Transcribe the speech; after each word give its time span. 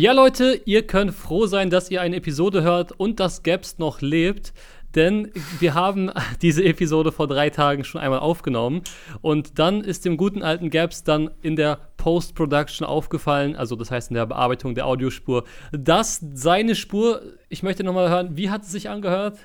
Ja, 0.00 0.12
Leute, 0.12 0.62
ihr 0.64 0.86
könnt 0.86 1.12
froh 1.12 1.46
sein, 1.46 1.70
dass 1.70 1.90
ihr 1.90 2.00
eine 2.00 2.14
Episode 2.14 2.62
hört 2.62 2.92
und 2.92 3.18
dass 3.18 3.42
Gaps 3.42 3.78
noch 3.78 4.00
lebt. 4.00 4.52
Denn 4.94 5.32
wir 5.58 5.74
haben 5.74 6.12
diese 6.40 6.62
Episode 6.62 7.10
vor 7.10 7.26
drei 7.26 7.50
Tagen 7.50 7.82
schon 7.82 8.00
einmal 8.00 8.20
aufgenommen. 8.20 8.82
Und 9.22 9.58
dann 9.58 9.82
ist 9.82 10.04
dem 10.04 10.16
guten 10.16 10.40
alten 10.44 10.70
Gaps 10.70 11.02
dann 11.02 11.32
in 11.42 11.56
der 11.56 11.80
Post-Production 11.96 12.86
aufgefallen, 12.86 13.56
also 13.56 13.74
das 13.74 13.90
heißt 13.90 14.10
in 14.10 14.14
der 14.14 14.26
Bearbeitung 14.26 14.76
der 14.76 14.86
Audiospur, 14.86 15.42
dass 15.72 16.24
seine 16.32 16.76
Spur, 16.76 17.20
ich 17.48 17.64
möchte 17.64 17.82
nochmal 17.82 18.08
hören, 18.08 18.36
wie 18.36 18.50
hat 18.50 18.62
es 18.62 18.70
sich 18.70 18.88
angehört? 18.88 19.36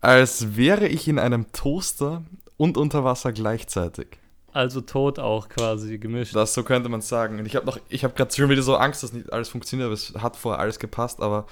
Als 0.00 0.56
wäre 0.56 0.88
ich 0.88 1.06
in 1.06 1.20
einem 1.20 1.52
Toaster 1.52 2.24
und 2.56 2.76
unter 2.76 3.04
Wasser 3.04 3.30
gleichzeitig. 3.30 4.18
Also 4.52 4.82
tot 4.82 5.18
auch 5.18 5.48
quasi 5.48 5.96
gemischt. 5.98 6.36
Das 6.36 6.52
so 6.52 6.62
könnte 6.62 6.88
man 6.88 7.00
sagen. 7.00 7.38
Und 7.38 7.46
ich 7.46 7.56
habe 7.56 7.64
noch, 7.64 7.78
ich 7.88 8.04
habe 8.04 8.12
gerade 8.14 8.34
schon 8.34 8.50
wieder 8.50 8.62
so 8.62 8.76
Angst, 8.76 9.02
dass 9.02 9.12
nicht 9.12 9.32
alles 9.32 9.48
funktioniert, 9.48 9.86
aber 9.86 9.94
es 9.94 10.12
hat 10.18 10.36
vorher 10.36 10.60
alles 10.60 10.78
gepasst, 10.78 11.20
aber 11.22 11.46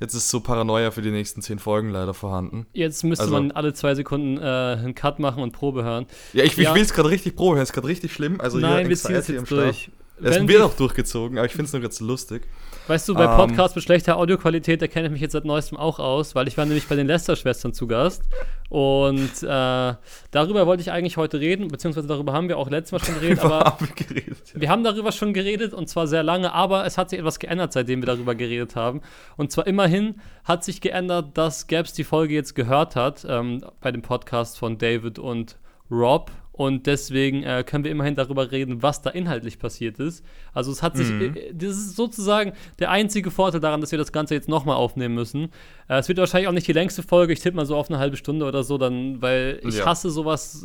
jetzt 0.00 0.14
ist 0.14 0.30
so 0.30 0.40
Paranoia 0.40 0.90
für 0.90 1.02
die 1.02 1.10
nächsten 1.10 1.42
zehn 1.42 1.58
Folgen 1.58 1.90
leider 1.90 2.14
vorhanden. 2.14 2.66
Jetzt 2.72 3.04
müsste 3.04 3.24
Also- 3.24 3.34
man 3.34 3.52
alle 3.52 3.74
zwei 3.74 3.94
Sekunden 3.94 4.38
äh, 4.38 4.40
einen 4.42 4.94
Cut 4.94 5.18
machen 5.18 5.42
und 5.42 5.52
Probe 5.52 5.84
hören. 5.84 6.06
Ja, 6.32 6.44
ich, 6.44 6.56
Ja. 6.56 6.70
ich 6.70 6.74
will 6.74 6.82
es 6.82 6.94
gerade 6.94 7.10
richtig 7.10 7.36
probieren, 7.36 7.58
es 7.62 7.68
ist 7.68 7.74
gerade 7.74 7.88
richtig 7.88 8.12
schlimm. 8.12 8.40
Also 8.40 8.58
Nein, 8.58 8.80
hier 8.80 8.88
wir 8.88 8.96
ziehen 8.96 9.14
es 9.16 9.28
jetzt 9.28 9.50
durch. 9.50 9.90
Es 10.18 10.34
wird 10.36 10.48
wir- 10.48 10.64
auch 10.64 10.74
durchgezogen, 10.74 11.36
aber 11.36 11.46
ich 11.46 11.52
finde 11.52 11.66
es 11.66 11.72
nur 11.74 11.82
ganz 11.82 12.00
lustig. 12.00 12.42
Weißt 12.88 13.08
du, 13.08 13.14
bei 13.14 13.24
Ähm. 13.24 13.36
Podcasts 13.36 13.74
mit 13.74 13.84
schlechter 13.84 14.16
Audioqualität, 14.16 14.80
da 14.80 14.86
kenne 14.86 15.06
ich 15.06 15.12
mich 15.12 15.20
jetzt 15.20 15.32
seit 15.32 15.44
neuestem 15.44 15.76
auch 15.76 15.98
aus, 15.98 16.34
weil 16.36 16.46
ich 16.46 16.56
war 16.56 16.64
nämlich 16.64 16.86
bei 16.86 16.94
den 16.94 17.08
Lester-Schwestern 17.08 17.72
zu 17.72 17.88
Gast. 17.88 18.22
Und 18.68 19.42
äh, 19.42 19.94
darüber 20.30 20.66
wollte 20.66 20.82
ich 20.82 20.92
eigentlich 20.92 21.16
heute 21.16 21.40
reden, 21.40 21.68
beziehungsweise 21.68 22.06
darüber 22.06 22.32
haben 22.32 22.48
wir 22.48 22.58
auch 22.58 22.70
letztes 22.70 22.92
Mal 22.92 23.04
schon 23.04 23.14
geredet, 23.20 23.40
aber 23.44 23.76
wir 23.80 24.06
geredet. 24.06 24.52
wir 24.54 24.68
haben 24.68 24.84
darüber 24.84 25.10
schon 25.10 25.32
geredet 25.32 25.74
und 25.74 25.88
zwar 25.88 26.06
sehr 26.06 26.22
lange, 26.22 26.52
aber 26.52 26.86
es 26.86 26.96
hat 26.96 27.10
sich 27.10 27.18
etwas 27.18 27.38
geändert, 27.38 27.72
seitdem 27.72 28.02
wir 28.02 28.06
darüber 28.06 28.34
geredet 28.34 28.76
haben. 28.76 29.00
Und 29.36 29.50
zwar 29.50 29.66
immerhin 29.66 30.20
hat 30.44 30.64
sich 30.64 30.80
geändert, 30.80 31.36
dass 31.36 31.66
Gabs 31.66 31.92
die 31.92 32.04
Folge 32.04 32.34
jetzt 32.34 32.54
gehört 32.54 32.94
hat 32.94 33.26
ähm, 33.28 33.64
bei 33.80 33.90
dem 33.90 34.02
Podcast 34.02 34.58
von 34.58 34.78
David 34.78 35.18
und 35.18 35.56
Rob. 35.90 36.30
Und 36.56 36.86
deswegen 36.86 37.42
äh, 37.42 37.62
können 37.66 37.84
wir 37.84 37.90
immerhin 37.90 38.14
darüber 38.14 38.50
reden, 38.50 38.82
was 38.82 39.02
da 39.02 39.10
inhaltlich 39.10 39.58
passiert 39.58 39.98
ist. 39.98 40.24
Also 40.54 40.72
es 40.72 40.82
hat 40.82 40.96
sich, 40.96 41.10
äh, 41.10 41.52
das 41.52 41.70
ist 41.76 41.96
sozusagen 41.96 42.52
der 42.78 42.90
einzige 42.90 43.30
Vorteil 43.30 43.60
daran, 43.60 43.82
dass 43.82 43.92
wir 43.92 43.98
das 43.98 44.10
Ganze 44.10 44.32
jetzt 44.34 44.48
nochmal 44.48 44.76
aufnehmen 44.76 45.14
müssen. 45.14 45.50
Äh, 45.88 45.98
es 45.98 46.08
wird 46.08 46.16
wahrscheinlich 46.18 46.48
auch 46.48 46.52
nicht 46.52 46.66
die 46.66 46.72
längste 46.72 47.02
Folge, 47.02 47.34
ich 47.34 47.40
tippe 47.40 47.56
mal 47.56 47.66
so 47.66 47.76
auf 47.76 47.90
eine 47.90 47.98
halbe 47.98 48.16
Stunde 48.16 48.46
oder 48.46 48.64
so, 48.64 48.78
dann, 48.78 49.20
weil 49.20 49.60
ich 49.66 49.76
Ja. 49.78 49.84
hasse 49.86 50.08
sowas 50.10 50.64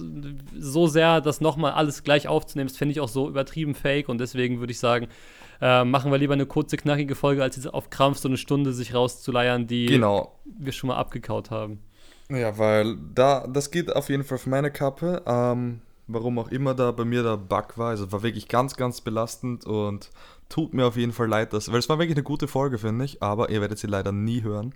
so 0.57 0.87
sehr, 0.87 1.19
das 1.19 1.41
nochmal 1.41 1.73
alles 1.73 2.03
gleich 2.03 2.27
aufzunehmen. 2.29 2.69
Das 2.69 2.77
finde 2.77 2.93
ich 2.93 3.01
auch 3.01 3.09
so 3.09 3.27
übertrieben 3.27 3.75
fake 3.75 4.07
und 4.07 4.17
deswegen 4.19 4.59
würde 4.61 4.71
ich 4.71 4.79
sagen, 4.79 5.07
äh, 5.61 5.83
machen 5.83 6.09
wir 6.09 6.17
lieber 6.17 6.33
eine 6.33 6.45
kurze, 6.45 6.77
knackige 6.77 7.15
Folge, 7.15 7.43
als 7.43 7.57
jetzt 7.57 7.71
auf 7.71 7.89
Krampf 7.89 8.17
so 8.19 8.29
eine 8.29 8.37
Stunde 8.37 8.71
sich 8.71 8.95
rauszuleiern, 8.95 9.67
die 9.67 9.87
Genau. 9.87 10.39
wir 10.45 10.71
schon 10.71 10.87
mal 10.87 10.95
abgekaut 10.95 11.51
haben. 11.51 11.79
Ja, 12.31 12.57
weil 12.57 12.97
da, 13.13 13.45
das 13.47 13.71
geht 13.71 13.95
auf 13.95 14.09
jeden 14.09 14.23
Fall 14.23 14.35
auf 14.35 14.47
meine 14.47 14.71
Kappe. 14.71 15.21
Ähm, 15.25 15.81
warum 16.13 16.39
auch 16.39 16.49
immer 16.49 16.73
da 16.73 16.91
bei 16.91 17.05
mir 17.05 17.23
der 17.23 17.37
Bug 17.37 17.77
war. 17.77 17.89
Also 17.89 18.11
war 18.11 18.23
wirklich 18.23 18.47
ganz, 18.47 18.75
ganz 18.75 19.01
belastend 19.01 19.65
und 19.65 20.09
tut 20.49 20.73
mir 20.73 20.85
auf 20.85 20.97
jeden 20.97 21.13
Fall 21.13 21.27
leid, 21.27 21.53
dass, 21.53 21.71
weil 21.71 21.79
es 21.79 21.87
war 21.87 21.97
wirklich 21.97 22.17
eine 22.17 22.23
gute 22.23 22.47
Folge, 22.47 22.77
finde 22.77 23.05
ich, 23.05 23.23
aber 23.23 23.49
ihr 23.49 23.61
werdet 23.61 23.79
sie 23.79 23.87
leider 23.87 24.11
nie 24.11 24.43
hören. 24.43 24.73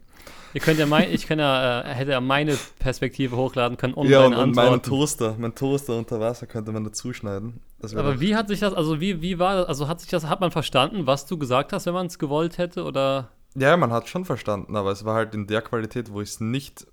Ihr 0.54 0.62
könnt 0.62 0.80
ja 0.80 0.86
mein, 0.86 1.12
ich 1.12 1.28
kann 1.28 1.38
ja, 1.38 1.82
äh, 1.82 1.94
hätte 1.94 2.12
ja 2.12 2.22
meine 2.22 2.58
Perspektive 2.80 3.36
hochladen 3.36 3.78
können 3.78 3.94
und 3.94 4.08
ja, 4.08 4.26
und, 4.26 4.32
meine 4.32 4.44
und 4.44 4.56
meinen 4.56 4.74
Antworten. 4.74 5.02
Toaster, 5.02 5.36
mein 5.38 5.54
Toaster 5.54 5.98
unter 5.98 6.20
Wasser 6.20 6.48
könnte 6.48 6.72
man 6.72 6.86
dazu 6.86 7.12
schneiden. 7.12 7.60
Aber 7.96 8.22
wie 8.22 8.36
hat 8.36 8.48
sich 8.48 8.62
das, 8.62 8.74
also 8.74 9.02
wie, 9.02 9.22
wie 9.22 9.38
war 9.38 9.56
das, 9.56 9.68
also 9.68 9.88
hat 9.88 10.00
sich 10.00 10.10
das, 10.10 10.28
hat 10.28 10.40
man 10.40 10.52
verstanden, 10.52 11.06
was 11.06 11.26
du 11.26 11.38
gesagt 11.38 11.74
hast, 11.74 11.86
wenn 11.86 11.94
man 11.94 12.08
es 12.08 12.18
gewollt 12.18 12.58
hätte 12.58 12.84
oder? 12.84 13.32
Ja, 13.56 13.76
man 13.76 13.92
hat 13.92 14.08
schon 14.08 14.24
verstanden, 14.24 14.76
aber 14.78 14.92
es 14.92 15.04
war 15.04 15.16
halt 15.16 15.36
in 15.36 15.46
der 15.48 15.62
Qualität, 15.62 16.12
wo 16.12 16.22
ich 16.22 16.30
es 16.30 16.40
nicht 16.40 16.88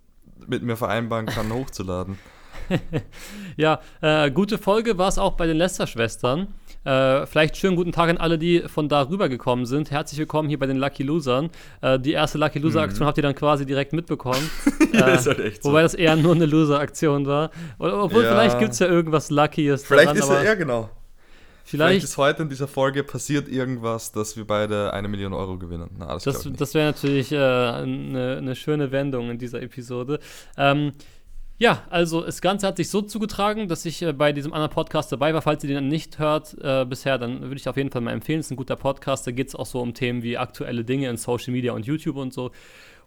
mit 0.48 0.62
mir 0.62 0.76
vereinbaren 0.76 1.26
kann, 1.26 1.52
hochzuladen. 1.52 2.18
Ja, 3.56 3.80
äh, 4.00 4.30
gute 4.30 4.56
Folge 4.56 4.96
war 4.96 5.08
es 5.08 5.18
auch 5.18 5.32
bei 5.32 5.46
den 5.46 5.56
Lester-Schwestern. 5.58 6.48
Äh, 6.84 7.26
vielleicht 7.26 7.56
schönen 7.56 7.76
guten 7.76 7.92
Tag 7.92 8.08
an 8.08 8.16
alle, 8.16 8.38
die 8.38 8.60
von 8.66 8.88
da 8.88 9.02
rübergekommen 9.08 9.66
sind. 9.66 9.90
Herzlich 9.90 10.18
willkommen 10.18 10.48
hier 10.48 10.58
bei 10.58 10.66
den 10.66 10.78
Lucky 10.78 11.02
Losern. 11.02 11.50
Äh, 11.80 11.98
die 11.98 12.12
erste 12.12 12.38
Lucky 12.38 12.58
Loser-Aktion 12.60 13.06
habt 13.06 13.18
ihr 13.18 13.22
dann 13.22 13.34
quasi 13.34 13.66
direkt 13.66 13.92
mitbekommen. 13.92 14.40
Mhm. 14.64 14.72
Ja, 14.98 15.08
Äh, 15.08 15.14
ist 15.16 15.26
halt 15.26 15.40
echt 15.40 15.62
so. 15.62 15.70
Wobei 15.70 15.82
das 15.82 15.94
eher 15.94 16.16
nur 16.16 16.34
eine 16.34 16.44
Loser-Aktion 16.46 17.26
war. 17.26 17.50
Obwohl, 17.78 18.24
Ja. 18.24 18.30
vielleicht 18.30 18.58
gibt 18.58 18.72
es 18.72 18.78
ja 18.78 18.86
irgendwas 18.86 19.30
Luckyes. 19.30 19.84
Vielleicht 19.84 20.06
daran, 20.08 20.18
ist 20.18 20.28
er, 20.28 20.44
ja 20.44 20.54
genau. 20.54 20.90
Vielleicht 21.64 21.90
Vielleicht, 21.90 22.04
ist 22.04 22.16
heute 22.16 22.42
in 22.42 22.48
dieser 22.48 22.68
Folge 22.68 23.04
passiert 23.04 23.48
irgendwas, 23.48 24.12
dass 24.12 24.36
wir 24.36 24.46
beide 24.46 24.92
eine 24.92 25.08
Million 25.08 25.32
Euro 25.32 25.58
gewinnen. 25.58 25.90
Na, 25.98 26.14
das, 26.14 26.24
das, 26.24 26.48
das 26.56 26.74
wäre 26.74 26.86
natürlich 26.86 27.32
äh, 27.32 27.36
eine, 27.36 28.36
eine 28.38 28.54
schöne 28.56 28.90
Wendung 28.90 29.30
in 29.30 29.38
dieser 29.38 29.62
Episode. 29.62 30.18
Ähm, 30.56 30.92
ja, 31.58 31.84
also 31.90 32.22
das 32.22 32.40
Ganze 32.40 32.66
hat 32.66 32.76
sich 32.76 32.90
so 32.90 33.02
zugetragen, 33.02 33.68
dass 33.68 33.84
ich 33.84 34.02
äh, 34.02 34.12
bei 34.12 34.32
diesem 34.32 34.52
anderen 34.52 34.72
Podcast 34.72 35.12
dabei 35.12 35.32
war. 35.32 35.42
Falls 35.42 35.62
ihr 35.62 35.72
den 35.72 35.86
nicht 35.86 36.18
hört 36.18 36.56
äh, 36.60 36.84
bisher, 36.84 37.18
dann 37.18 37.40
würde 37.42 37.56
ich 37.56 37.68
auf 37.68 37.76
jeden 37.76 37.90
Fall 37.90 38.02
mal 38.02 38.10
empfehlen. 38.10 38.40
Es 38.40 38.46
ist 38.46 38.50
ein 38.50 38.56
guter 38.56 38.74
Podcast. 38.74 39.26
Da 39.28 39.30
geht 39.30 39.46
es 39.46 39.54
auch 39.54 39.66
so 39.66 39.80
um 39.80 39.94
Themen 39.94 40.24
wie 40.24 40.36
aktuelle 40.36 40.84
Dinge 40.84 41.08
in 41.08 41.16
Social 41.16 41.52
Media 41.52 41.72
und 41.72 41.86
YouTube 41.86 42.16
und 42.16 42.34
so. 42.34 42.50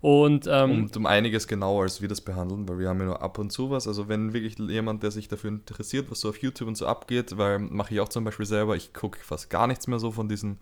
Und 0.05 0.45
ähm, 0.47 0.83
und 0.83 0.97
um 0.97 1.07
einiges 1.07 1.47
genauer, 1.47 1.81
als 1.81 1.99
wir 1.99 2.07
das 2.07 2.21
behandeln, 2.21 2.69
weil 2.69 2.77
wir 2.77 2.89
haben 2.89 2.99
ja 2.99 3.05
nur 3.07 3.23
ab 3.23 3.39
und 3.39 3.51
zu 3.51 3.71
was. 3.71 3.87
Also 3.87 4.07
wenn 4.07 4.33
wirklich 4.33 4.55
jemand, 4.59 5.01
der 5.01 5.09
sich 5.09 5.27
dafür 5.27 5.49
interessiert, 5.49 6.11
was 6.11 6.19
so 6.19 6.29
auf 6.29 6.37
YouTube 6.37 6.67
und 6.67 6.75
so 6.77 6.85
abgeht, 6.85 7.39
weil 7.39 7.57
mache 7.57 7.91
ich 7.95 7.99
auch 7.99 8.09
zum 8.09 8.23
Beispiel 8.23 8.45
selber, 8.45 8.75
ich 8.75 8.93
gucke 8.93 9.17
fast 9.23 9.49
gar 9.49 9.65
nichts 9.65 9.87
mehr 9.87 9.97
so 9.97 10.11
von 10.11 10.29
diesen, 10.29 10.59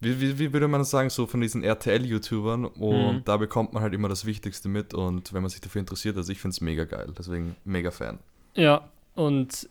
wie, 0.00 0.20
wie, 0.20 0.38
wie 0.38 0.52
würde 0.52 0.68
man 0.68 0.82
das 0.82 0.90
sagen, 0.90 1.08
so 1.08 1.26
von 1.26 1.40
diesen 1.40 1.64
RTL-YouTubern 1.64 2.66
und 2.66 3.14
Mhm. 3.16 3.24
da 3.24 3.38
bekommt 3.38 3.72
man 3.72 3.82
halt 3.82 3.94
immer 3.94 4.10
das 4.10 4.26
Wichtigste 4.26 4.68
mit 4.68 4.92
und 4.92 5.32
wenn 5.32 5.40
man 5.40 5.48
sich 5.48 5.62
dafür 5.62 5.80
interessiert, 5.80 6.18
also 6.18 6.30
ich 6.30 6.38
finde 6.38 6.52
es 6.52 6.60
mega 6.60 6.84
geil, 6.84 7.10
deswegen 7.18 7.56
mega 7.64 7.90
Fan. 7.90 8.18
Ja, 8.54 8.86
und 9.18 9.68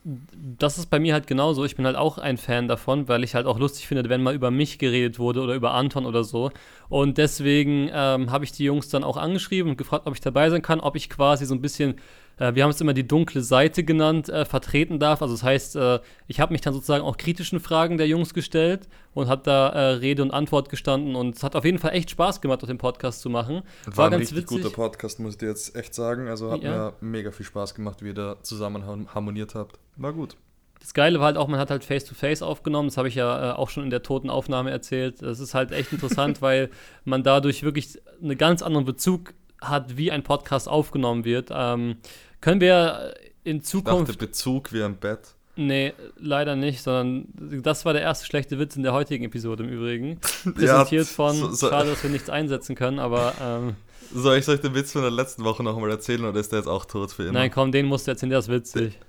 das 0.60 0.78
ist 0.78 0.88
bei 0.88 1.00
mir 1.00 1.14
halt 1.14 1.26
genauso. 1.26 1.64
Ich 1.64 1.78
bin 1.78 1.86
halt 1.86 1.96
auch 1.96 2.18
ein 2.18 2.36
Fan 2.36 2.68
davon, 2.68 3.08
weil 3.08 3.24
ich 3.24 3.34
halt 3.34 3.46
auch 3.46 3.58
lustig 3.58 3.88
finde, 3.88 4.10
wenn 4.10 4.22
mal 4.22 4.36
über 4.36 4.52
mich 4.52 4.78
geredet 4.78 5.20
wurde 5.20 5.40
oder 5.40 5.54
über 5.54 5.74
Anton 5.74 6.06
oder 6.06 6.26
so. 6.26 6.52
Und 6.90 7.18
deswegen 7.18 7.90
ähm, 7.94 8.30
habe 8.30 8.44
ich 8.44 8.52
die 8.52 8.66
Jungs 8.66 8.90
dann 8.90 9.06
auch 9.06 9.16
angeschrieben 9.16 9.72
und 9.72 9.78
gefragt, 9.78 10.06
ob 10.06 10.14
ich 10.14 10.20
dabei 10.20 10.50
sein 10.50 10.62
kann, 10.62 10.82
ob 10.82 10.98
ich 10.98 11.10
quasi 11.10 11.46
so 11.46 11.56
ein 11.56 11.62
bisschen, 11.62 11.96
äh, 12.38 12.56
wir 12.56 12.64
haben 12.64 12.70
es 12.72 12.80
immer 12.82 12.94
die 12.94 13.08
dunkle 13.08 13.42
Seite 13.42 13.84
genannt, 13.84 14.30
äh, 14.30 14.46
vertreten 14.46 15.00
darf. 15.00 15.22
Also 15.22 15.34
das 15.34 15.44
heißt, 15.44 15.76
äh, 15.76 16.00
ich 16.28 16.40
habe 16.40 16.52
mich 16.54 16.62
dann 16.62 16.74
sozusagen 16.74 17.04
auch 17.04 17.18
kritischen 17.18 17.60
Fragen 17.60 17.98
der 17.98 18.08
Jungs 18.08 18.34
gestellt 18.34 18.88
und 19.14 19.28
habe 19.28 19.42
da 19.44 19.70
äh, 19.70 19.80
Rede 19.96 20.22
und 20.22 20.32
Antwort 20.32 20.70
gestanden. 20.70 21.16
Und 21.16 21.36
es 21.36 21.44
hat 21.44 21.56
auf 21.56 21.66
jeden 21.66 21.80
Fall 21.80 21.94
echt 21.94 22.10
Spaß 22.12 22.42
gemacht, 22.42 22.64
auch 22.64 22.68
den 22.68 22.78
Podcast 22.78 23.22
zu 23.22 23.30
machen. 23.30 23.64
War, 23.86 24.08
ein 24.08 24.14
richtig 24.14 24.46
guter 24.48 24.70
Podcast, 24.70 25.20
muss 25.20 25.34
ich 25.34 25.38
dir 25.40 25.50
jetzt 25.50 25.76
echt 25.76 25.94
sagen. 25.94 26.28
Also 26.28 26.52
hat 26.52 26.62
Ja. 26.64 26.72
mir 26.72 26.94
mega 27.02 27.32
viel 27.32 27.46
Spaß 27.46 27.76
gemacht, 27.76 28.02
wie 28.04 28.08
ihr 28.10 28.14
da 28.14 28.38
zusammen 28.44 28.86
har- 28.86 29.14
harmoniert 29.16 29.56
habt. 29.56 29.80
War 29.96 30.14
gut. 30.14 30.36
Das 30.80 30.94
Geile 30.94 31.18
war 31.20 31.26
halt 31.26 31.38
auch, 31.38 31.48
man 31.48 31.60
hat 31.60 31.72
halt 31.72 31.84
Face-to-Face 31.84 32.44
aufgenommen. 32.44 32.88
Das 32.90 32.98
habe 32.98 33.08
ich 33.08 33.16
ja 33.16 33.50
äh, 33.50 33.54
auch 33.56 33.72
schon 33.72 33.84
in 33.84 33.90
der 33.90 34.04
toten 34.04 34.30
Aufnahme 34.30 34.70
erzählt. 34.70 35.24
Das 35.24 35.40
ist 35.40 35.56
halt 35.56 35.72
echt 35.72 35.92
interessant, 35.92 36.42
weil 36.44 36.70
man 37.04 37.24
dadurch 37.24 37.64
wirklich 37.64 38.00
einen 38.22 38.38
ganz 38.38 38.62
anderen 38.62 38.86
Bezug 38.86 39.34
hat, 39.60 39.98
wie 39.98 40.12
ein 40.12 40.22
Podcast 40.22 40.70
aufgenommen 40.70 41.26
wird. 41.26 41.50
Ähm, 41.52 41.98
können 42.42 42.62
wir 42.62 43.14
in 43.44 43.58
Ich 43.58 43.62
dachte, 43.64 43.70
Zukunft. 43.72 44.20
Bezug 44.20 44.74
wie 44.74 44.84
ein 44.84 44.98
Bett. 44.98 45.34
Nee, 45.60 45.94
leider 46.20 46.56
nicht, 46.56 46.84
sondern 46.84 47.28
das 47.64 47.84
war 47.84 47.94
der 47.94 48.04
erste 48.04 48.26
schlechte 48.28 48.60
Witz 48.60 48.76
in 48.76 48.84
der 48.84 48.94
heutigen 48.94 49.24
Episode 49.26 49.64
im 49.64 49.70
Übrigen. 49.70 50.20
Ja, 50.46 50.52
Präsentiert 50.52 51.08
von, 51.08 51.36
so- 51.36 51.52
so- 51.52 51.70
schade, 51.70 51.90
dass 51.90 52.04
wir 52.04 52.10
nichts 52.12 52.30
einsetzen 52.30 52.76
können, 52.76 53.00
aber 53.00 53.34
ähm, 53.42 53.76
Soll 54.14 54.38
ich 54.38 54.48
euch 54.48 54.62
den 54.62 54.76
Witz 54.76 54.92
von 54.92 55.02
der 55.02 55.10
letzten 55.12 55.44
Woche 55.44 55.64
nochmal 55.64 55.90
erzählen 55.90 56.24
oder 56.26 56.40
ist 56.40 56.52
der 56.52 56.60
jetzt 56.60 56.68
auch 56.68 56.86
tot 56.86 57.12
für 57.12 57.24
immer? 57.24 57.32
nein, 57.34 57.50
komm, 57.52 57.72
den 57.72 57.88
musst 57.88 58.06
du 58.06 58.12
erzählen, 58.12 58.30
der 58.30 58.40
ist 58.40 58.50
witzig. 58.50 59.00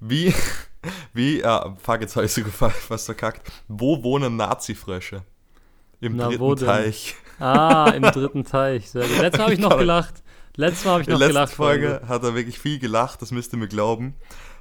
Wie, 0.00 0.34
wie, 1.12 1.40
ja, 1.40 1.76
fuck, 1.80 2.00
jetzt 2.00 2.16
habe 2.16 2.26
ich 2.26 2.32
sogar 2.32 2.50
fa- 2.50 2.68
fast 2.70 3.06
verkackt. 3.06 3.52
Wo 3.68 4.02
wohnen 4.02 4.34
Nazi-Frösche? 4.36 5.22
Im 6.00 6.16
Na, 6.16 6.26
dritten? 6.28 6.56
Teich. 6.66 7.14
Ah, 7.38 7.90
im 7.94 8.02
dritten 8.02 8.44
Teich. 8.44 8.90
Sehr 8.90 9.06
gut. 9.06 9.18
Letztes 9.20 9.38
Mal 9.38 9.44
habe 9.44 9.54
ich 9.54 9.60
noch 9.60 9.78
gelacht. 9.78 10.23
Letztes 10.56 10.84
Mal 10.84 10.92
habe 10.92 11.02
ich 11.02 11.08
In 11.08 11.12
noch 11.14 11.18
der 11.18 11.28
letzten 11.28 11.34
gelacht. 11.34 11.54
Folge 11.54 12.00
hat 12.06 12.22
er 12.22 12.34
wirklich 12.34 12.58
viel 12.58 12.78
gelacht, 12.78 13.20
das 13.22 13.30
müsst 13.32 13.52
ihr 13.52 13.58
mir 13.58 13.68
glauben. 13.68 14.14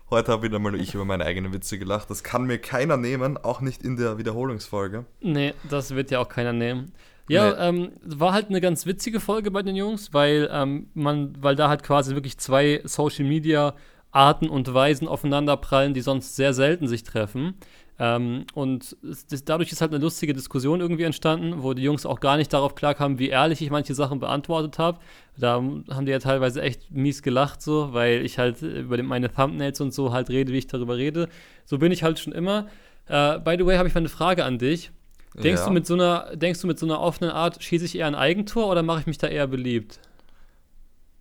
Heute 0.10 0.32
habe 0.32 0.44
wieder 0.44 0.60
mal 0.60 0.72
nur 0.72 0.80
ich 0.82 0.94
über 0.94 1.06
meine 1.06 1.26
eigenen 1.26 1.54
Witze 1.54 1.78
gelacht. 1.80 2.10
Das 2.10 2.24
kann 2.24 2.44
mir 2.46 2.58
keiner 2.60 2.98
nehmen, 2.98 3.38
auch 3.38 3.62
nicht 3.62 3.84
in 3.84 3.96
der 3.96 4.18
Wiederholungsfolge. 4.18 5.06
Nee, 5.22 5.54
das 5.70 5.96
wird 5.96 6.12
ja 6.12 6.20
auch 6.20 6.30
keiner 6.30 6.54
nehmen. 6.54 6.92
Ja, 7.30 7.52
Nee. 7.52 7.56
ähm, 7.60 7.92
war 8.06 8.34
halt 8.34 8.50
eine 8.50 8.60
ganz 8.60 8.86
witzige 8.86 9.20
Folge 9.20 9.50
bei 9.50 9.62
den 9.64 9.76
Jungs, 9.76 10.14
weil 10.14 10.50
ähm, 10.52 10.88
man, 10.94 11.34
weil 11.42 11.56
da 11.56 11.70
halt 11.70 11.84
quasi 11.84 12.16
wirklich 12.16 12.38
zwei 12.38 12.82
Social 12.84 13.26
Media 13.26 13.76
Arten 14.12 14.50
und 14.50 14.72
Weisen 14.74 15.08
aufeinander 15.08 15.58
prallen, 15.58 15.94
die 15.94 16.02
sonst 16.02 16.36
sehr 16.36 16.54
selten 16.54 16.88
sich 16.88 17.04
treffen. 17.04 17.56
Ähm, 18.00 18.46
und 18.56 18.98
es, 19.04 19.28
das, 19.28 19.46
dadurch 19.46 19.72
ist 19.72 19.80
halt 19.82 19.94
eine 19.94 20.04
lustige 20.04 20.34
Diskussion 20.34 20.82
irgendwie 20.82 21.04
entstanden, 21.04 21.62
wo 21.62 21.74
die 21.74 21.84
Jungs 21.84 22.06
auch 22.06 22.20
gar 22.20 22.38
nicht 22.38 22.52
darauf 22.52 22.74
klarkamen, 22.74 23.20
wie 23.20 23.30
ehrlich 23.30 23.62
ich 23.62 23.70
manche 23.70 23.94
Sachen 23.94 24.20
beantwortet 24.20 24.80
habe. 24.80 25.00
Da 25.38 25.54
haben 25.56 26.06
die 26.06 26.12
ja 26.12 26.20
teilweise 26.20 26.62
echt 26.62 26.92
mies 26.92 27.22
gelacht, 27.22 27.62
so, 27.62 27.94
weil 27.94 28.26
ich 28.26 28.40
halt 28.40 28.62
über 28.64 29.02
meine 29.04 29.32
Thumbnails 29.32 29.80
und 29.82 29.94
so 29.94 30.12
halt 30.12 30.30
rede, 30.30 30.52
wie 30.52 30.58
ich 30.58 30.68
darüber 30.68 30.98
rede. 30.98 31.30
So 31.66 31.78
bin 31.78 31.92
ich 31.92 32.04
halt 32.04 32.20
schon 32.20 32.34
immer. 32.34 32.68
Äh, 33.08 33.40
by 33.40 33.56
the 33.60 33.66
way, 33.66 33.78
habe 33.78 33.88
ich 33.88 33.94
mal 33.94 34.00
eine 34.00 34.10
Frage 34.10 34.44
an 34.44 34.58
dich. 34.58 34.92
Denkst, 35.36 35.62
Ja. 35.62 35.68
du 35.68 35.74
mit 35.74 35.86
so 35.88 35.94
einer, 35.96 36.36
denkst 36.36 36.62
du 36.62 36.68
mit 36.68 36.80
so 36.80 36.86
einer 36.86 37.00
offenen 37.00 37.32
Art, 37.32 37.62
schieße 37.64 37.86
ich 37.86 37.98
eher 37.98 38.08
ein 38.08 38.16
Eigentor 38.16 38.70
oder 38.70 38.84
mache 38.84 39.02
ich 39.02 39.08
mich 39.08 39.18
da 39.18 39.28
eher 39.28 39.48
beliebt? 39.48 40.00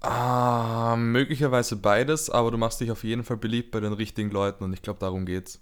Ah, 0.00 0.96
möglicherweise 0.98 1.76
beides, 1.76 2.28
aber 2.28 2.50
du 2.50 2.58
machst 2.58 2.80
dich 2.80 2.90
auf 2.90 3.04
jeden 3.04 3.22
Fall 3.24 3.36
beliebt 3.36 3.70
bei 3.70 3.80
den 3.80 3.92
richtigen 3.92 4.30
Leuten 4.30 4.64
und 4.64 4.72
ich 4.72 4.82
glaube, 4.82 4.98
darum 4.98 5.26
geht's. 5.26 5.60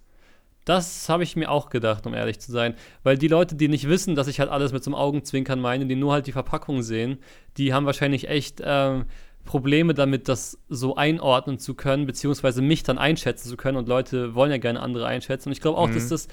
Das 0.64 1.08
habe 1.08 1.22
ich 1.22 1.36
mir 1.36 1.50
auch 1.50 1.70
gedacht, 1.70 2.06
um 2.06 2.14
ehrlich 2.14 2.38
zu 2.38 2.52
sein. 2.52 2.74
Weil 3.02 3.16
die 3.18 3.28
Leute, 3.28 3.54
die 3.54 3.68
nicht 3.68 3.88
wissen, 3.88 4.14
dass 4.14 4.28
ich 4.28 4.40
halt 4.40 4.50
alles 4.50 4.72
mit 4.72 4.84
so 4.84 4.90
einem 4.90 4.96
Augenzwinkern 4.96 5.60
meine, 5.60 5.86
die 5.86 5.96
nur 5.96 6.12
halt 6.12 6.26
die 6.26 6.32
Verpackung 6.32 6.82
sehen, 6.82 7.18
die 7.56 7.72
haben 7.72 7.86
wahrscheinlich 7.86 8.28
echt 8.28 8.60
ähm, 8.64 9.06
Probleme 9.44 9.94
damit, 9.94 10.28
das 10.28 10.58
so 10.68 10.96
einordnen 10.96 11.58
zu 11.58 11.74
können, 11.74 12.06
beziehungsweise 12.06 12.60
mich 12.60 12.82
dann 12.82 12.98
einschätzen 12.98 13.48
zu 13.48 13.56
können. 13.56 13.78
Und 13.78 13.88
Leute 13.88 14.34
wollen 14.34 14.50
ja 14.50 14.58
gerne 14.58 14.80
andere 14.80 15.06
einschätzen. 15.06 15.48
Und 15.48 15.52
ich 15.54 15.60
glaube 15.62 15.78
auch, 15.78 15.88
Mhm. 15.88 15.94
dass 15.94 16.08
das, 16.08 16.28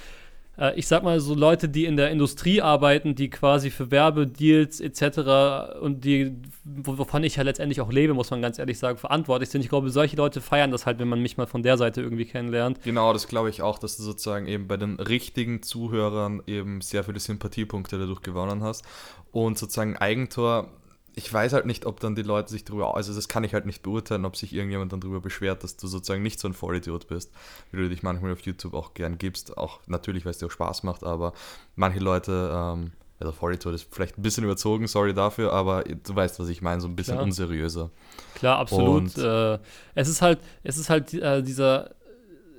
äh, 0.60 0.78
ich 0.78 0.88
sag 0.88 1.04
mal, 1.04 1.20
so 1.20 1.34
Leute, 1.36 1.70
die 1.70 1.86
in 1.86 1.96
der 1.98 2.12
Industrie 2.12 2.62
arbeiten, 2.62 3.16
die 3.16 3.30
quasi 3.30 3.70
für 3.70 3.92
Werbedeals 3.92 4.80
etc. 4.80 5.80
und 5.82 6.04
die, 6.06 6.34
wo- 6.64 6.98
wovon 6.98 7.24
ich 7.24 7.36
ja 7.36 7.44
letztendlich 7.44 7.82
auch 7.82 7.92
lebe, 7.92 8.14
muss 8.14 8.32
man 8.32 8.42
ganz 8.42 8.60
ehrlich 8.60 8.80
sagen, 8.80 8.98
verantwortlich 8.98 9.50
sind. 9.50 9.62
Ich 9.62 9.70
glaube, 9.70 9.90
solche 9.90 10.16
Leute 10.18 10.42
feiern 10.42 10.72
das 10.72 10.86
halt, 10.86 11.00
wenn 11.00 11.08
man 11.08 11.22
mich 11.22 11.38
mal 11.38 11.48
von 11.48 11.64
der 11.64 11.78
Seite 11.78 12.02
irgendwie 12.02 12.26
kennenlernt. 12.26 12.82
Genau, 12.84 13.14
das 13.14 13.28
glaube 13.28 13.50
ich 13.50 13.62
auch, 13.62 13.80
dass 13.80 13.98
du 13.98 14.04
sozusagen 14.04 14.48
eben 14.48 14.68
bei 14.68 14.78
den 14.78 15.00
richtigen 15.00 15.62
Zuhörern 15.62 16.42
eben 16.48 16.82
sehr 16.82 17.04
viele 17.04 17.20
Sympathiepunkte 17.20 17.98
dadurch 17.98 18.22
gewonnen 18.22 18.64
hast. 18.64 18.84
Und 19.32 19.58
sozusagen 19.58 19.98
Eigentor, 19.98 20.70
ich 21.18 21.34
weiß 21.34 21.54
halt 21.54 21.66
nicht, 21.66 21.88
ob 21.88 22.00
dann 22.00 22.14
die 22.14 22.22
Leute 22.22 22.52
sich 22.52 22.64
darüber, 22.64 22.96
also 22.96 23.12
das 23.14 23.28
kann 23.28 23.44
ich 23.44 23.56
halt 23.56 23.66
nicht 23.66 23.82
beurteilen, 23.82 24.24
ob 24.24 24.36
sich 24.38 24.54
irgendjemand 24.54 24.94
dann 24.94 25.02
darüber 25.02 25.20
beschwert, 25.20 25.64
dass 25.64 25.76
du 25.76 25.88
sozusagen 25.88 26.22
nicht 26.22 26.40
so 26.40 26.48
ein 26.48 26.54
Vollidiot 26.54 27.08
bist, 27.08 27.32
wie 27.72 27.78
du 27.78 27.90
dich 27.90 28.04
manchmal 28.04 28.34
auf 28.34 28.42
YouTube 28.42 28.76
auch 28.76 28.94
gern 28.94 29.18
gibst. 29.18 29.58
Auch 29.58 29.80
natürlich, 29.88 30.26
weil 30.26 30.30
es 30.32 30.38
dir 30.38 30.46
auch 30.46 30.52
Spaß 30.52 30.84
macht, 30.84 31.04
aber 31.04 31.34
manche 31.76 31.98
Leute, 32.00 32.52
ähm, 32.54 32.92
also 33.20 33.32
Vollidiot 33.32 33.74
ist 33.74 33.88
vielleicht 33.92 34.20
ein 34.20 34.22
bisschen 34.22 34.44
überzogen, 34.44 34.86
sorry 34.86 35.16
dafür, 35.16 35.54
aber 35.54 35.84
du 35.86 36.16
weißt, 36.16 36.40
was 36.40 36.50
ich 36.50 36.62
meine, 36.62 36.82
so 36.82 36.88
ein 36.88 36.96
bisschen 36.96 37.16
Klar. 37.16 37.24
unseriöser. 37.26 37.90
Klar, 38.36 38.60
absolut. 38.60 39.18
Und- 39.18 39.18
Äh, 39.18 39.58
es 39.96 40.08
ist 40.10 40.22
halt, 40.22 40.38
es 40.64 40.78
ist 40.78 40.92
halt 40.92 41.12
äh, 41.16 41.42
dieser, 41.42 41.96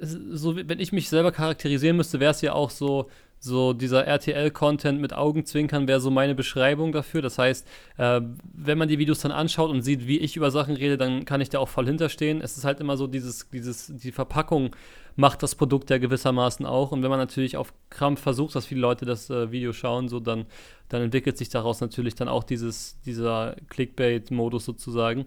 so 0.01 0.57
wenn 0.57 0.81
ich 0.81 0.91
mich 0.91 1.09
selber 1.09 1.31
charakterisieren 1.31 1.97
müsste, 1.97 2.19
wäre 2.19 2.33
es 2.33 2.41
ja 2.41 2.55
auch 2.55 2.71
so, 2.71 3.09
so 3.41 3.73
dieser 3.73 4.07
RTL-Content 4.07 5.01
mit 5.01 5.13
Augenzwinkern 5.13 5.87
wäre 5.87 6.01
so 6.01 6.11
meine 6.11 6.35
Beschreibung 6.35 6.93
dafür. 6.93 7.23
Das 7.23 7.39
heißt, 7.39 7.67
äh, 7.97 8.21
wenn 8.53 8.79
man 8.79 8.89
die 8.89 8.99
Videos 8.99 9.21
dann 9.21 9.33
anschaut 9.33 9.71
und 9.71 9.83
sieht, 9.83 10.07
wie 10.07 10.19
ich 10.19 10.37
über 10.37 10.51
Sachen 10.51 10.75
rede, 10.75 10.99
dann 10.99 11.25
kann 11.25 11.41
ich 11.41 11.49
da 11.49 11.59
auch 11.59 11.69
voll 11.69 11.87
hinterstehen. 11.87 12.41
Es 12.41 12.57
ist 12.57 12.65
halt 12.65 12.81
immer 12.81 12.97
so 12.97 13.07
dieses, 13.07 13.49
dieses, 13.51 13.93
die 13.95 14.13
Verpackung 14.13 14.75
macht 15.15 15.43
das 15.43 15.55
Produkt 15.55 15.91
ja 15.91 15.99
gewissermaßen 15.99 16.67
auch. 16.67 16.93
Und 16.93 17.03
wenn 17.03 17.11
man 17.11 17.19
natürlich 17.19 17.57
auf 17.57 17.73
Krampf 17.91 18.21
versucht, 18.21 18.55
dass 18.55 18.67
viele 18.67 18.81
Leute 18.81 19.05
das 19.05 19.31
äh, 19.31 19.51
Video 19.51 19.73
schauen, 19.73 20.09
so 20.09 20.21
dann, 20.21 20.47
dann 20.89 21.03
entwickelt 21.03 21.39
sich 21.39 21.49
daraus 21.49 21.81
natürlich 21.81 22.15
dann 22.15 22.29
auch 22.29 22.45
dieses, 22.45 23.01
dieser 23.05 23.57
Clickbait-Modus 23.69 24.65
sozusagen. 24.65 25.27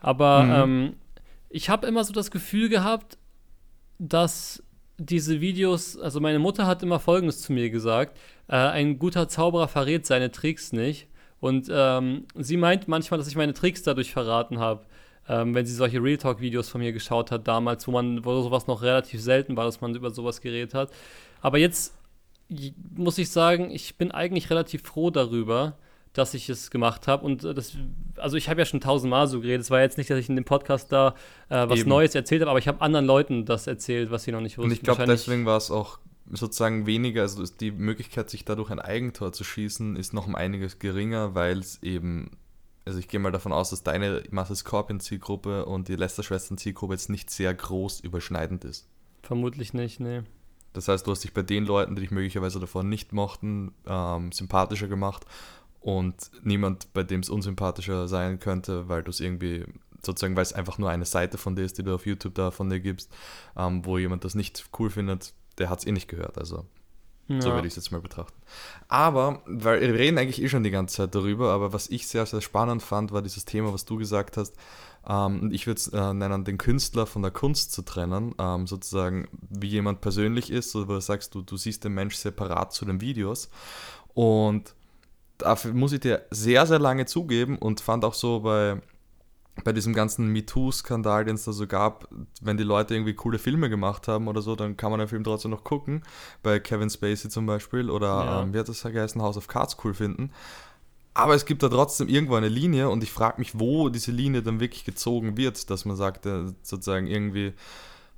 Aber 0.00 0.44
Mhm. 0.44 0.52
ähm, 0.52 0.96
ich 1.50 1.70
habe 1.70 1.86
immer 1.86 2.04
so 2.04 2.12
das 2.12 2.30
Gefühl 2.30 2.68
gehabt, 2.68 3.18
dass 3.98 4.62
diese 4.98 5.40
Videos, 5.40 5.96
also 5.96 6.20
meine 6.20 6.40
Mutter 6.40 6.66
hat 6.66 6.82
immer 6.82 6.98
Folgendes 6.98 7.40
zu 7.40 7.52
mir 7.52 7.70
gesagt, 7.70 8.18
äh, 8.48 8.56
ein 8.56 8.98
guter 8.98 9.28
Zauberer 9.28 9.68
verrät 9.68 10.04
seine 10.06 10.30
Tricks 10.30 10.72
nicht. 10.72 11.06
Und 11.40 11.68
ähm, 11.70 12.24
sie 12.34 12.56
meint 12.56 12.88
manchmal, 12.88 13.18
dass 13.18 13.28
ich 13.28 13.36
meine 13.36 13.54
Tricks 13.54 13.84
dadurch 13.84 14.12
verraten 14.12 14.58
habe, 14.58 14.84
ähm, 15.28 15.54
wenn 15.54 15.64
sie 15.66 15.74
solche 15.74 16.02
Real 16.02 16.16
Talk-Videos 16.16 16.68
von 16.68 16.80
mir 16.80 16.92
geschaut 16.92 17.30
hat 17.30 17.46
damals, 17.46 17.86
wo 17.86 17.92
man, 17.92 18.24
wo 18.24 18.42
sowas 18.42 18.66
noch 18.66 18.82
relativ 18.82 19.22
selten 19.22 19.56
war, 19.56 19.64
dass 19.64 19.80
man 19.80 19.94
über 19.94 20.10
sowas 20.10 20.40
geredet 20.40 20.74
hat. 20.74 20.90
Aber 21.40 21.58
jetzt 21.58 21.94
muss 22.96 23.18
ich 23.18 23.30
sagen, 23.30 23.70
ich 23.70 23.96
bin 23.96 24.10
eigentlich 24.10 24.50
relativ 24.50 24.82
froh 24.82 25.10
darüber, 25.10 25.76
dass 26.12 26.34
ich 26.34 26.48
es 26.48 26.70
gemacht 26.70 27.06
habe. 27.06 27.24
Und 27.24 27.44
äh, 27.44 27.54
das, 27.54 27.76
also 28.16 28.36
ich 28.36 28.48
habe 28.48 28.60
ja 28.60 28.64
schon 28.64 28.80
tausendmal 28.80 29.26
so 29.26 29.40
geredet. 29.40 29.62
Es 29.62 29.70
war 29.70 29.80
jetzt 29.80 29.98
nicht, 29.98 30.10
dass 30.10 30.18
ich 30.18 30.28
in 30.28 30.36
dem 30.36 30.44
Podcast 30.44 30.92
da 30.92 31.14
äh, 31.48 31.68
was 31.68 31.80
Eben. 31.80 31.88
Neues 31.88 32.14
erzählt 32.14 32.42
habe, 32.42 32.50
aber 32.50 32.58
ich 32.58 32.68
habe 32.68 32.80
anderen 32.80 33.06
Leuten 33.06 33.44
das 33.44 33.66
erzählt, 33.66 34.10
was 34.10 34.24
sie 34.24 34.32
noch 34.32 34.40
nicht 34.40 34.58
wussten. 34.58 34.70
Und 34.70 34.76
ich 34.76 34.82
glaube, 34.82 35.04
deswegen 35.06 35.46
war 35.46 35.56
es 35.56 35.70
auch 35.70 35.98
sozusagen 36.30 36.86
weniger, 36.86 37.22
also 37.22 37.44
die 37.44 37.70
Möglichkeit, 37.70 38.30
sich 38.30 38.44
dadurch 38.44 38.70
ein 38.70 38.80
Eigentor 38.80 39.32
zu 39.32 39.44
schießen, 39.44 39.96
ist 39.96 40.12
noch 40.12 40.26
um 40.26 40.34
einiges 40.34 40.78
geringer, 40.78 41.34
weil 41.34 41.58
es 41.58 41.82
eben, 41.82 42.32
also 42.84 42.98
ich 42.98 43.08
gehe 43.08 43.20
mal 43.20 43.32
davon 43.32 43.52
aus, 43.52 43.70
dass 43.70 43.82
deine 43.82 44.22
Masse 44.30 44.56
Scorpion-Zielgruppe 44.56 45.64
und 45.66 45.88
die 45.88 45.96
Lester-Schwestern-Zielgruppe 45.96 46.94
jetzt 46.94 47.08
nicht 47.08 47.30
sehr 47.30 47.54
groß 47.54 48.00
überschneidend 48.00 48.64
ist. 48.64 48.88
Vermutlich 49.22 49.72
nicht, 49.72 50.00
nee. 50.00 50.22
Das 50.74 50.88
heißt, 50.88 51.06
du 51.06 51.10
hast 51.10 51.24
dich 51.24 51.32
bei 51.32 51.42
den 51.42 51.64
Leuten, 51.64 51.94
die 51.94 52.02
dich 52.02 52.10
möglicherweise 52.10 52.60
davor 52.60 52.84
nicht 52.84 53.12
mochten, 53.12 53.72
ähm, 53.86 54.32
sympathischer 54.32 54.86
gemacht 54.86 55.24
und 55.80 56.30
niemand, 56.42 56.92
bei 56.92 57.02
dem 57.02 57.20
es 57.20 57.30
unsympathischer 57.30 58.08
sein 58.08 58.38
könnte, 58.40 58.88
weil 58.88 59.02
du 59.02 59.10
es 59.10 59.20
irgendwie 59.20 59.64
sozusagen, 60.02 60.36
weil 60.36 60.42
es 60.42 60.52
einfach 60.52 60.78
nur 60.78 60.90
eine 60.90 61.04
Seite 61.04 61.38
von 61.38 61.56
dir 61.56 61.64
ist, 61.64 61.78
die 61.78 61.82
du 61.82 61.94
auf 61.94 62.06
YouTube 62.06 62.34
da 62.34 62.50
von 62.50 62.70
dir 62.70 62.80
gibst, 62.80 63.12
ähm, 63.56 63.84
wo 63.84 63.98
jemand 63.98 64.24
das 64.24 64.34
nicht 64.34 64.66
cool 64.78 64.90
findet, 64.90 65.34
der 65.58 65.70
hat 65.70 65.80
es 65.80 65.86
eh 65.86 65.92
nicht 65.92 66.08
gehört. 66.08 66.38
Also 66.38 66.66
so 67.40 67.50
Ja. 67.50 67.54
würde 67.54 67.66
ich 67.68 67.72
es 67.72 67.76
jetzt 67.76 67.90
mal 67.92 68.00
betrachten. 68.00 68.40
Aber, 68.88 69.42
weil 69.46 69.80
wir 69.80 69.92
reden 69.94 70.16
eigentlich 70.18 70.40
eh 70.42 70.48
schon 70.48 70.62
die 70.64 70.70
ganze 70.70 70.96
Zeit 70.96 71.14
darüber, 71.14 71.52
aber 71.52 71.72
was 71.72 71.88
ich 71.90 72.06
sehr, 72.06 72.24
sehr 72.26 72.40
spannend 72.40 72.82
fand, 72.82 73.12
war 73.12 73.20
dieses 73.22 73.44
Thema, 73.44 73.72
was 73.72 73.84
du 73.84 73.96
gesagt 73.98 74.36
hast. 74.38 74.56
Ähm, 75.06 75.40
und 75.42 75.52
ich 75.52 75.66
würde 75.66 75.78
es 75.78 75.88
äh, 75.88 76.14
nennen, 76.14 76.44
den 76.44 76.58
Künstler 76.58 77.06
von 77.06 77.22
der 77.22 77.30
Kunst 77.30 77.72
zu 77.72 77.82
trennen. 77.82 78.34
Ähm, 78.38 78.66
sozusagen, 78.66 79.28
wie 79.50 79.68
jemand 79.68 80.00
persönlich 80.00 80.50
ist, 80.50 80.74
oder 80.74 80.88
wo 80.88 80.92
du 80.94 81.00
sagst, 81.00 81.34
du, 81.34 81.42
du 81.42 81.56
siehst 81.56 81.84
den 81.84 81.92
Mensch 81.92 82.14
separat 82.16 82.72
zu 82.72 82.84
den 82.86 83.00
Videos. 83.02 83.50
Und 84.14 84.74
dafür 85.38 85.72
muss 85.72 85.92
ich 85.92 86.00
dir 86.00 86.22
sehr, 86.30 86.66
sehr 86.66 86.78
lange 86.78 87.06
zugeben 87.06 87.58
und 87.58 87.80
fand 87.80 88.04
auch 88.04 88.14
so 88.14 88.40
bei, 88.40 88.80
bei 89.64 89.72
diesem 89.72 89.92
ganzen 89.94 90.28
MeToo-Skandal, 90.32 91.24
den 91.24 91.34
es 91.36 91.44
da 91.44 91.52
so 91.52 91.66
gab, 91.66 92.08
wenn 92.40 92.56
die 92.56 92.62
Leute 92.64 92.94
irgendwie 92.94 93.14
coole 93.14 93.38
Filme 93.38 93.68
gemacht 93.68 94.06
haben 94.08 94.28
oder 94.28 94.40
so, 94.42 94.54
dann 94.56 94.76
kann 94.76 94.90
man 94.90 95.00
den 95.00 95.08
Film 95.08 95.24
trotzdem 95.24 95.50
noch 95.50 95.64
gucken. 95.64 96.02
Bei 96.42 96.60
Kevin 96.60 96.90
Spacey 96.90 97.28
zum 97.28 97.46
Beispiel 97.46 97.90
oder 97.90 98.06
Ja. 98.06 98.42
ähm, 98.42 98.54
wie 98.54 98.58
hat 98.58 98.68
das 98.68 98.82
geheißen, 98.82 99.20
House 99.22 99.36
of 99.36 99.48
Cards 99.48 99.76
cool 99.84 99.94
finden. 99.94 100.30
Aber 101.14 101.34
es 101.34 101.44
gibt 101.46 101.64
da 101.64 101.68
trotzdem 101.68 102.06
irgendwo 102.08 102.36
eine 102.36 102.48
Linie 102.48 102.88
und 102.90 103.02
ich 103.02 103.10
frage 103.10 103.40
mich, 103.40 103.58
wo 103.58 103.88
diese 103.88 104.12
Linie 104.12 104.42
dann 104.42 104.60
wirklich 104.60 104.84
gezogen 104.84 105.36
wird, 105.36 105.68
dass 105.70 105.84
man 105.84 105.96
sagt, 105.96 106.26
äh, 106.26 106.44
sozusagen 106.62 107.08
irgendwie, 107.08 107.54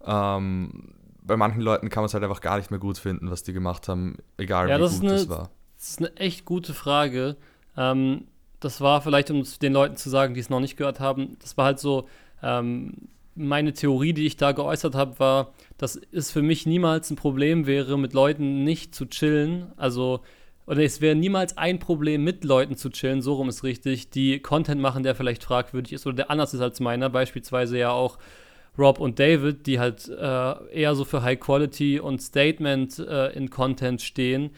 ähm, 0.04 0.92
bei 1.22 1.36
manchen 1.36 1.60
Leuten 1.62 1.88
kann 1.88 2.02
man 2.02 2.06
es 2.06 2.14
halt 2.14 2.24
einfach 2.24 2.40
gar 2.42 2.58
nicht 2.58 2.70
mehr 2.70 2.80
gut 2.80 2.98
finden, 2.98 3.30
was 3.30 3.42
die 3.42 3.52
gemacht 3.54 3.88
haben, 3.88 4.16
egal 4.36 4.68
Ja, 4.68 4.76
wie 4.76 4.80
das 4.82 4.92
gut 5.00 5.04
eine- 5.08 5.14
es 5.14 5.28
war. 5.30 5.50
Das 5.80 5.88
ist 5.88 5.98
eine 5.98 6.14
echt 6.16 6.44
gute 6.44 6.74
Frage. 6.74 7.36
Ähm, 7.74 8.26
das 8.60 8.82
war 8.82 9.00
vielleicht, 9.00 9.30
um 9.30 9.40
es 9.40 9.58
den 9.58 9.72
Leuten 9.72 9.96
zu 9.96 10.10
sagen, 10.10 10.34
die 10.34 10.40
es 10.40 10.50
noch 10.50 10.60
nicht 10.60 10.76
gehört 10.76 11.00
haben, 11.00 11.38
das 11.40 11.56
war 11.56 11.64
halt 11.64 11.78
so, 11.78 12.06
ähm, 12.42 13.08
meine 13.34 13.72
Theorie, 13.72 14.12
die 14.12 14.26
ich 14.26 14.36
da 14.36 14.52
geäußert 14.52 14.94
habe, 14.94 15.18
war, 15.18 15.54
dass 15.78 15.98
es 16.12 16.30
für 16.30 16.42
mich 16.42 16.66
niemals 16.66 17.10
ein 17.10 17.16
Problem 17.16 17.66
wäre, 17.66 17.98
mit 17.98 18.12
Leuten 18.12 18.64
nicht 18.64 18.94
zu 18.94 19.06
chillen. 19.06 19.72
Also, 19.76 20.20
oder 20.66 20.82
es 20.82 21.00
wäre 21.00 21.14
niemals 21.14 21.56
ein 21.56 21.78
Problem, 21.78 22.24
mit 22.24 22.44
Leuten 22.44 22.76
zu 22.76 22.90
chillen, 22.90 23.22
so 23.22 23.34
rum 23.34 23.48
ist 23.48 23.64
richtig, 23.64 24.10
die 24.10 24.40
Content 24.40 24.82
machen, 24.82 25.02
der 25.02 25.14
vielleicht 25.14 25.42
fragwürdig 25.42 25.94
ist 25.94 26.06
oder 26.06 26.16
der 26.16 26.30
anders 26.30 26.52
ist 26.52 26.60
als 26.60 26.80
meiner. 26.80 27.08
Beispielsweise 27.08 27.78
ja 27.78 27.92
auch 27.92 28.18
Rob 28.76 29.00
und 29.00 29.18
David, 29.18 29.66
die 29.66 29.80
halt 29.80 30.08
äh, 30.08 30.74
eher 30.74 30.94
so 30.94 31.06
für 31.06 31.22
High 31.22 31.40
Quality 31.40 31.98
und 31.98 32.20
Statement 32.20 32.98
äh, 32.98 33.30
in 33.30 33.48
Content 33.48 34.02
stehen, 34.02 34.50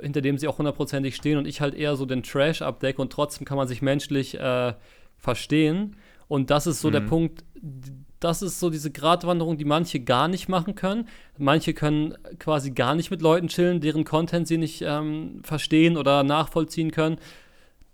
hinter 0.00 0.20
dem 0.20 0.38
sie 0.38 0.48
auch 0.48 0.58
hundertprozentig 0.58 1.16
stehen 1.16 1.38
und 1.38 1.46
ich 1.46 1.60
halt 1.60 1.74
eher 1.74 1.96
so 1.96 2.06
den 2.06 2.22
Trash 2.22 2.62
abdecke 2.62 3.00
und 3.02 3.12
trotzdem 3.12 3.44
kann 3.46 3.56
man 3.56 3.68
sich 3.68 3.82
menschlich 3.82 4.38
äh, 4.38 4.74
verstehen. 5.18 5.96
Und 6.28 6.50
das 6.50 6.66
ist 6.66 6.80
so 6.80 6.90
der 6.90 7.02
Mhm. 7.02 7.06
Punkt, 7.06 7.44
d- 7.54 7.92
das 8.20 8.40
ist 8.40 8.58
so 8.58 8.70
diese 8.70 8.90
Gratwanderung, 8.90 9.58
die 9.58 9.66
manche 9.66 10.00
gar 10.00 10.28
nicht 10.28 10.48
machen 10.48 10.74
können. 10.74 11.08
Manche 11.36 11.74
können 11.74 12.14
quasi 12.38 12.70
gar 12.70 12.94
nicht 12.94 13.10
mit 13.10 13.20
Leuten 13.20 13.48
chillen, 13.48 13.80
deren 13.82 14.04
Content 14.04 14.48
sie 14.48 14.56
nicht 14.56 14.80
ähm, 14.82 15.40
verstehen 15.42 15.98
oder 15.98 16.22
nachvollziehen 16.22 16.90
können. 16.90 17.18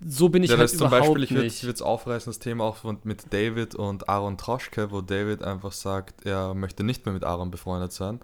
So 0.07 0.29
bin 0.31 0.43
ich 0.45 0.51
Ja, 0.51 0.57
halt 0.57 0.73
überhaupt 0.73 0.91
Beispiel, 1.03 1.25
ich 1.25 1.31
würde 1.35 1.45
nicht. 1.45 1.63
es 1.65 1.83
aufreißen, 1.83 2.31
das 2.31 2.39
Thema 2.39 2.65
auch 2.65 2.79
mit 3.05 3.33
David 3.35 3.75
und 3.75 4.09
Aaron 4.09 4.39
Troschke, 4.39 4.91
wo 4.93 5.01
David 5.03 5.43
einfach 5.43 5.73
sagt, 5.73 6.25
er 6.25 6.55
möchte 6.55 6.85
nicht 6.85 7.05
mehr 7.05 7.13
mit 7.13 7.25
Aaron 7.25 7.51
befreundet 7.51 7.93
sein. 7.93 8.21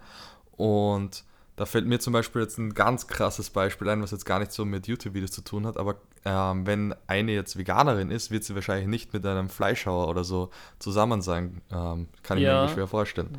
Und 0.55 1.23
da 1.57 1.65
fällt 1.65 1.85
mir 1.87 1.99
zum 1.99 2.13
Beispiel 2.13 2.41
jetzt 2.43 2.57
ein 2.57 2.73
ganz 2.73 3.07
krasses 3.07 3.49
Beispiel 3.49 3.89
ein, 3.89 4.01
was 4.01 4.11
jetzt 4.11 4.25
gar 4.25 4.39
nicht 4.39 4.51
so 4.53 4.63
mit 4.63 4.87
YouTube-Videos 4.87 5.31
zu 5.31 5.41
tun 5.41 5.67
hat, 5.67 5.75
aber 5.75 5.95
ähm, 6.23 6.65
wenn 6.65 6.95
eine 7.07 7.33
jetzt 7.33 7.57
Veganerin 7.57 8.11
ist, 8.11 8.31
wird 8.31 8.43
sie 8.45 8.55
wahrscheinlich 8.55 8.87
nicht 8.87 9.11
mit 9.13 9.25
einem 9.25 9.49
Fleischhauer 9.49 10.07
oder 10.07 10.23
so 10.23 10.49
zusammen 10.79 11.21
sein. 11.21 11.61
Ähm, 11.71 12.07
kann 12.23 12.37
ich 12.37 12.43
mir 12.43 12.49
Ja. 12.49 12.55
irgendwie 12.61 12.75
schwer 12.75 12.87
vorstellen. 12.87 13.37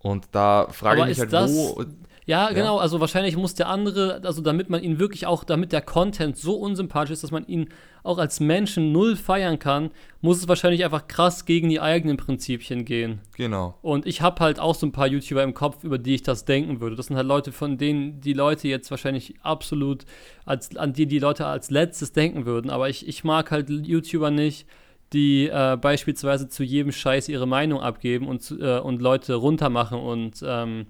Und 0.00 0.28
da 0.32 0.66
frage 0.70 0.96
ich 0.96 1.00
Aber 1.02 1.08
mich 1.08 1.18
ist 1.18 1.20
halt, 1.20 1.32
das- 1.32 1.52
wo. 1.52 1.84
Ja, 2.28 2.50
genau, 2.50 2.76
ja. 2.76 2.82
also 2.82 3.00
wahrscheinlich 3.00 3.38
muss 3.38 3.54
der 3.54 3.68
andere, 3.68 4.20
also 4.22 4.42
damit 4.42 4.68
man 4.68 4.82
ihn 4.82 4.98
wirklich 4.98 5.26
auch, 5.26 5.44
damit 5.44 5.72
der 5.72 5.80
Content 5.80 6.36
so 6.36 6.56
unsympathisch 6.56 7.12
ist, 7.12 7.22
dass 7.22 7.30
man 7.30 7.46
ihn 7.46 7.70
auch 8.02 8.18
als 8.18 8.38
Menschen 8.38 8.92
null 8.92 9.16
feiern 9.16 9.58
kann, 9.58 9.90
muss 10.20 10.36
es 10.36 10.46
wahrscheinlich 10.46 10.84
einfach 10.84 11.08
krass 11.08 11.46
gegen 11.46 11.70
die 11.70 11.80
eigenen 11.80 12.18
Prinzipien 12.18 12.84
gehen. 12.84 13.20
Genau. 13.34 13.78
Und 13.80 14.06
ich 14.06 14.20
habe 14.20 14.40
halt 14.40 14.60
auch 14.60 14.74
so 14.74 14.86
ein 14.86 14.92
paar 14.92 15.06
YouTuber 15.06 15.42
im 15.42 15.54
Kopf, 15.54 15.84
über 15.84 15.96
die 15.96 16.16
ich 16.16 16.22
das 16.22 16.44
denken 16.44 16.82
würde. 16.82 16.96
Das 16.96 17.06
sind 17.06 17.16
halt 17.16 17.26
Leute, 17.26 17.50
von 17.50 17.78
denen 17.78 18.20
die 18.20 18.34
Leute 18.34 18.68
jetzt 18.68 18.90
wahrscheinlich 18.90 19.36
absolut, 19.42 20.04
als, 20.44 20.76
an 20.76 20.92
die 20.92 21.06
die 21.06 21.20
Leute 21.20 21.46
als 21.46 21.70
letztes 21.70 22.12
denken 22.12 22.44
würden. 22.44 22.70
Aber 22.70 22.90
ich, 22.90 23.08
ich 23.08 23.24
mag 23.24 23.50
halt 23.50 23.70
YouTuber 23.70 24.30
nicht, 24.30 24.66
die 25.14 25.48
äh, 25.48 25.78
beispielsweise 25.80 26.50
zu 26.50 26.62
jedem 26.62 26.92
Scheiß 26.92 27.30
ihre 27.30 27.46
Meinung 27.46 27.80
abgeben 27.80 28.28
und, 28.28 28.54
äh, 28.60 28.80
und 28.80 29.00
Leute 29.00 29.34
runtermachen 29.34 29.98
und, 29.98 30.44
ähm, 30.46 30.84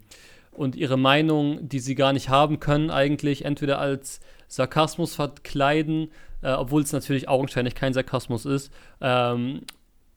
und 0.59 0.77
ihre 0.77 0.97
Meinung, 0.97 1.69
die 1.69 1.79
sie 1.79 1.95
gar 1.95 2.13
nicht 2.13 2.29
haben 2.29 2.61
können, 2.61 2.91
eigentlich 2.91 3.45
entweder 3.45 3.79
als 3.79 4.21
Sarkasmus 4.49 5.15
verkleiden, 5.15 6.11
äh, 6.43 6.53
obwohl 6.53 6.83
es 6.83 6.93
natürlich 6.93 7.29
augenscheinlich 7.29 7.75
kein 7.75 7.95
Sarkasmus 7.95 8.45
ist, 8.45 8.73
ähm, 9.01 9.63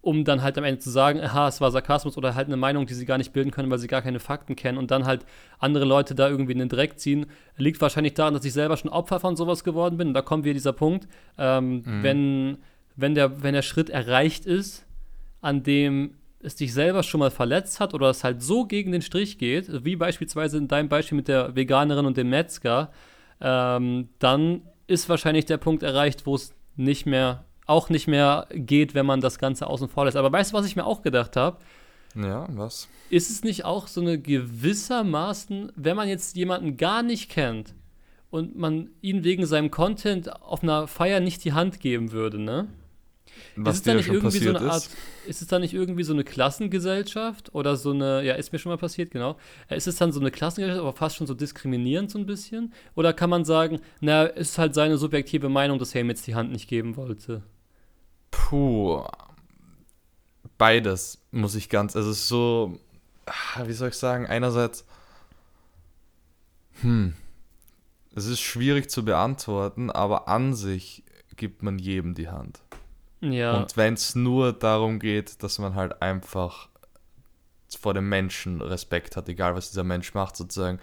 um 0.02 0.26
dann 0.26 0.42
halt 0.42 0.58
am 0.58 0.64
Ende 0.64 0.80
zu 0.80 0.90
sagen, 0.90 1.22
aha, 1.22 1.48
es 1.48 1.62
war 1.62 1.70
Sarkasmus 1.70 2.18
oder 2.18 2.34
halt 2.34 2.48
eine 2.48 2.58
Meinung, 2.58 2.88
die 2.88 2.96
sie 2.96 3.06
gar 3.06 3.20
nicht 3.20 3.34
bilden 3.34 3.52
können, 3.52 3.70
weil 3.70 3.78
sie 3.78 3.88
gar 3.88 4.02
keine 4.02 4.20
Fakten 4.20 4.56
kennen 4.56 4.80
und 4.80 4.90
dann 4.90 5.06
halt 5.06 5.26
andere 5.60 5.86
Leute 5.86 6.16
da 6.16 6.28
irgendwie 6.28 6.54
in 6.54 6.60
den 6.60 6.70
Dreck 6.70 6.98
ziehen, 6.98 7.28
liegt 7.56 7.80
wahrscheinlich 7.80 8.16
daran, 8.16 8.34
dass 8.34 8.44
ich 8.44 8.54
selber 8.54 8.78
schon 8.78 8.90
Opfer 8.90 9.20
von 9.20 9.36
sowas 9.36 9.64
geworden 9.64 9.98
bin. 9.98 10.08
Und 10.08 10.14
da 10.16 10.24
kommen 10.24 10.44
wir 10.44 10.54
dieser 10.54 10.74
Punkt, 10.74 11.08
ähm, 11.38 11.84
mhm. 11.86 12.04
wenn 12.04 12.58
wenn 12.96 13.16
der, 13.16 13.44
wenn 13.44 13.54
der 13.54 13.62
Schritt 13.62 13.90
erreicht 13.90 14.46
ist, 14.46 14.86
an 15.42 15.64
dem 15.64 16.16
es 16.44 16.56
dich 16.56 16.74
selber 16.74 17.04
schon 17.04 17.20
mal 17.20 17.32
verletzt 17.32 17.80
hat 17.80 17.94
oder 17.94 18.10
es 18.10 18.24
halt 18.24 18.42
so 18.42 18.66
gegen 18.66 18.92
den 18.92 19.02
Strich 19.02 19.38
geht, 19.38 19.86
wie 19.86 19.96
beispielsweise 19.96 20.58
in 20.58 20.68
deinem 20.68 20.90
Beispiel 20.90 21.16
mit 21.16 21.28
der 21.28 21.56
Veganerin 21.56 22.06
und 22.06 22.18
dem 22.18 22.30
Metzger, 22.30 22.92
ähm, 23.40 24.10
dann 24.20 24.62
ist 24.88 25.10
wahrscheinlich 25.10 25.46
der 25.46 25.58
Punkt 25.58 25.84
erreicht, 25.84 26.26
wo 26.26 26.36
es 26.36 26.54
nicht 26.76 27.06
mehr, 27.06 27.46
auch 27.66 27.90
nicht 27.90 28.08
mehr 28.08 28.48
geht, 28.52 28.94
wenn 28.94 29.06
man 29.06 29.22
das 29.22 29.40
Ganze 29.40 29.68
außen 29.68 29.88
vor 29.88 30.06
lässt. 30.06 30.18
Aber 30.18 30.32
weißt 30.32 30.52
du, 30.52 30.58
was 30.58 30.66
ich 30.66 30.76
mir 30.76 30.86
auch 30.86 31.02
gedacht 31.02 31.36
habe? 31.36 31.58
Ja, 32.16 32.46
was? 32.50 32.90
Ist 33.10 33.30
es 33.30 33.44
nicht 33.44 33.66
auch 33.66 33.88
so 33.88 34.02
eine 34.02 34.20
gewissermaßen, 34.20 35.72
wenn 35.76 35.96
man 35.96 36.10
jetzt 36.10 36.36
jemanden 36.36 36.78
gar 36.78 37.04
nicht 37.04 37.30
kennt 37.30 37.74
und 38.30 38.58
man 38.58 38.90
ihn 39.02 39.24
wegen 39.24 39.46
seinem 39.46 39.72
Content 39.72 40.42
auf 40.42 40.64
einer 40.64 40.88
Feier 40.88 41.20
nicht 41.20 41.44
die 41.44 41.54
Hand 41.54 41.80
geben 41.80 42.12
würde, 42.12 42.40
ne? 42.40 42.68
Was 43.56 43.76
ist 43.76 43.80
es 43.80 43.86
da 43.86 43.94
nicht 43.96 44.08
irgendwie 44.08 44.38
so 44.40 44.50
eine 44.50 44.72
Art, 44.72 44.84
ist? 44.84 44.98
ist 45.28 45.42
es 45.42 45.48
da 45.48 45.60
nicht 45.60 45.74
irgendwie 45.74 46.04
so 46.04 46.14
eine 46.14 46.24
Klassengesellschaft 46.24 47.54
oder 47.54 47.76
so 47.76 47.92
eine, 47.92 48.24
ja, 48.24 48.36
ist 48.36 48.52
mir 48.52 48.60
schon 48.60 48.72
mal 48.72 48.78
passiert, 48.78 49.12
genau. 49.12 49.38
Äh, 49.70 49.78
ist 49.78 49.88
es 49.88 49.96
dann 49.96 50.12
so 50.12 50.20
eine 50.20 50.32
Klassengesellschaft, 50.32 50.82
aber 50.82 50.94
fast 50.94 51.18
schon 51.18 51.28
so 51.28 51.34
diskriminierend 51.34 52.12
so 52.12 52.20
ein 52.20 52.26
bisschen? 52.26 52.74
Oder 52.96 53.14
kann 53.14 53.30
man 53.30 53.46
sagen, 53.46 53.80
na, 54.00 54.24
ist 54.24 54.58
halt 54.58 54.74
seine 54.74 54.98
subjektive 54.98 55.50
Meinung, 55.50 55.80
dass 55.80 55.96
er 55.96 56.02
ihm 56.02 56.10
jetzt 56.10 56.28
die 56.28 56.36
Hand 56.36 56.52
nicht 56.52 56.68
geben 56.68 56.96
wollte? 56.96 57.44
Puh. 58.32 59.04
Beides, 60.58 61.20
muss 61.32 61.56
ich 61.56 61.70
ganz, 61.70 61.96
also 61.96 62.14
so, 62.14 62.80
ah, 63.26 63.64
wie 63.66 63.74
soll 63.74 63.90
ich 63.90 63.96
sagen, 63.96 64.28
einerseits, 64.28 64.86
hm, 66.82 67.14
es 68.14 68.26
ist 68.26 68.42
schwierig 68.42 68.90
zu 68.90 69.06
beantworten, 69.06 69.90
aber 69.90 70.28
an 70.28 70.54
sich 70.54 71.04
gibt 71.36 71.64
man 71.64 71.80
jedem 71.80 72.14
die 72.14 72.28
Hand. 72.28 72.62
Ja. 73.22 73.58
Und 73.58 73.78
wenn 73.78 73.94
es 73.94 74.16
nur 74.16 74.54
darum 74.54 75.00
geht, 75.00 75.42
dass 75.44 75.60
man 75.60 75.76
halt 75.76 76.02
einfach 76.02 76.68
vor 77.80 77.94
dem 77.94 78.10
Menschen 78.10 78.62
Respekt 78.62 79.16
hat, 79.16 79.30
egal 79.30 79.56
was 79.56 79.70
dieser 79.70 79.84
Mensch 79.84 80.14
macht, 80.14 80.36
sozusagen. 80.36 80.80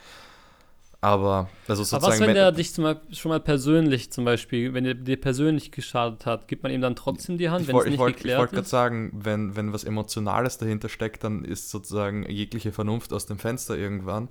Aber, 1.01 1.49
also 1.69 1.85
sozusagen. 1.85 2.05
Aber 2.05 2.13
was, 2.13 2.21
wenn 2.21 2.35
der 2.35 2.51
dich 2.51 2.73
zum 2.75 2.85
Beispiel, 2.85 3.15
schon 3.15 3.29
mal 3.29 3.41
persönlich, 3.41 4.11
zum 4.11 4.25
Beispiel, 4.25 4.75
wenn 4.75 4.85
er 4.85 4.95
dir 4.95 5.21
persönlich 5.21 5.71
geschadet 5.71 6.27
hat, 6.27 6.49
gibt 6.49 6.65
man 6.65 6.73
ihm 6.73 6.81
dann 6.81 6.97
trotzdem 6.97 7.39
die 7.39 7.51
Hand, 7.51 7.69
wenn 7.69 7.77
es 7.77 7.85
nicht 7.85 7.99
wollt, 7.99 8.17
geklärt 8.17 8.35
Ich 8.35 8.41
wollte 8.41 8.55
gerade 8.57 8.69
sagen, 8.69 9.13
wenn, 9.15 9.55
wenn 9.55 9.73
was 9.73 9.85
Emotionales 9.85 10.59
dahinter 10.59 10.89
steckt, 10.89 11.23
dann 11.23 11.45
ist 11.45 11.71
sozusagen 11.71 12.29
jegliche 12.29 12.73
Vernunft 12.73 13.13
aus 13.13 13.27
dem 13.27 13.39
Fenster 13.39 13.77
irgendwann. 13.77 14.29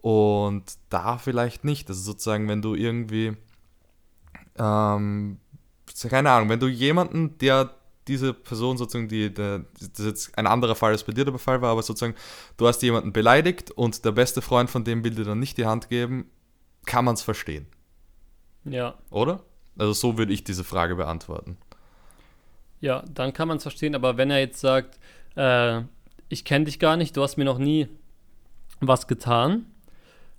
Und 0.00 0.64
da 0.88 1.18
vielleicht 1.18 1.64
nicht. 1.64 1.88
Also 1.90 2.00
sozusagen, 2.00 2.48
wenn 2.48 2.62
du 2.62 2.74
irgendwie 2.74 3.36
ähm, 4.58 5.38
keine 6.08 6.30
Ahnung, 6.30 6.48
wenn 6.48 6.60
du 6.60 6.68
jemanden, 6.68 7.38
der 7.38 7.74
diese 8.08 8.32
Person 8.32 8.78
sozusagen, 8.78 9.08
die, 9.08 9.32
der, 9.32 9.64
das 9.74 9.98
ist 9.98 10.06
jetzt 10.06 10.38
ein 10.38 10.46
anderer 10.46 10.74
Fall, 10.74 10.92
als 10.92 11.04
bei 11.04 11.12
dir 11.12 11.24
der 11.24 11.38
Fall 11.38 11.60
war, 11.60 11.72
aber 11.72 11.82
sozusagen, 11.82 12.14
du 12.56 12.66
hast 12.66 12.82
jemanden 12.82 13.12
beleidigt 13.12 13.70
und 13.70 14.04
der 14.04 14.12
beste 14.12 14.40
Freund 14.40 14.70
von 14.70 14.84
dem 14.84 15.04
will 15.04 15.14
dir 15.14 15.24
dann 15.24 15.38
nicht 15.38 15.58
die 15.58 15.66
Hand 15.66 15.88
geben, 15.88 16.30
kann 16.86 17.04
man 17.04 17.14
es 17.14 17.22
verstehen. 17.22 17.66
Ja. 18.64 18.94
Oder? 19.10 19.42
Also 19.76 19.92
so 19.92 20.18
würde 20.18 20.32
ich 20.32 20.42
diese 20.42 20.64
Frage 20.64 20.96
beantworten. 20.96 21.58
Ja, 22.80 23.04
dann 23.12 23.32
kann 23.32 23.48
man 23.48 23.58
es 23.58 23.62
verstehen, 23.62 23.94
aber 23.94 24.16
wenn 24.16 24.30
er 24.30 24.38
jetzt 24.38 24.60
sagt, 24.60 24.98
äh, 25.36 25.82
ich 26.28 26.44
kenne 26.44 26.64
dich 26.64 26.78
gar 26.78 26.96
nicht, 26.96 27.16
du 27.16 27.22
hast 27.22 27.36
mir 27.36 27.44
noch 27.44 27.58
nie 27.58 27.88
was 28.80 29.06
getan 29.06 29.66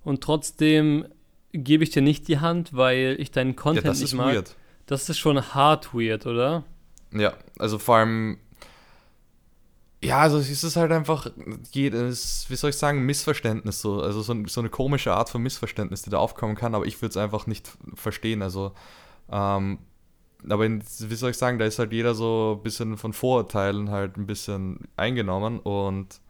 und 0.02 0.22
trotzdem 0.22 1.06
gebe 1.52 1.84
ich 1.84 1.90
dir 1.90 2.02
nicht 2.02 2.28
die 2.28 2.38
Hand, 2.38 2.74
weil 2.74 3.16
ich 3.18 3.30
deinen 3.30 3.56
Content 3.56 3.84
ja, 3.84 3.90
das 3.90 3.98
nicht 3.98 4.12
ist 4.12 4.14
mag. 4.14 4.34
Weird. 4.34 4.56
Das 4.90 5.08
ist 5.08 5.20
schon 5.20 5.40
hart 5.54 5.94
weird, 5.94 6.26
oder? 6.26 6.64
Ja, 7.12 7.34
also 7.60 7.78
vor 7.78 7.94
allem. 7.94 8.38
Ja, 10.02 10.18
also 10.18 10.38
es 10.38 10.64
ist 10.64 10.74
halt 10.74 10.90
einfach, 10.90 11.30
jedes, 11.70 12.46
wie 12.48 12.56
soll 12.56 12.70
ich 12.70 12.76
sagen, 12.76 13.06
Missverständnis 13.06 13.80
so. 13.80 14.02
Also 14.02 14.20
so, 14.20 14.34
so 14.48 14.60
eine 14.60 14.68
komische 14.68 15.12
Art 15.12 15.30
von 15.30 15.44
Missverständnis, 15.44 16.02
die 16.02 16.10
da 16.10 16.18
aufkommen 16.18 16.56
kann, 16.56 16.74
aber 16.74 16.86
ich 16.86 17.00
würde 17.00 17.10
es 17.10 17.16
einfach 17.16 17.46
nicht 17.46 17.70
verstehen. 17.94 18.42
Also, 18.42 18.72
ähm, 19.30 19.78
aber 20.48 20.66
in, 20.66 20.82
wie 20.82 21.14
soll 21.14 21.30
ich 21.30 21.38
sagen, 21.38 21.60
da 21.60 21.66
ist 21.66 21.78
halt 21.78 21.92
jeder 21.92 22.16
so 22.16 22.56
ein 22.58 22.62
bisschen 22.64 22.96
von 22.96 23.12
Vorurteilen 23.12 23.90
halt 23.92 24.16
ein 24.16 24.26
bisschen 24.26 24.88
eingenommen 24.96 25.60
und 25.60 26.20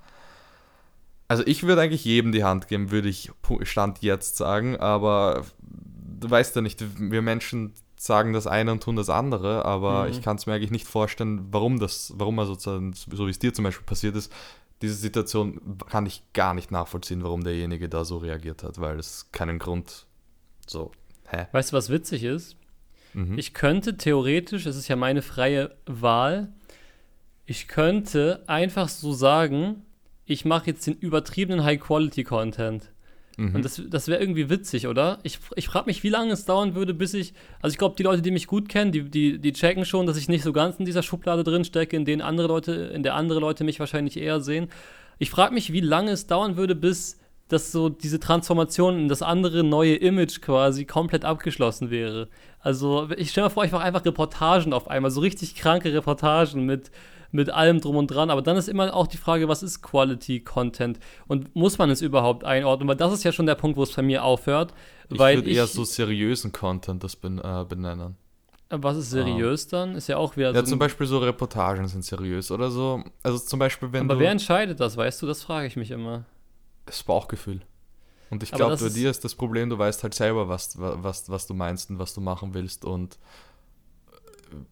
also 1.28 1.44
ich 1.46 1.62
würde 1.62 1.80
eigentlich 1.80 2.04
jedem 2.04 2.32
die 2.32 2.44
Hand 2.44 2.68
geben, 2.68 2.90
würde 2.90 3.08
ich 3.08 3.30
Stand 3.62 4.02
jetzt 4.02 4.36
sagen, 4.36 4.76
aber 4.76 5.46
du 5.60 6.28
weißt 6.28 6.56
ja 6.56 6.60
nicht, 6.60 6.84
wir 6.98 7.22
Menschen 7.22 7.72
sagen 8.02 8.32
das 8.32 8.46
eine 8.46 8.72
und 8.72 8.82
tun 8.82 8.96
das 8.96 9.10
andere, 9.10 9.66
aber 9.66 10.04
mhm. 10.04 10.10
ich 10.10 10.22
kann 10.22 10.36
es 10.36 10.46
mir 10.46 10.54
eigentlich 10.54 10.70
nicht 10.70 10.86
vorstellen, 10.86 11.48
warum 11.50 11.78
das, 11.78 12.14
warum 12.16 12.38
er 12.38 12.46
sozusagen, 12.46 12.94
so 12.94 13.26
wie 13.26 13.30
es 13.30 13.38
dir 13.38 13.52
zum 13.52 13.64
Beispiel 13.64 13.84
passiert 13.84 14.16
ist, 14.16 14.32
diese 14.80 14.94
Situation 14.94 15.60
kann 15.90 16.06
ich 16.06 16.22
gar 16.32 16.54
nicht 16.54 16.70
nachvollziehen, 16.70 17.22
warum 17.22 17.44
derjenige 17.44 17.90
da 17.90 18.06
so 18.06 18.16
reagiert 18.16 18.62
hat, 18.62 18.80
weil 18.80 18.98
es 18.98 19.30
keinen 19.32 19.58
Grund 19.58 20.06
so. 20.66 20.92
Hä? 21.28 21.48
Weißt 21.52 21.72
du, 21.72 21.76
was 21.76 21.90
witzig 21.90 22.24
ist? 22.24 22.56
Mhm. 23.12 23.36
Ich 23.36 23.52
könnte 23.52 23.98
theoretisch, 23.98 24.64
es 24.64 24.76
ist 24.76 24.88
ja 24.88 24.96
meine 24.96 25.20
freie 25.20 25.76
Wahl, 25.84 26.48
ich 27.44 27.68
könnte 27.68 28.44
einfach 28.46 28.88
so 28.88 29.12
sagen, 29.12 29.84
ich 30.24 30.46
mache 30.46 30.68
jetzt 30.68 30.86
den 30.86 30.94
übertriebenen 30.94 31.64
High-Quality-Content. 31.64 32.90
Mhm. 33.36 33.56
Und 33.56 33.64
das, 33.64 33.80
das 33.88 34.08
wäre 34.08 34.20
irgendwie 34.20 34.50
witzig, 34.50 34.86
oder? 34.86 35.18
Ich, 35.22 35.38
ich 35.56 35.66
frage 35.68 35.86
mich, 35.86 36.02
wie 36.02 36.08
lange 36.08 36.32
es 36.32 36.44
dauern 36.44 36.74
würde, 36.74 36.94
bis 36.94 37.14
ich. 37.14 37.32
Also, 37.62 37.74
ich 37.74 37.78
glaube, 37.78 37.94
die 37.96 38.02
Leute, 38.02 38.22
die 38.22 38.30
mich 38.30 38.46
gut 38.46 38.68
kennen, 38.68 38.92
die, 38.92 39.08
die, 39.08 39.38
die 39.38 39.52
checken 39.52 39.84
schon, 39.84 40.06
dass 40.06 40.16
ich 40.16 40.28
nicht 40.28 40.42
so 40.42 40.52
ganz 40.52 40.76
in 40.76 40.84
dieser 40.84 41.02
Schublade 41.02 41.44
drin 41.44 41.64
stecke, 41.64 41.96
in, 41.96 42.04
denen 42.04 42.22
andere 42.22 42.48
Leute, 42.48 42.72
in 42.72 43.02
der 43.02 43.14
andere 43.14 43.40
Leute 43.40 43.64
mich 43.64 43.80
wahrscheinlich 43.80 44.16
eher 44.16 44.40
sehen. 44.40 44.68
Ich 45.18 45.30
frage 45.30 45.54
mich, 45.54 45.72
wie 45.72 45.80
lange 45.80 46.12
es 46.12 46.26
dauern 46.26 46.56
würde, 46.56 46.74
bis 46.74 47.18
dass 47.50 47.72
so 47.72 47.88
diese 47.88 48.20
Transformation 48.20 48.98
in 48.98 49.08
das 49.08 49.22
andere 49.22 49.64
neue 49.64 49.96
Image 49.96 50.40
quasi 50.40 50.84
komplett 50.84 51.24
abgeschlossen 51.24 51.90
wäre. 51.90 52.28
Also 52.60 53.08
ich 53.16 53.30
stelle 53.30 53.46
mir 53.46 53.50
vor, 53.50 53.64
ich 53.64 53.72
mache 53.72 53.82
einfach 53.82 54.04
Reportagen 54.04 54.72
auf 54.72 54.88
einmal, 54.88 55.10
so 55.10 55.20
richtig 55.20 55.56
kranke 55.56 55.92
Reportagen 55.92 56.64
mit 56.64 56.92
mit 57.32 57.50
allem 57.50 57.80
drum 57.80 57.96
und 57.96 58.08
dran. 58.08 58.30
Aber 58.30 58.42
dann 58.42 58.56
ist 58.56 58.68
immer 58.68 58.94
auch 58.94 59.06
die 59.06 59.16
Frage, 59.16 59.48
was 59.48 59.62
ist 59.62 59.82
Quality 59.82 60.40
Content 60.40 60.98
und 61.26 61.54
muss 61.54 61.78
man 61.78 61.90
es 61.90 62.02
überhaupt 62.02 62.44
einordnen? 62.44 62.88
Weil 62.88 62.96
das 62.96 63.12
ist 63.12 63.24
ja 63.24 63.32
schon 63.32 63.46
der 63.46 63.54
Punkt, 63.54 63.76
wo 63.76 63.82
es 63.82 63.92
bei 63.92 64.02
mir 64.02 64.24
aufhört. 64.24 64.74
Ich 65.08 65.18
würde 65.18 65.50
eher 65.50 65.66
so 65.66 65.84
seriösen 65.84 66.52
Content 66.52 67.02
das 67.02 67.16
ben, 67.16 67.38
äh, 67.38 67.64
benennen. 67.68 68.16
Was 68.70 68.96
ist 68.96 69.10
seriös 69.10 69.66
ah. 69.66 69.68
dann? 69.70 69.94
Ist 69.96 70.08
ja 70.08 70.16
auch 70.16 70.36
wieder. 70.36 70.52
Ja, 70.52 70.60
so 70.60 70.70
zum 70.70 70.78
Beispiel 70.78 71.06
so 71.06 71.18
Reportagen 71.18 71.88
sind 71.88 72.04
seriös 72.04 72.52
oder 72.52 72.70
so. 72.70 73.02
Also 73.22 73.38
zum 73.38 73.58
Beispiel, 73.58 73.92
wenn. 73.92 74.08
Aber 74.08 74.20
wer 74.20 74.30
entscheidet 74.30 74.78
das, 74.78 74.96
weißt 74.96 75.22
du? 75.22 75.26
Das 75.26 75.42
frage 75.42 75.66
ich 75.66 75.76
mich 75.76 75.90
immer. 75.90 76.24
Das 76.86 77.02
Bauchgefühl. 77.02 77.62
Und 78.30 78.44
ich 78.44 78.52
glaube, 78.52 78.76
bei 78.76 78.88
dir 78.88 79.10
ist 79.10 79.24
das 79.24 79.34
Problem, 79.34 79.70
du 79.70 79.76
weißt 79.76 80.04
halt 80.04 80.14
selber, 80.14 80.48
was, 80.48 80.76
was, 80.78 81.28
was 81.28 81.48
du 81.48 81.54
meinst 81.54 81.90
und 81.90 81.98
was 81.98 82.14
du 82.14 82.20
machen 82.20 82.54
willst. 82.54 82.84
Und 82.84 83.18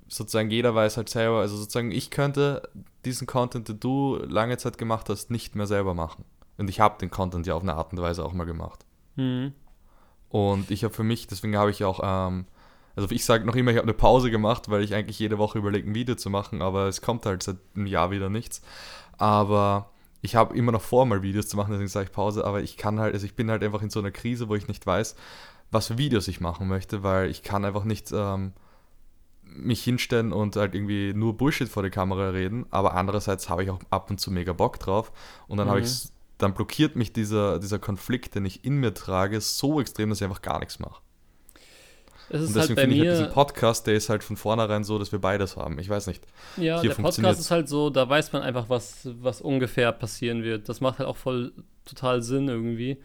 sozusagen 0.09 0.51
jeder 0.51 0.75
weiß 0.75 0.97
halt 0.97 1.09
selber, 1.09 1.41
also 1.41 1.57
sozusagen 1.57 1.91
ich 1.91 2.11
könnte 2.11 2.69
diesen 3.05 3.27
Content, 3.27 3.69
den 3.69 3.81
du 3.81 4.17
lange 4.17 4.57
Zeit 4.59 4.79
gemacht 4.79 5.09
hast, 5.09 5.31
nicht 5.31 5.55
mehr 5.57 5.67
selber 5.67 5.95
machen. 5.95 6.25
Und 6.57 6.69
ich 6.69 6.81
habe 6.81 6.99
den 6.99 7.11
Content 7.11 7.47
ja 7.47 7.55
auf 7.55 7.63
eine 7.63 7.75
Art 7.75 7.93
und 7.93 8.01
Weise 8.01 8.25
auch 8.25 8.33
mal 8.33 8.45
gemacht. 8.45 8.85
Mhm. 9.17 9.53
Und 10.29 10.71
ich 10.71 10.85
habe 10.85 10.93
für 10.93 11.05
mich, 11.05 11.27
deswegen 11.27 11.57
habe 11.57 11.71
ich 11.71 11.85
auch, 11.85 12.01
ähm, 12.03 12.47
also 12.97 13.09
ich 13.11 13.25
sage 13.25 13.47
noch 13.47 13.55
immer, 13.55 13.71
ich 13.71 13.77
habe 13.77 13.87
eine 13.87 13.95
Pause 13.95 14.31
gemacht, 14.31 14.69
weil 14.71 14.83
ich 14.83 14.95
eigentlich 14.95 15.19
jede 15.19 15.39
Woche 15.39 15.59
überlege, 15.59 15.89
ein 15.89 15.95
Video 15.95 16.17
zu 16.17 16.31
machen, 16.31 16.63
aber 16.63 16.89
es 16.89 17.01
kommt 17.01 17.25
halt 17.27 17.43
seit 17.43 17.57
einem 17.75 17.87
Jahr 17.87 18.11
wieder 18.11 18.29
nichts. 18.29 18.61
Aber 19.17 19.91
ich 20.21 20.35
habe 20.35 20.57
immer 20.57 20.73
noch 20.73 20.83
vor, 20.83 21.07
mal 21.07 21.23
Videos 21.23 21.49
zu 21.49 21.57
machen, 21.57 21.71
deswegen 21.71 21.89
sage 21.89 22.07
ich 22.07 22.13
Pause, 22.13 22.45
aber 22.45 22.61
ich 22.63 22.77
kann 22.77 22.99
halt, 22.99 23.15
also 23.15 23.25
ich 23.25 23.37
bin 23.37 23.51
halt 23.51 23.63
einfach 23.63 23.83
in 23.83 23.91
so 23.91 24.01
einer 24.01 24.11
Krise, 24.11 24.49
wo 24.49 24.55
ich 24.55 24.69
nicht 24.69 24.87
weiß, 24.87 25.15
was 25.71 25.87
für 25.87 25.99
Videos 25.99 26.29
ich 26.29 26.41
machen 26.41 26.69
möchte, 26.69 27.03
weil 27.03 27.31
ich 27.31 27.43
kann 27.43 27.65
einfach 27.65 27.85
nicht 27.85 28.11
ähm, 28.13 28.53
mich 29.55 29.83
hinstellen 29.83 30.33
und 30.33 30.57
halt 30.57 30.75
irgendwie 30.75 31.13
nur 31.15 31.37
Bullshit 31.37 31.69
vor 31.69 31.83
der 31.83 31.91
Kamera 31.91 32.31
reden, 32.31 32.67
aber 32.71 32.95
andererseits 32.95 33.49
habe 33.49 33.65
ich 33.65 33.71
auch 33.71 33.81
ab 33.91 34.11
und 34.11 34.19
zu 34.19 34.31
mega 34.31 34.53
Bock 34.53 34.79
drauf 34.79 35.13
und 35.47 35.59
dann 35.59 35.67
mhm. 35.67 35.71
habe 35.71 35.81
ich 35.81 36.09
dann 36.39 36.55
blockiert 36.55 36.97
mich 36.97 37.13
dieser, 37.13 37.59
dieser 37.59 37.79
Konflikt, 37.79 38.37
den 38.37 38.45
ich 38.45 38.65
in 38.65 38.77
mir 38.77 38.95
trage, 38.95 39.41
so 39.41 39.81
extrem, 39.81 40.09
dass 40.09 40.21
ich 40.21 40.25
einfach 40.25 40.43
gar 40.43 40.61
nichts 40.61 40.79
mache. 40.79 41.03
Und 42.31 42.41
deswegen 42.43 42.59
halt 42.59 42.81
finde 42.81 42.95
ich 42.97 43.01
halt 43.01 43.13
diesen 43.13 43.31
Podcast, 43.33 43.87
der 43.87 43.95
ist 43.95 44.09
halt 44.09 44.23
von 44.23 44.37
vornherein 44.37 44.85
so, 44.85 44.99
dass 44.99 45.13
wir 45.13 45.19
beides 45.19 45.57
haben. 45.57 45.79
Ich 45.79 45.89
weiß 45.89 46.07
nicht. 46.07 46.25
Ja, 46.57 46.81
der 46.81 46.91
Podcast 46.91 47.41
ist 47.41 47.51
halt 47.51 47.69
so, 47.69 47.91
da 47.91 48.09
weiß 48.09 48.33
man 48.33 48.43
einfach, 48.43 48.69
was, 48.69 49.09
was 49.21 49.41
ungefähr 49.41 49.93
passieren 49.93 50.43
wird. 50.43 50.69
Das 50.69 50.81
macht 50.81 50.99
halt 50.99 51.09
auch 51.09 51.17
voll 51.17 51.53
total 51.85 52.23
Sinn 52.23 52.49
irgendwie. 52.49 52.99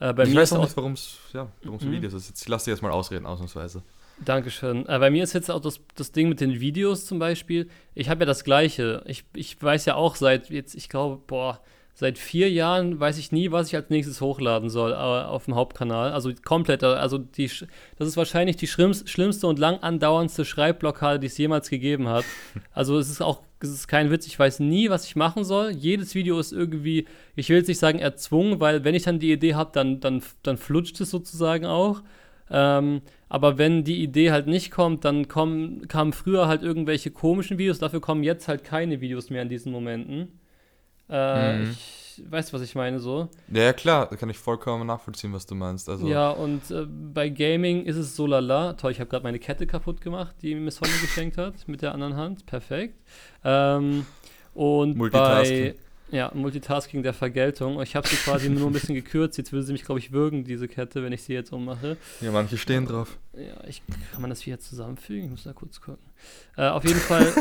Äh, 0.00 0.28
ich 0.28 0.34
weiß 0.34 0.52
auch 0.52 0.62
nicht, 0.62 0.76
warum 0.76 0.92
es 0.92 1.18
ja, 1.32 1.48
so 1.62 1.72
mhm. 1.72 1.92
Videos 1.92 2.12
ist. 2.14 2.28
Jetzt, 2.28 2.42
ich 2.42 2.48
lasse 2.48 2.66
dich 2.66 2.72
jetzt 2.72 2.82
mal 2.82 2.92
ausreden, 2.92 3.26
ausnahmsweise. 3.26 3.82
Dankeschön. 4.24 4.86
Äh, 4.88 4.98
bei 4.98 5.10
mir 5.10 5.24
ist 5.24 5.32
jetzt 5.32 5.50
auch 5.50 5.60
das, 5.60 5.80
das 5.94 6.12
Ding 6.12 6.28
mit 6.28 6.40
den 6.40 6.60
Videos 6.60 7.06
zum 7.06 7.18
Beispiel. 7.18 7.68
Ich 7.94 8.08
habe 8.08 8.20
ja 8.20 8.26
das 8.26 8.44
Gleiche. 8.44 9.02
Ich, 9.06 9.24
ich 9.34 9.60
weiß 9.60 9.84
ja 9.86 9.94
auch 9.94 10.16
seit 10.16 10.50
jetzt, 10.50 10.74
ich 10.74 10.88
glaube, 10.88 11.20
boah, 11.26 11.60
seit 11.94 12.18
vier 12.18 12.50
Jahren 12.50 12.98
weiß 12.98 13.18
ich 13.18 13.32
nie, 13.32 13.50
was 13.50 13.68
ich 13.68 13.76
als 13.76 13.90
nächstes 13.90 14.20
hochladen 14.20 14.70
soll 14.70 14.94
auf 14.94 15.44
dem 15.44 15.54
Hauptkanal. 15.54 16.12
Also 16.12 16.32
komplett, 16.44 16.82
also 16.84 17.18
die, 17.18 17.50
das 17.98 18.08
ist 18.08 18.16
wahrscheinlich 18.16 18.56
die 18.56 18.66
schlimmste 18.66 19.46
und 19.46 19.58
lang 19.58 19.78
andauerndste 19.78 20.44
Schreibblockade, 20.44 21.18
die 21.18 21.26
es 21.26 21.38
jemals 21.38 21.68
gegeben 21.70 22.08
hat. 22.08 22.24
Also 22.74 22.98
es 22.98 23.10
ist 23.10 23.20
auch, 23.20 23.42
es 23.60 23.68
ist 23.68 23.86
kein 23.86 24.10
Witz, 24.10 24.26
ich 24.26 24.38
weiß 24.38 24.60
nie, 24.60 24.88
was 24.88 25.04
ich 25.04 25.14
machen 25.14 25.44
soll. 25.44 25.70
Jedes 25.70 26.14
Video 26.14 26.38
ist 26.38 26.52
irgendwie, 26.52 27.06
ich 27.36 27.50
will 27.50 27.58
jetzt 27.58 27.68
nicht 27.68 27.78
sagen 27.78 27.98
erzwungen, 27.98 28.60
weil 28.60 28.82
wenn 28.84 28.94
ich 28.94 29.02
dann 29.02 29.18
die 29.18 29.30
Idee 29.30 29.54
habe, 29.54 29.70
dann, 29.74 30.00
dann, 30.00 30.22
dann 30.42 30.56
flutscht 30.56 31.00
es 31.00 31.10
sozusagen 31.10 31.66
auch. 31.66 32.02
Ähm, 32.50 33.02
aber 33.32 33.56
wenn 33.56 33.82
die 33.82 34.02
Idee 34.02 34.30
halt 34.30 34.46
nicht 34.46 34.70
kommt, 34.70 35.06
dann 35.06 35.26
kommen, 35.26 35.88
kamen 35.88 36.12
früher 36.12 36.48
halt 36.48 36.62
irgendwelche 36.62 37.10
komischen 37.10 37.56
Videos, 37.56 37.78
dafür 37.78 38.02
kommen 38.02 38.22
jetzt 38.22 38.46
halt 38.46 38.62
keine 38.62 39.00
Videos 39.00 39.30
mehr 39.30 39.40
in 39.40 39.48
diesen 39.48 39.72
Momenten. 39.72 40.38
Äh, 41.08 41.60
mhm. 41.60 41.70
Ich 41.70 42.22
weiß, 42.30 42.52
was 42.52 42.60
ich 42.60 42.74
meine, 42.74 43.00
so. 43.00 43.30
Ja, 43.50 43.72
klar, 43.72 44.06
da 44.10 44.16
kann 44.16 44.28
ich 44.28 44.36
vollkommen 44.36 44.86
nachvollziehen, 44.86 45.32
was 45.32 45.46
du 45.46 45.54
meinst. 45.54 45.88
Also 45.88 46.06
ja, 46.08 46.28
und 46.28 46.70
äh, 46.70 46.84
bei 46.84 47.30
Gaming 47.30 47.86
ist 47.86 47.96
es 47.96 48.14
so 48.14 48.26
lala. 48.26 48.74
Toll, 48.74 48.92
ich 48.92 49.00
habe 49.00 49.08
gerade 49.08 49.22
meine 49.24 49.38
Kette 49.38 49.66
kaputt 49.66 50.02
gemacht, 50.02 50.36
die 50.42 50.54
Miss 50.54 50.82
Holly 50.82 50.92
geschenkt 51.00 51.38
hat, 51.38 51.66
mit 51.66 51.80
der 51.80 51.94
anderen 51.94 52.16
Hand. 52.16 52.44
Perfekt. 52.44 53.00
Ähm, 53.44 54.04
und 54.52 54.98
bei 55.10 55.74
ja, 56.12 56.30
Multitasking 56.34 57.02
der 57.02 57.14
Vergeltung. 57.14 57.80
Ich 57.80 57.96
habe 57.96 58.06
sie 58.06 58.16
quasi 58.16 58.50
nur 58.50 58.66
ein 58.66 58.72
bisschen 58.72 58.94
gekürzt. 58.94 59.38
Jetzt 59.38 59.50
würde 59.50 59.64
sie 59.64 59.72
mich, 59.72 59.84
glaube 59.84 59.98
ich, 59.98 60.12
würgen, 60.12 60.44
diese 60.44 60.68
Kette, 60.68 61.02
wenn 61.02 61.12
ich 61.12 61.22
sie 61.22 61.32
jetzt 61.32 61.52
ummache. 61.52 61.96
Ja, 62.20 62.30
manche 62.30 62.58
stehen 62.58 62.86
drauf. 62.86 63.18
Ja, 63.32 63.64
ich, 63.66 63.82
kann 64.12 64.20
man 64.20 64.28
das 64.28 64.40
hier 64.40 64.60
zusammenfügen? 64.60 65.24
Ich 65.24 65.30
muss 65.30 65.44
da 65.44 65.54
kurz 65.54 65.80
gucken. 65.80 66.04
Äh, 66.58 66.68
auf 66.68 66.84
jeden 66.84 67.00
Fall, 67.00 67.32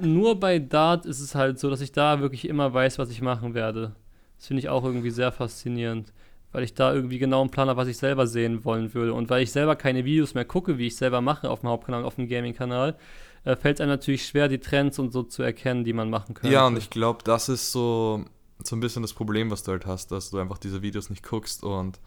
nur 0.00 0.38
bei 0.38 0.58
Dart 0.58 1.06
ist 1.06 1.20
es 1.20 1.36
halt 1.36 1.60
so, 1.60 1.70
dass 1.70 1.80
ich 1.80 1.92
da 1.92 2.20
wirklich 2.20 2.48
immer 2.48 2.74
weiß, 2.74 2.98
was 2.98 3.08
ich 3.10 3.22
machen 3.22 3.54
werde. 3.54 3.94
Das 4.36 4.48
finde 4.48 4.60
ich 4.60 4.68
auch 4.68 4.84
irgendwie 4.84 5.10
sehr 5.10 5.30
faszinierend. 5.30 6.12
Weil 6.50 6.64
ich 6.64 6.74
da 6.74 6.92
irgendwie 6.92 7.18
genau 7.18 7.42
einen 7.42 7.50
Plan 7.50 7.68
habe, 7.68 7.76
was 7.76 7.88
ich 7.88 7.98
selber 7.98 8.26
sehen 8.26 8.64
wollen 8.64 8.94
würde. 8.94 9.12
Und 9.12 9.30
weil 9.30 9.42
ich 9.42 9.52
selber 9.52 9.76
keine 9.76 10.04
Videos 10.04 10.34
mehr 10.34 10.46
gucke, 10.46 10.78
wie 10.78 10.86
ich 10.86 10.96
selber 10.96 11.20
mache 11.20 11.50
auf 11.50 11.60
dem 11.60 11.68
Hauptkanal, 11.68 12.04
auf 12.04 12.16
dem 12.16 12.26
Gaming-Kanal, 12.26 12.96
äh, 13.44 13.56
fällt 13.56 13.76
es 13.76 13.80
einem 13.80 13.90
natürlich 13.90 14.26
schwer, 14.26 14.48
die 14.48 14.58
Trends 14.58 14.98
und 14.98 15.12
so 15.12 15.22
zu 15.22 15.42
erkennen, 15.42 15.84
die 15.84 15.92
man 15.92 16.10
machen 16.10 16.34
könnte. 16.34 16.52
Ja, 16.52 16.66
und 16.66 16.76
ich 16.76 16.90
glaube, 16.90 17.20
das 17.24 17.48
ist 17.48 17.72
so, 17.72 18.24
so 18.62 18.76
ein 18.76 18.80
bisschen 18.80 19.02
das 19.02 19.12
Problem, 19.12 19.50
was 19.50 19.62
du 19.62 19.72
halt 19.72 19.86
hast, 19.86 20.12
dass 20.12 20.30
du 20.30 20.38
einfach 20.38 20.58
diese 20.58 20.82
Videos 20.82 21.10
nicht 21.10 21.22
guckst 21.22 21.62
und 21.62 22.00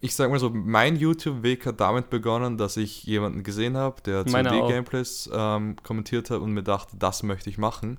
ich 0.00 0.14
sag 0.14 0.30
mal 0.30 0.38
so, 0.38 0.50
mein 0.50 0.96
YouTube-Weg 0.96 1.66
hat 1.66 1.80
damit 1.80 2.10
begonnen, 2.10 2.58
dass 2.58 2.76
ich 2.76 3.04
jemanden 3.04 3.42
gesehen 3.42 3.76
habe, 3.76 4.02
der 4.02 4.24
2D-Gameplays 4.24 5.30
ähm, 5.32 5.76
kommentiert 5.82 6.30
hat 6.30 6.40
und 6.40 6.52
mir 6.52 6.62
dachte, 6.62 6.96
das 6.98 7.22
möchte 7.22 7.48
ich 7.48 7.58
machen. 7.58 7.98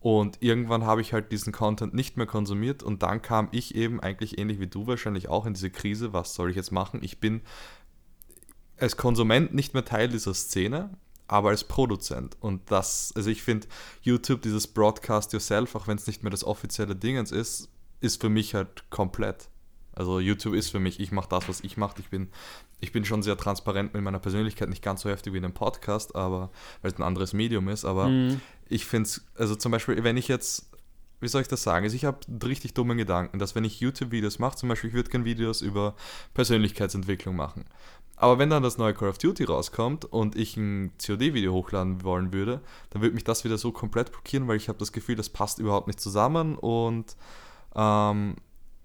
Und 0.00 0.42
irgendwann 0.42 0.84
habe 0.84 1.00
ich 1.00 1.12
halt 1.12 1.32
diesen 1.32 1.52
Content 1.52 1.94
nicht 1.94 2.16
mehr 2.16 2.26
konsumiert 2.26 2.82
und 2.82 3.02
dann 3.02 3.22
kam 3.22 3.48
ich 3.52 3.74
eben 3.74 4.00
eigentlich 4.00 4.38
ähnlich 4.38 4.60
wie 4.60 4.66
du 4.66 4.86
wahrscheinlich 4.86 5.28
auch 5.28 5.46
in 5.46 5.54
diese 5.54 5.70
Krise, 5.70 6.12
was 6.12 6.34
soll 6.34 6.50
ich 6.50 6.56
jetzt 6.56 6.72
machen? 6.72 7.00
Ich 7.02 7.18
bin 7.18 7.42
als 8.78 8.96
Konsument 8.96 9.54
nicht 9.54 9.74
mehr 9.74 9.84
Teil 9.84 10.08
dieser 10.08 10.34
Szene 10.34 10.90
aber 11.28 11.50
als 11.50 11.64
Produzent. 11.64 12.36
Und 12.40 12.70
das, 12.70 13.12
also 13.16 13.30
ich 13.30 13.42
finde, 13.42 13.66
YouTube, 14.02 14.42
dieses 14.42 14.66
Broadcast 14.66 15.32
Yourself, 15.32 15.74
auch 15.74 15.88
wenn 15.88 15.96
es 15.96 16.06
nicht 16.06 16.22
mehr 16.22 16.30
das 16.30 16.44
offizielle 16.44 16.94
Dingens 16.94 17.32
ist, 17.32 17.68
ist 18.00 18.20
für 18.20 18.28
mich 18.28 18.54
halt 18.54 18.88
komplett. 18.90 19.48
Also 19.92 20.20
YouTube 20.20 20.54
ist 20.54 20.70
für 20.70 20.78
mich, 20.78 21.00
ich 21.00 21.10
mache 21.10 21.30
das, 21.30 21.48
was 21.48 21.62
ich 21.62 21.78
mache. 21.78 21.96
Ich 22.00 22.10
bin, 22.10 22.28
ich 22.80 22.92
bin 22.92 23.04
schon 23.04 23.22
sehr 23.22 23.36
transparent 23.36 23.94
mit 23.94 24.02
meiner 24.02 24.18
Persönlichkeit, 24.18 24.68
nicht 24.68 24.82
ganz 24.82 25.00
so 25.00 25.08
heftig 25.08 25.32
wie 25.32 25.38
in 25.38 25.44
einem 25.44 25.54
Podcast, 25.54 26.14
aber 26.14 26.50
weil 26.82 26.92
es 26.92 26.98
ein 26.98 27.02
anderes 27.02 27.32
Medium 27.32 27.68
ist. 27.68 27.86
Aber 27.86 28.08
mhm. 28.08 28.40
ich 28.68 28.84
finde 28.84 29.08
es, 29.08 29.24
also 29.34 29.56
zum 29.56 29.72
Beispiel, 29.72 30.04
wenn 30.04 30.18
ich 30.18 30.28
jetzt, 30.28 30.70
wie 31.20 31.28
soll 31.28 31.40
ich 31.40 31.48
das 31.48 31.62
sagen? 31.62 31.84
Also 31.84 31.96
ich 31.96 32.04
habe 32.04 32.18
richtig 32.44 32.74
dummen 32.74 32.98
Gedanken, 32.98 33.38
dass 33.38 33.54
wenn 33.54 33.64
ich 33.64 33.80
YouTube-Videos 33.80 34.38
mache, 34.38 34.56
zum 34.56 34.68
Beispiel, 34.68 34.88
ich 34.88 34.94
würde 34.94 35.10
gerne 35.10 35.24
Videos 35.24 35.62
über 35.62 35.96
Persönlichkeitsentwicklung 36.34 37.34
machen. 37.34 37.64
Aber 38.16 38.38
wenn 38.38 38.48
dann 38.48 38.62
das 38.62 38.78
neue 38.78 38.94
Call 38.94 39.10
of 39.10 39.18
Duty 39.18 39.44
rauskommt 39.44 40.06
und 40.06 40.36
ich 40.36 40.56
ein 40.56 40.92
COD-Video 41.04 41.52
hochladen 41.52 42.02
wollen 42.02 42.32
würde, 42.32 42.60
dann 42.90 43.02
würde 43.02 43.14
mich 43.14 43.24
das 43.24 43.44
wieder 43.44 43.58
so 43.58 43.72
komplett 43.72 44.10
blockieren, 44.10 44.48
weil 44.48 44.56
ich 44.56 44.68
habe 44.68 44.78
das 44.78 44.92
Gefühl, 44.92 45.16
das 45.16 45.28
passt 45.28 45.58
überhaupt 45.58 45.86
nicht 45.86 46.00
zusammen 46.00 46.56
und 46.56 47.14
ähm, 47.74 48.36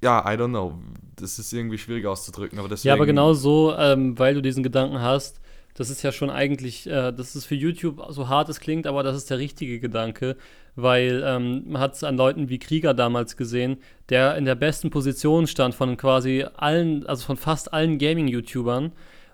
ja, 0.03 0.19
I 0.21 0.35
don't 0.35 0.49
know. 0.49 0.79
Das 1.15 1.39
ist 1.39 1.53
irgendwie 1.53 1.77
schwierig 1.77 2.05
auszudrücken, 2.05 2.59
aber 2.59 2.67
deswegen. 2.67 2.89
Ja, 2.89 2.95
aber 2.95 3.05
genau 3.05 3.33
so, 3.33 3.73
ähm, 3.77 4.17
weil 4.19 4.33
du 4.33 4.41
diesen 4.41 4.63
Gedanken 4.63 4.99
hast, 4.99 5.39
das 5.75 5.89
ist 5.89 6.01
ja 6.01 6.11
schon 6.11 6.29
eigentlich, 6.29 6.87
äh, 6.87 7.13
das 7.13 7.35
ist 7.35 7.45
für 7.45 7.55
YouTube 7.55 8.03
so 8.09 8.27
hart 8.27 8.49
es 8.49 8.59
klingt, 8.59 8.87
aber 8.87 9.03
das 9.03 9.15
ist 9.15 9.29
der 9.29 9.37
richtige 9.37 9.79
Gedanke, 9.79 10.35
weil 10.75 11.23
ähm, 11.25 11.63
man 11.67 11.81
hat 11.81 11.95
es 11.95 12.03
an 12.03 12.17
Leuten 12.17 12.49
wie 12.49 12.59
Krieger 12.59 12.93
damals 12.93 13.37
gesehen, 13.37 13.77
der 14.09 14.35
in 14.35 14.45
der 14.45 14.55
besten 14.55 14.89
Position 14.89 15.47
stand 15.47 15.73
von 15.73 15.95
quasi 15.95 16.45
allen, 16.55 17.05
also 17.05 17.25
von 17.25 17.37
fast 17.37 17.71
allen 17.71 17.97
Gaming-YouTubern 17.97 18.91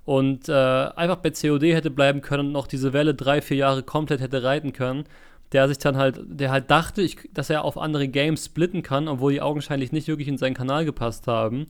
und 0.07 0.47
äh, 0.47 0.53
einfach 0.53 1.17
bei 1.17 1.31
COD 1.31 1.63
hätte 1.63 1.91
bleiben 1.91 2.21
können 2.21 2.47
und 2.47 2.51
noch 2.53 2.67
diese 2.67 2.93
Welle 2.93 3.13
drei, 3.13 3.41
vier 3.41 3.57
Jahre 3.57 3.83
komplett 3.83 4.21
hätte 4.21 4.41
reiten 4.41 4.71
können, 4.71 5.03
der 5.51 5.67
sich 5.67 5.79
dann 5.79 5.97
halt, 5.97 6.21
der 6.25 6.49
halt 6.49 6.71
dachte, 6.71 7.01
ich, 7.01 7.29
dass 7.33 7.49
er 7.49 7.65
auf 7.65 7.77
andere 7.77 8.07
Games 8.07 8.45
splitten 8.45 8.83
kann, 8.83 9.09
obwohl 9.09 9.33
die 9.33 9.41
augenscheinlich 9.41 9.91
nicht 9.91 10.07
wirklich 10.07 10.29
in 10.29 10.37
seinen 10.37 10.53
Kanal 10.53 10.85
gepasst 10.85 11.27
haben. 11.27 11.67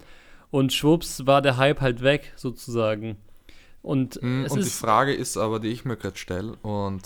Und 0.51 0.71
schwupps 0.71 1.25
war 1.25 1.41
der 1.41 1.57
Hype 1.57 1.81
halt 1.81 2.03
weg, 2.03 2.33
sozusagen. 2.35 3.17
Und, 3.81 4.21
mm, 4.21 4.45
und 4.51 4.63
die 4.63 4.69
Frage 4.69 5.15
ist 5.15 5.35
aber, 5.35 5.59
die 5.59 5.69
ich 5.69 5.83
mir 5.83 5.97
gerade 5.97 6.17
stelle, 6.17 6.57
und 6.61 7.01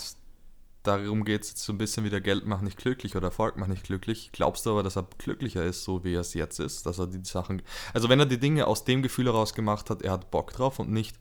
darum 0.82 1.24
geht 1.24 1.42
es 1.42 1.50
jetzt 1.50 1.64
so 1.64 1.72
ein 1.72 1.78
bisschen 1.78 2.04
wieder 2.04 2.20
Geld 2.20 2.46
macht 2.46 2.62
nicht 2.62 2.76
glücklich 2.76 3.16
oder 3.16 3.28
Erfolg 3.28 3.56
macht 3.56 3.70
nicht 3.70 3.84
glücklich. 3.84 4.30
Glaubst 4.32 4.66
du 4.66 4.70
aber, 4.70 4.82
dass 4.82 4.96
er 4.96 5.06
glücklicher 5.18 5.64
ist, 5.64 5.84
so 5.84 6.04
wie 6.04 6.14
er 6.14 6.20
es 6.20 6.34
jetzt 6.34 6.58
ist? 6.58 6.86
Dass 6.86 6.98
er 6.98 7.06
die 7.06 7.24
Sachen. 7.24 7.62
Also 7.94 8.08
wenn 8.08 8.18
er 8.18 8.26
die 8.26 8.38
Dinge 8.38 8.66
aus 8.66 8.84
dem 8.84 9.02
Gefühl 9.02 9.26
heraus 9.26 9.54
gemacht 9.54 9.90
hat, 9.90 10.02
er 10.02 10.12
hat 10.12 10.30
Bock 10.30 10.52
drauf 10.52 10.78
und 10.78 10.90
nicht, 10.90 11.16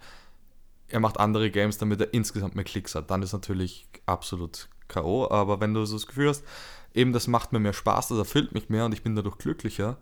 er 0.88 1.00
macht 1.00 1.20
andere 1.20 1.52
Games, 1.52 1.78
damit 1.78 2.02
er 2.02 2.14
insgesamt 2.14 2.56
mehr 2.56 2.64
Klicks 2.64 2.96
hat, 2.96 3.12
dann 3.12 3.22
ist 3.22 3.34
natürlich 3.34 3.88
absolut 4.06 4.68
K.O. 4.88 5.30
Aber 5.30 5.60
wenn 5.62 5.74
du 5.74 5.86
so 5.86 5.96
das 5.96 6.08
Gefühl 6.08 6.30
hast, 6.30 6.44
eben 6.94 7.14
das 7.14 7.28
macht 7.28 7.54
mir 7.54 7.60
mehr 7.60 7.74
Spaß, 7.74 8.10
das 8.10 8.18
erfüllt 8.18 8.54
mich 8.54 8.70
mehr 8.70 8.86
und 8.86 8.94
ich 8.94 9.04
bin 9.04 9.16
dadurch 9.16 9.38
glücklicher, 9.38 9.98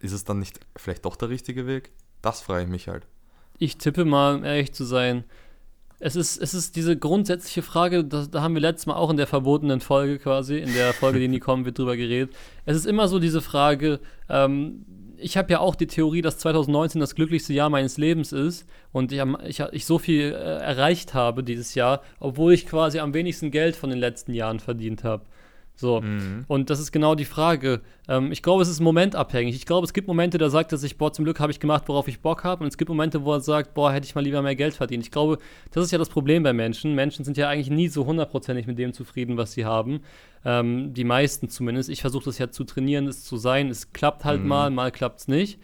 ist 0.00 0.12
es 0.12 0.24
dann 0.24 0.38
nicht 0.38 0.60
vielleicht 0.76 1.04
doch 1.04 1.16
der 1.16 1.28
richtige 1.28 1.66
Weg? 1.66 1.90
Das 2.22 2.40
frage 2.40 2.64
ich 2.64 2.70
mich 2.70 2.88
halt. 2.88 3.06
Ich 3.58 3.78
tippe 3.78 4.04
mal, 4.04 4.36
um 4.36 4.44
ehrlich 4.44 4.72
zu 4.72 4.84
sein, 4.84 5.24
es 6.00 6.16
ist, 6.16 6.38
es 6.38 6.54
ist 6.54 6.76
diese 6.76 6.96
grundsätzliche 6.96 7.62
Frage, 7.62 8.04
das, 8.04 8.30
da 8.30 8.40
haben 8.40 8.54
wir 8.54 8.62
letztes 8.62 8.86
Mal 8.86 8.94
auch 8.94 9.10
in 9.10 9.18
der 9.18 9.26
verbotenen 9.26 9.80
Folge 9.80 10.18
quasi, 10.18 10.58
in 10.58 10.72
der 10.72 10.94
Folge, 10.94 11.20
die 11.20 11.28
nie 11.28 11.38
kommen 11.40 11.66
wird, 11.66 11.78
drüber 11.78 11.96
geredet. 11.96 12.34
Es 12.64 12.76
ist 12.76 12.86
immer 12.86 13.06
so 13.06 13.18
diese 13.18 13.42
Frage, 13.42 14.00
ähm, 14.28 14.86
ich 15.18 15.36
habe 15.36 15.52
ja 15.52 15.60
auch 15.60 15.74
die 15.74 15.86
Theorie, 15.86 16.22
dass 16.22 16.38
2019 16.38 17.00
das 17.00 17.14
glücklichste 17.14 17.52
Jahr 17.52 17.68
meines 17.68 17.98
Lebens 17.98 18.32
ist 18.32 18.66
und 18.92 19.12
ich, 19.12 19.22
ich, 19.46 19.60
ich 19.72 19.84
so 19.84 19.98
viel 19.98 20.32
äh, 20.32 20.34
erreicht 20.34 21.12
habe 21.12 21.44
dieses 21.44 21.74
Jahr, 21.74 22.00
obwohl 22.18 22.54
ich 22.54 22.66
quasi 22.66 22.98
am 22.98 23.12
wenigsten 23.12 23.50
Geld 23.50 23.76
von 23.76 23.90
den 23.90 23.98
letzten 23.98 24.32
Jahren 24.32 24.58
verdient 24.58 25.04
habe. 25.04 25.24
So. 25.80 26.02
Mhm. 26.02 26.44
Und 26.46 26.68
das 26.68 26.78
ist 26.78 26.92
genau 26.92 27.14
die 27.14 27.24
Frage. 27.24 27.80
Ähm, 28.06 28.30
ich 28.32 28.42
glaube, 28.42 28.62
es 28.62 28.68
ist 28.68 28.80
momentabhängig. 28.80 29.56
Ich 29.56 29.64
glaube, 29.64 29.86
es 29.86 29.94
gibt 29.94 30.06
Momente, 30.06 30.36
da 30.36 30.50
sagt 30.50 30.72
er 30.72 30.78
sich, 30.78 30.98
boah, 30.98 31.10
zum 31.10 31.24
Glück 31.24 31.40
habe 31.40 31.50
ich 31.50 31.58
gemacht, 31.58 31.84
worauf 31.86 32.06
ich 32.06 32.20
Bock 32.20 32.44
habe. 32.44 32.62
Und 32.62 32.68
es 32.68 32.76
gibt 32.76 32.90
Momente, 32.90 33.24
wo 33.24 33.32
er 33.32 33.40
sagt, 33.40 33.72
boah, 33.72 33.90
hätte 33.90 34.06
ich 34.06 34.14
mal 34.14 34.20
lieber 34.20 34.42
mehr 34.42 34.54
Geld 34.54 34.74
verdient. 34.74 35.04
Ich 35.04 35.10
glaube, 35.10 35.38
das 35.72 35.84
ist 35.84 35.90
ja 35.90 35.98
das 35.98 36.10
Problem 36.10 36.42
bei 36.42 36.52
Menschen. 36.52 36.94
Menschen 36.94 37.24
sind 37.24 37.38
ja 37.38 37.48
eigentlich 37.48 37.70
nie 37.70 37.88
so 37.88 38.04
hundertprozentig 38.04 38.66
mit 38.66 38.78
dem 38.78 38.92
zufrieden, 38.92 39.38
was 39.38 39.52
sie 39.52 39.64
haben. 39.64 40.02
Ähm, 40.44 40.92
die 40.92 41.04
meisten 41.04 41.48
zumindest. 41.48 41.88
Ich 41.88 42.02
versuche 42.02 42.26
das 42.26 42.36
ja 42.36 42.50
zu 42.50 42.64
trainieren, 42.64 43.06
es 43.06 43.24
zu 43.24 43.38
sein. 43.38 43.70
Es 43.70 43.92
klappt 43.92 44.26
halt 44.26 44.42
mhm. 44.42 44.48
mal, 44.48 44.70
mal 44.70 44.92
klappt 44.92 45.20
es 45.20 45.28
nicht. 45.28 45.58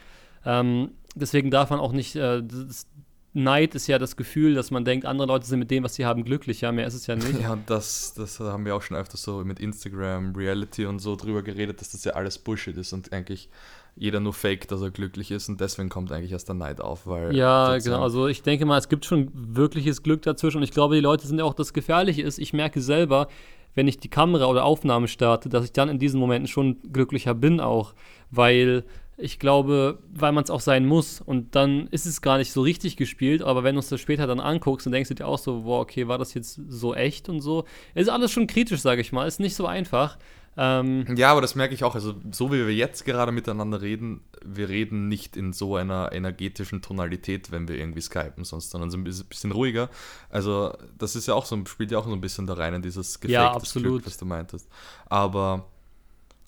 Ähm, 0.47 0.93
deswegen 1.15 1.51
darf 1.51 1.71
man 1.71 1.81
auch 1.81 1.93
nicht 1.93 2.17
äh, 2.17 2.43
das, 2.43 2.87
Neid 3.37 3.75
ist 3.75 3.87
ja 3.87 3.99
das 3.99 4.16
Gefühl, 4.16 4.55
dass 4.55 4.70
man 4.70 4.85
denkt, 4.85 5.05
andere 5.05 5.29
Leute 5.29 5.46
sind 5.46 5.59
mit 5.59 5.70
dem, 5.70 5.85
was 5.85 5.94
sie 5.94 6.07
haben, 6.07 6.25
glücklich. 6.25 6.62
Ja, 6.62 6.72
mehr 6.72 6.87
ist 6.87 6.94
es 6.94 7.07
ja 7.07 7.14
nicht. 7.14 7.27
Ja, 7.40 7.53
und 7.53 7.68
das, 7.68 8.14
das 8.14 8.40
haben 8.40 8.64
wir 8.64 8.75
auch 8.75 8.83
schon 8.83 8.96
öfters 8.96 9.22
so 9.22 9.44
mit 9.44 9.61
Instagram, 9.61 10.35
Reality 10.35 10.87
und 10.87 11.01
so 11.01 11.16
drüber 11.16 11.42
geredet, 11.42 11.81
dass 11.81 11.90
das 11.90 12.05
ja 12.05 12.12
alles 12.12 12.38
Bullshit 12.38 12.77
ist 12.77 12.92
und 12.92 13.12
eigentlich 13.12 13.51
jeder 13.94 14.20
nur 14.20 14.33
fake, 14.33 14.68
dass 14.68 14.81
er 14.81 14.90
glücklich 14.90 15.31
ist 15.31 15.49
und 15.49 15.61
deswegen 15.61 15.88
kommt 15.88 16.12
eigentlich 16.12 16.33
erst 16.33 16.49
der 16.49 16.55
Neid 16.55 16.81
auf, 16.81 17.07
weil 17.07 17.35
Ja, 17.35 17.77
genau. 17.79 18.03
Also 18.03 18.27
ich 18.27 18.42
denke 18.42 18.64
mal, 18.64 18.79
es 18.79 18.88
gibt 18.88 19.05
schon 19.05 19.31
wirkliches 19.35 20.03
Glück 20.03 20.22
dazwischen 20.22 20.59
und 20.59 20.62
ich 20.62 20.72
glaube, 20.72 20.94
die 20.94 21.01
Leute 21.01 21.27
sind 21.27 21.38
ja 21.38 21.44
auch 21.44 21.55
das 21.55 21.72
Gefährliche 21.72 22.22
ist. 22.22 22.38
Ich 22.38 22.53
merke 22.53 22.81
selber, 22.81 23.29
wenn 23.75 23.87
ich 23.87 23.99
die 23.99 24.09
Kamera 24.09 24.46
oder 24.46 24.64
Aufnahme 24.64 25.09
starte, 25.09 25.49
dass 25.49 25.64
ich 25.64 25.72
dann 25.72 25.88
in 25.88 25.99
diesen 25.99 26.18
Momenten 26.18 26.49
schon 26.49 26.79
glücklicher 26.92 27.35
bin 27.35 27.61
auch, 27.61 27.94
weil 28.31 28.85
ich 29.19 29.39
glaube, 29.39 29.99
weil 30.13 30.33
man 30.33 30.45
es 30.45 30.51
auch 30.51 30.61
sein 30.61 30.87
muss 30.87 31.21
und 31.21 31.55
dann 31.55 31.87
ist 31.89 32.07
es 32.07 32.21
gar 32.21 32.37
nicht 32.39 32.53
so 32.53 32.61
richtig 32.61 32.97
gespielt, 32.97 33.43
aber 33.43 33.65
wenn 33.65 33.75
du 33.75 33.79
es 33.79 33.89
das 33.89 34.01
später 34.01 34.27
dann 34.27 34.41
anguckst, 34.41 34.87
dann 34.87 34.93
denkst 34.93 35.09
du 35.09 35.15
dir 35.15 35.27
auch 35.27 35.39
so, 35.39 35.63
boah, 35.63 35.81
okay, 35.81 36.07
war 36.07 36.19
das 36.19 36.35
jetzt 36.35 36.61
so 36.69 36.95
echt 36.95 37.29
und 37.29 37.41
so. 37.41 37.65
Ist 37.95 38.11
alles 38.11 38.31
schon 38.31 38.47
kritisch, 38.47 38.81
sage 38.81 39.01
ich 39.01 39.13
mal, 39.13 39.27
ist 39.27 39.41
nicht 39.41 39.55
so 39.55 39.67
einfach. 39.67 40.19
Ähm, 40.59 41.05
ja, 41.17 41.31
aber 41.31 41.43
das 41.43 41.55
merke 41.55 41.75
ich 41.75 41.85
auch. 41.85 41.95
Also, 41.95 42.15
so 42.33 42.51
wie 42.51 42.67
wir 42.67 42.75
jetzt 42.75 43.05
gerade 43.05 43.31
miteinander 43.31 43.83
reden, 43.83 44.23
wir 44.43 44.71
reden 44.71 45.09
nicht 45.09 45.37
in 45.37 45.53
so 45.53 45.77
einer 45.77 46.13
energetischen 46.13 46.81
Tonalität, 46.81 47.51
wenn 47.51 47.69
wir 47.69 47.77
irgendwie 47.77 48.01
skypen, 48.01 48.45
sonst 48.45 48.71
sondern 48.71 48.91
so 48.91 48.97
ein 48.97 49.05
bisschen 49.05 49.53
ruhiger. 49.53 49.91
Also, 50.31 50.73
das 50.97 51.15
ist 51.15 51.27
ja 51.27 51.35
auch 51.35 51.45
so, 51.45 51.63
spielt 51.67 51.91
ja 51.91 51.99
auch 51.99 52.07
so 52.07 52.13
ein 52.13 52.23
bisschen 52.23 52.47
da 52.47 52.55
rein 52.55 52.73
in 52.73 52.83
dieses 52.83 53.21
Gefecht, 53.21 53.35
ja, 53.35 53.53
absolut. 53.53 53.93
Glück, 53.93 54.07
was 54.07 54.17
du 54.17 54.25
meintest. 54.25 54.69
Aber 55.07 55.67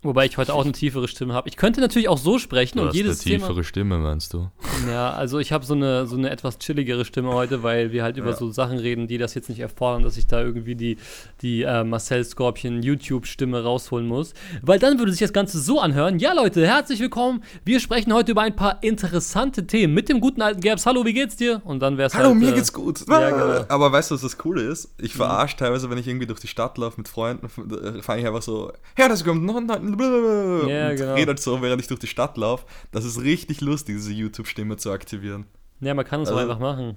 Wobei 0.00 0.26
ich 0.26 0.38
heute 0.38 0.54
auch 0.54 0.62
eine 0.62 0.70
tiefere 0.70 1.08
Stimme 1.08 1.34
habe. 1.34 1.48
Ich 1.48 1.56
könnte 1.56 1.80
natürlich 1.80 2.08
auch 2.08 2.18
so 2.18 2.38
sprechen 2.38 2.78
du 2.78 2.84
und 2.84 2.94
jedes 2.94 3.26
eine 3.26 3.36
tiefere 3.36 3.54
Thema, 3.54 3.64
Stimme, 3.64 3.98
meinst 3.98 4.32
du? 4.32 4.48
Ja, 4.88 5.10
also 5.10 5.40
ich 5.40 5.50
habe 5.50 5.66
so 5.66 5.74
eine, 5.74 6.06
so 6.06 6.16
eine 6.16 6.30
etwas 6.30 6.60
chilligere 6.60 7.04
Stimme 7.04 7.32
heute, 7.32 7.64
weil 7.64 7.90
wir 7.90 8.04
halt 8.04 8.16
über 8.16 8.30
ja. 8.30 8.36
so 8.36 8.48
Sachen 8.52 8.78
reden, 8.78 9.08
die 9.08 9.18
das 9.18 9.34
jetzt 9.34 9.48
nicht 9.48 9.58
erfordern, 9.58 10.04
dass 10.04 10.16
ich 10.16 10.28
da 10.28 10.40
irgendwie 10.40 10.76
die, 10.76 10.98
die 11.42 11.62
äh, 11.62 11.82
Marcel 11.82 12.22
Scorpion 12.24 12.80
YouTube-Stimme 12.80 13.64
rausholen 13.64 14.06
muss. 14.06 14.34
Weil 14.62 14.78
dann 14.78 15.00
würde 15.00 15.10
sich 15.10 15.20
das 15.20 15.32
Ganze 15.32 15.58
so 15.58 15.80
anhören. 15.80 16.20
Ja, 16.20 16.32
Leute, 16.32 16.64
herzlich 16.64 17.00
willkommen. 17.00 17.42
Wir 17.64 17.80
sprechen 17.80 18.12
heute 18.14 18.30
über 18.30 18.42
ein 18.42 18.54
paar 18.54 18.80
interessante 18.84 19.66
Themen 19.66 19.94
mit 19.94 20.08
dem 20.08 20.20
guten 20.20 20.42
alten 20.42 20.60
Gerbs. 20.60 20.86
Hallo, 20.86 21.04
wie 21.06 21.12
geht's 21.12 21.34
dir? 21.34 21.60
Und 21.64 21.80
dann 21.80 21.98
wär's 21.98 22.14
Hallo, 22.14 22.28
halt, 22.28 22.38
mir 22.38 22.50
äh, 22.50 22.54
geht's 22.54 22.72
gut. 22.72 23.04
Ja, 23.08 23.30
genau. 23.30 23.64
Aber 23.68 23.90
weißt 23.90 24.12
du, 24.12 24.14
was 24.14 24.22
das 24.22 24.38
Coole 24.38 24.62
ist? 24.62 24.94
Ich 24.98 25.14
mhm. 25.14 25.18
verarsche 25.18 25.56
mhm. 25.56 25.58
teilweise, 25.58 25.90
wenn 25.90 25.98
ich 25.98 26.06
irgendwie 26.06 26.26
durch 26.26 26.38
die 26.38 26.46
Stadt 26.46 26.78
laufe 26.78 26.98
mit 26.98 27.08
Freunden, 27.08 27.46
äh, 27.46 28.00
fange 28.00 28.20
ich 28.20 28.28
einfach 28.28 28.42
so, 28.42 28.72
ja, 28.96 29.08
das 29.08 29.24
kommt 29.24 29.42
noch 29.42 29.56
ein 29.56 29.87
ja, 29.90 30.94
genau. 30.94 31.14
redet 31.14 31.28
halt 31.28 31.40
so, 31.40 31.60
während 31.62 31.80
ich 31.80 31.88
durch 31.88 32.00
die 32.00 32.06
Stadt 32.06 32.36
laufe. 32.36 32.66
Das 32.92 33.04
ist 33.04 33.20
richtig 33.20 33.60
lustig, 33.60 33.96
diese 33.96 34.12
YouTube-Stimme 34.12 34.76
zu 34.76 34.90
aktivieren. 34.90 35.46
Ja, 35.80 35.94
man 35.94 36.04
kann 36.04 36.22
es 36.22 36.28
also, 36.28 36.40
einfach 36.40 36.58
machen. 36.58 36.96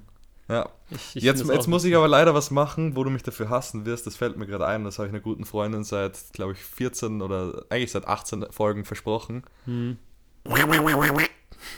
Ja. 0.50 0.70
Ich, 0.90 1.16
ich 1.16 1.24
jetzt 1.24 1.48
jetzt 1.48 1.68
muss 1.68 1.86
ich 1.86 1.96
aber 1.96 2.08
leider 2.08 2.34
was 2.34 2.52
machen, 2.52 2.96
wo 2.96 3.04
du 3.04 3.10
mich 3.10 3.24
dafür 3.24 3.50
hassen 3.50 3.86
wirst. 3.86 4.06
Das 4.06 4.16
fällt 4.16 4.38
mir 4.38 4.48
gerade 4.48 4.66
ein. 4.66 4.84
Das 4.84 4.98
habe 4.98 5.08
ich 5.08 5.14
einer 5.14 5.22
guten 5.22 5.46
Freundin 5.46 5.84
seit, 5.84 6.18
glaube 6.34 6.54
ich, 6.54 6.60
14 6.60 7.22
oder 7.22 7.64
eigentlich 7.70 7.92
seit 7.92 8.08
18 8.08 8.48
Folgen 8.52 8.84
versprochen. 8.84 9.44
Hm. 9.66 9.98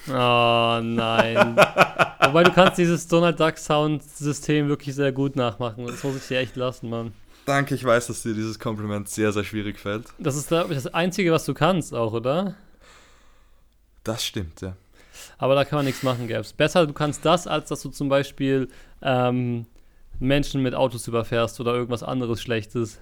Oh 0.07 0.79
nein. 0.81 1.55
Wobei 2.25 2.43
du 2.43 2.51
kannst 2.51 2.77
dieses 2.77 3.07
Donald 3.07 3.39
Duck 3.39 3.57
Sound 3.57 4.01
System 4.01 4.69
wirklich 4.69 4.95
sehr 4.95 5.11
gut 5.11 5.35
nachmachen. 5.35 5.85
Das 5.85 6.03
muss 6.03 6.15
ich 6.15 6.27
dir 6.27 6.39
echt 6.39 6.55
lassen, 6.55 6.89
Mann. 6.89 7.13
Danke, 7.45 7.75
ich 7.75 7.83
weiß, 7.83 8.07
dass 8.07 8.23
dir 8.23 8.33
dieses 8.33 8.57
Kompliment 8.57 9.09
sehr, 9.09 9.31
sehr 9.33 9.43
schwierig 9.43 9.79
fällt. 9.79 10.05
Das 10.17 10.35
ist 10.35 10.51
das 10.51 10.87
Einzige, 10.87 11.31
was 11.31 11.45
du 11.45 11.53
kannst, 11.53 11.93
auch, 11.93 12.13
oder? 12.13 12.55
Das 14.03 14.23
stimmt, 14.23 14.61
ja. 14.61 14.75
Aber 15.37 15.55
da 15.55 15.65
kann 15.65 15.77
man 15.77 15.85
nichts 15.85 16.03
machen, 16.03 16.27
Gabs. 16.27 16.53
Besser, 16.53 16.87
du 16.87 16.93
kannst 16.93 17.25
das, 17.25 17.47
als 17.47 17.69
dass 17.69 17.81
du 17.81 17.89
zum 17.89 18.09
Beispiel 18.09 18.69
ähm, 19.01 19.65
Menschen 20.19 20.61
mit 20.61 20.73
Autos 20.73 21.07
überfährst 21.07 21.59
oder 21.59 21.73
irgendwas 21.73 22.03
anderes 22.03 22.41
Schlechtes. 22.41 22.99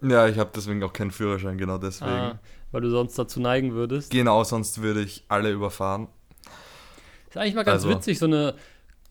Ja, 0.00 0.26
ich 0.26 0.38
habe 0.38 0.50
deswegen 0.54 0.82
auch 0.82 0.92
keinen 0.92 1.10
Führerschein, 1.10 1.58
genau 1.58 1.78
deswegen. 1.78 2.10
Ah, 2.10 2.40
weil 2.72 2.80
du 2.80 2.90
sonst 2.90 3.18
dazu 3.18 3.40
neigen 3.40 3.72
würdest. 3.72 4.10
Genau, 4.10 4.42
sonst 4.42 4.82
würde 4.82 5.02
ich 5.02 5.24
alle 5.28 5.50
überfahren. 5.50 6.08
Ist 7.28 7.36
eigentlich 7.36 7.54
mal 7.54 7.64
ganz 7.64 7.84
also, 7.84 7.96
witzig, 7.96 8.18
so 8.18 8.26
eine 8.26 8.54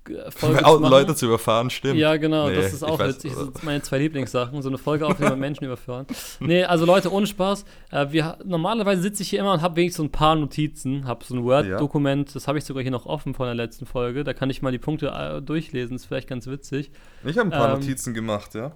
Folge 0.29 0.63
zu 0.63 0.77
Leute 0.79 1.15
zu 1.15 1.25
überfahren, 1.27 1.69
stimmt. 1.69 1.99
Ja, 1.99 2.17
genau, 2.17 2.49
nee, 2.49 2.55
das 2.55 2.73
ist 2.73 2.83
auch 2.83 2.99
witzig. 2.99 3.33
Das 3.33 3.43
sind 3.43 3.63
meine 3.63 3.81
zwei 3.81 3.99
Lieblingssachen. 3.99 4.61
So 4.61 4.69
eine 4.69 4.77
Folge 4.77 5.05
aufnehmen 5.05 5.33
und 5.33 5.39
Menschen 5.39 5.65
überfahren. 5.65 6.07
Nee, 6.39 6.63
also 6.63 6.85
Leute, 6.85 7.11
ohne 7.11 7.27
Spaß. 7.27 7.65
Äh, 7.91 8.07
wir, 8.11 8.37
normalerweise 8.43 9.01
sitze 9.01 9.23
ich 9.23 9.29
hier 9.29 9.39
immer 9.39 9.53
und 9.53 9.61
habe 9.61 9.75
wenigstens 9.75 9.97
so 9.97 10.03
ein 10.03 10.11
paar 10.11 10.35
Notizen. 10.35 11.05
Habe 11.05 11.23
so 11.23 11.35
ein 11.35 11.43
Word-Dokument, 11.43 12.29
ja. 12.29 12.33
das 12.33 12.47
habe 12.47 12.57
ich 12.57 12.65
sogar 12.65 12.81
hier 12.81 12.91
noch 12.91 13.05
offen 13.05 13.33
von 13.33 13.45
der 13.45 13.55
letzten 13.55 13.85
Folge. 13.85 14.23
Da 14.23 14.33
kann 14.33 14.49
ich 14.49 14.61
mal 14.61 14.71
die 14.71 14.79
Punkte 14.79 15.07
äh, 15.07 15.41
durchlesen, 15.41 15.95
ist 15.95 16.05
vielleicht 16.05 16.27
ganz 16.27 16.47
witzig. 16.47 16.91
Ich 17.23 17.37
habe 17.37 17.49
ein 17.49 17.57
paar 17.57 17.73
ähm, 17.73 17.79
Notizen 17.79 18.13
gemacht, 18.13 18.55
ja. 18.55 18.71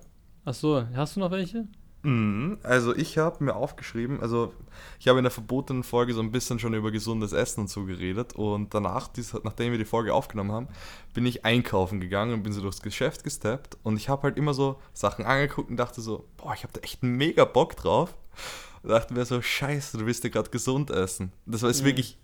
Ach 0.46 0.54
so, 0.54 0.84
hast 0.96 1.16
du 1.16 1.22
noch 1.22 1.32
welche? 1.32 1.68
Mhm. 2.06 2.60
Also 2.62 2.96
ich 2.96 3.18
habe 3.18 3.44
mir 3.44 3.56
aufgeschrieben, 3.56 4.22
also 4.22 4.54
ich 5.00 5.08
habe 5.08 5.18
in 5.18 5.24
der 5.24 5.32
verbotenen 5.32 5.84
Folge 5.84 6.14
so 6.14 6.22
ein 6.22 6.32
bisschen 6.32 6.60
schon 6.60 6.76
über 6.76 6.92
gesundes 6.92 7.34
Essen 7.34 7.62
und 7.62 7.70
so 7.70 7.86
geredet 7.86 8.34
und 8.34 8.74
danach, 8.74 9.10
nachdem 9.44 9.72
wir 9.72 9.80
die 9.80 9.86
Folge 9.86 10.14
aufgenommen 10.14 10.52
haben, 10.52 10.68
bin 11.16 11.26
ich 11.26 11.46
einkaufen 11.46 12.00
gegangen 12.00 12.34
und 12.34 12.44
bin 12.44 12.54
so 12.54 12.62
durchs 12.62 12.82
Geschäft 12.82 13.24
gesteppt 13.24 13.78
und 13.82 13.98
ich 13.98 14.08
habe 14.08 14.24
halt 14.24 14.38
immer 14.38 14.54
so 14.54 14.80
Sachen 14.94 15.26
angeguckt 15.26 15.72
und 15.72 15.78
dachte 15.78 16.02
so, 16.02 16.28
boah, 16.38 16.54
ich 16.54 16.64
habe 16.64 16.74
da 16.74 16.82
echt 16.82 17.02
mega 17.02 17.44
Bock 17.44 17.76
drauf. 17.76 18.16
Und 18.84 18.92
dachte 18.92 19.16
mir 19.16 19.26
so, 19.26 19.42
scheiße, 19.42 19.98
du 19.98 20.06
willst 20.06 20.24
ja 20.24 20.30
gerade 20.30 20.52
gesund 20.52 20.92
essen. 20.92 21.32
Das 21.48 21.64
war 21.64 21.70
jetzt 21.70 21.82
mhm. 21.82 21.88
wirklich, 21.88 22.20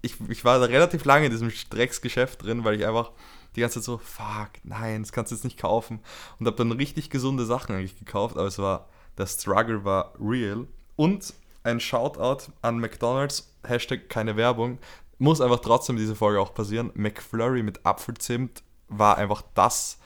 ich, 0.00 0.14
ich 0.28 0.44
war 0.44 0.60
da 0.60 0.66
relativ 0.66 1.04
lange 1.04 1.26
in 1.26 1.32
diesem 1.32 1.50
Drecksgeschäft 1.70 2.44
drin, 2.44 2.62
weil 2.62 2.76
ich 2.76 2.86
einfach 2.86 3.10
die 3.56 3.60
ganze 3.60 3.80
Zeit 3.80 3.84
so, 3.84 3.98
fuck, 3.98 4.50
nein, 4.62 5.02
das 5.02 5.10
kannst 5.10 5.32
du 5.32 5.34
jetzt 5.34 5.42
nicht 5.42 5.58
kaufen. 5.58 5.98
Und 6.38 6.46
habe 6.46 6.56
dann 6.56 6.70
richtig 6.70 7.10
gesunde 7.10 7.44
Sachen 7.44 7.74
eigentlich 7.74 7.98
gekauft, 7.98 8.36
aber 8.36 8.46
es 8.46 8.58
war 8.60 8.88
der 9.18 9.26
Struggle 9.26 9.84
war 9.84 10.12
real. 10.20 10.66
Und 10.96 11.34
ein 11.62 11.80
Shoutout 11.80 12.52
an 12.62 12.78
McDonalds, 12.78 13.54
Hashtag 13.66 14.08
keine 14.08 14.36
Werbung, 14.36 14.78
muss 15.18 15.40
einfach 15.40 15.60
trotzdem 15.60 15.96
diese 15.96 16.14
Folge 16.14 16.40
auch 16.40 16.54
passieren. 16.54 16.90
McFlurry 16.94 17.62
mit 17.62 17.84
Apfelzimt 17.86 18.62
war 18.88 19.16
einfach 19.16 19.42
das, 19.54 19.98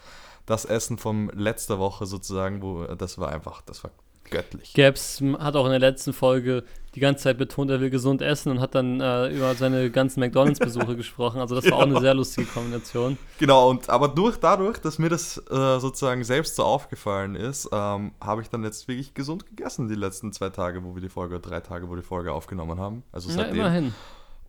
das 0.46 0.64
Essen 0.64 0.98
von 0.98 1.28
letzter 1.34 1.78
Woche 1.78 2.06
sozusagen, 2.06 2.62
wo 2.62 2.84
das 2.84 3.18
war 3.18 3.30
einfach, 3.30 3.62
das 3.62 3.82
war 3.84 3.90
göttlich. 4.30 4.72
Gabs 4.74 5.22
hat 5.38 5.56
auch 5.56 5.64
in 5.64 5.70
der 5.70 5.80
letzten 5.80 6.12
Folge 6.12 6.64
die 6.94 7.00
ganze 7.00 7.24
Zeit 7.24 7.38
betont, 7.38 7.70
er 7.70 7.80
will 7.80 7.90
gesund 7.90 8.22
essen 8.22 8.50
und 8.50 8.60
hat 8.60 8.74
dann 8.74 9.00
äh, 9.00 9.28
über 9.28 9.54
seine 9.54 9.90
ganzen 9.90 10.20
McDonalds-Besuche 10.20 10.96
gesprochen. 10.96 11.40
Also 11.40 11.54
das 11.54 11.64
war 11.64 11.72
ja. 11.72 11.76
auch 11.76 11.82
eine 11.82 12.00
sehr 12.00 12.14
lustige 12.14 12.46
Kombination. 12.46 13.18
Genau, 13.38 13.70
und 13.70 13.88
aber 13.88 14.08
durch 14.08 14.38
dadurch, 14.38 14.78
dass 14.78 14.98
mir 14.98 15.08
das 15.08 15.38
äh, 15.50 15.78
sozusagen 15.78 16.24
selbst 16.24 16.56
so 16.56 16.64
aufgefallen 16.64 17.34
ist, 17.34 17.68
ähm, 17.72 18.12
habe 18.20 18.42
ich 18.42 18.48
dann 18.48 18.64
jetzt 18.64 18.88
wirklich 18.88 19.14
gesund 19.14 19.46
gegessen 19.46 19.88
die 19.88 19.94
letzten 19.94 20.32
zwei 20.32 20.48
Tage, 20.48 20.82
wo 20.82 20.94
wir 20.94 21.02
die 21.02 21.08
Folge, 21.08 21.38
drei 21.40 21.60
Tage, 21.60 21.86
wo 21.86 21.92
wir 21.92 21.98
die 21.98 22.06
Folge 22.06 22.32
aufgenommen 22.32 22.80
haben. 22.80 23.02
Also 23.12 23.30
seitdem. 23.30 23.56
Ja, 23.56 23.66
immerhin. 23.66 23.94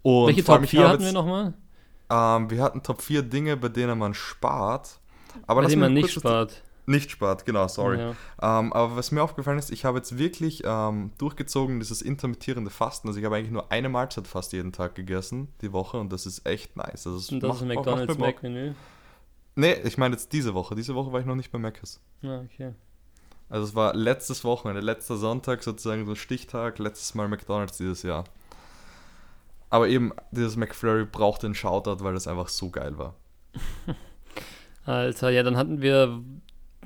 Und 0.02 0.28
Welche 0.28 0.44
Top 0.44 0.66
4 0.66 0.88
hatten 0.88 1.04
wir 1.04 1.14
nochmal? 1.14 1.54
Ähm, 2.10 2.50
wir 2.50 2.64
hatten 2.64 2.82
Top 2.82 3.02
4 3.02 3.22
Dinge, 3.22 3.58
bei 3.58 3.70
denen 3.70 4.00
man 4.00 4.14
spart. 4.14 5.00
Aber 5.46 5.62
bei 5.62 5.68
denen 5.68 5.82
man 5.82 5.94
nicht 5.94 6.12
spart. 6.12 6.64
Nicht 6.90 7.12
spart, 7.12 7.46
genau, 7.46 7.68
sorry. 7.68 8.00
Ja. 8.00 8.16
Ähm, 8.42 8.74
aber 8.74 8.96
was 8.96 9.12
mir 9.12 9.22
aufgefallen 9.22 9.60
ist, 9.60 9.70
ich 9.70 9.86
habe 9.86 10.00
jetzt 10.00 10.18
wirklich 10.18 10.64
ähm, 10.66 11.12
durchgezogen 11.20 11.80
dieses 11.80 12.02
intermittierende 12.02 12.72
Fasten. 12.72 13.08
Also 13.08 13.20
ich 13.20 13.26
habe 13.26 13.36
eigentlich 13.36 13.52
nur 13.52 13.72
eine 13.72 13.90
Mahlzeit 13.90 14.26
fast 14.26 14.54
jeden 14.54 14.72
Tag 14.72 14.96
gegessen, 14.96 15.50
die 15.62 15.72
Woche, 15.72 16.00
und 16.00 16.12
das 16.12 16.26
ist 16.26 16.48
echt 16.48 16.76
nice. 16.76 17.06
Also 17.06 17.36
und 17.36 17.44
das 17.44 17.48
macht, 17.48 17.58
ist 17.58 17.62
ein 17.62 17.68
McDonalds 17.68 18.18
Mac-Menü? 18.18 18.74
Nee, 19.54 19.74
ich 19.84 20.00
meine 20.00 20.16
jetzt 20.16 20.34
diese 20.34 20.56
Woche. 20.56 20.74
Diese 20.74 20.96
Woche 20.96 21.14
war 21.14 21.20
ich 21.20 21.28
noch 21.28 21.36
nicht 21.36 21.52
bei 21.52 21.60
Mc's. 21.60 22.02
Ah, 22.24 22.42
okay. 22.44 22.74
Also 23.50 23.68
es 23.68 23.76
war 23.76 23.94
letztes 23.94 24.44
Wochenende, 24.44 24.82
letzter 24.82 25.18
Sonntag 25.18 25.62
sozusagen 25.62 26.08
so 26.08 26.14
ein 26.14 26.16
Stichtag, 26.16 26.80
letztes 26.80 27.14
Mal 27.14 27.28
McDonalds 27.28 27.78
dieses 27.78 28.02
Jahr. 28.02 28.24
Aber 29.70 29.90
eben, 29.90 30.12
dieses 30.32 30.56
McFlurry 30.56 31.06
braucht 31.06 31.44
den 31.44 31.54
Shoutout, 31.54 32.04
weil 32.04 32.16
das 32.16 32.28
einfach 32.28 32.48
so 32.48 32.72
geil 32.72 32.98
war. 32.98 33.14
Alter, 34.86 35.30
ja, 35.30 35.44
dann 35.44 35.56
hatten 35.56 35.84
wir 35.84 36.24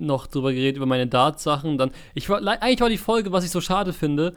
noch 0.06 0.28
drüber 0.28 0.54
geredet, 0.54 0.78
über 0.78 0.86
meine 0.86 1.08
Darts-Sachen. 1.08 1.78
Dann, 1.78 1.92
ich 2.14 2.30
war, 2.30 2.46
eigentlich 2.46 2.82
war 2.82 2.90
die 2.90 2.98
Folge, 2.98 3.32
was 3.32 3.44
ich 3.44 3.52
so 3.52 3.62
schade 3.62 3.94
finde, 3.94 4.34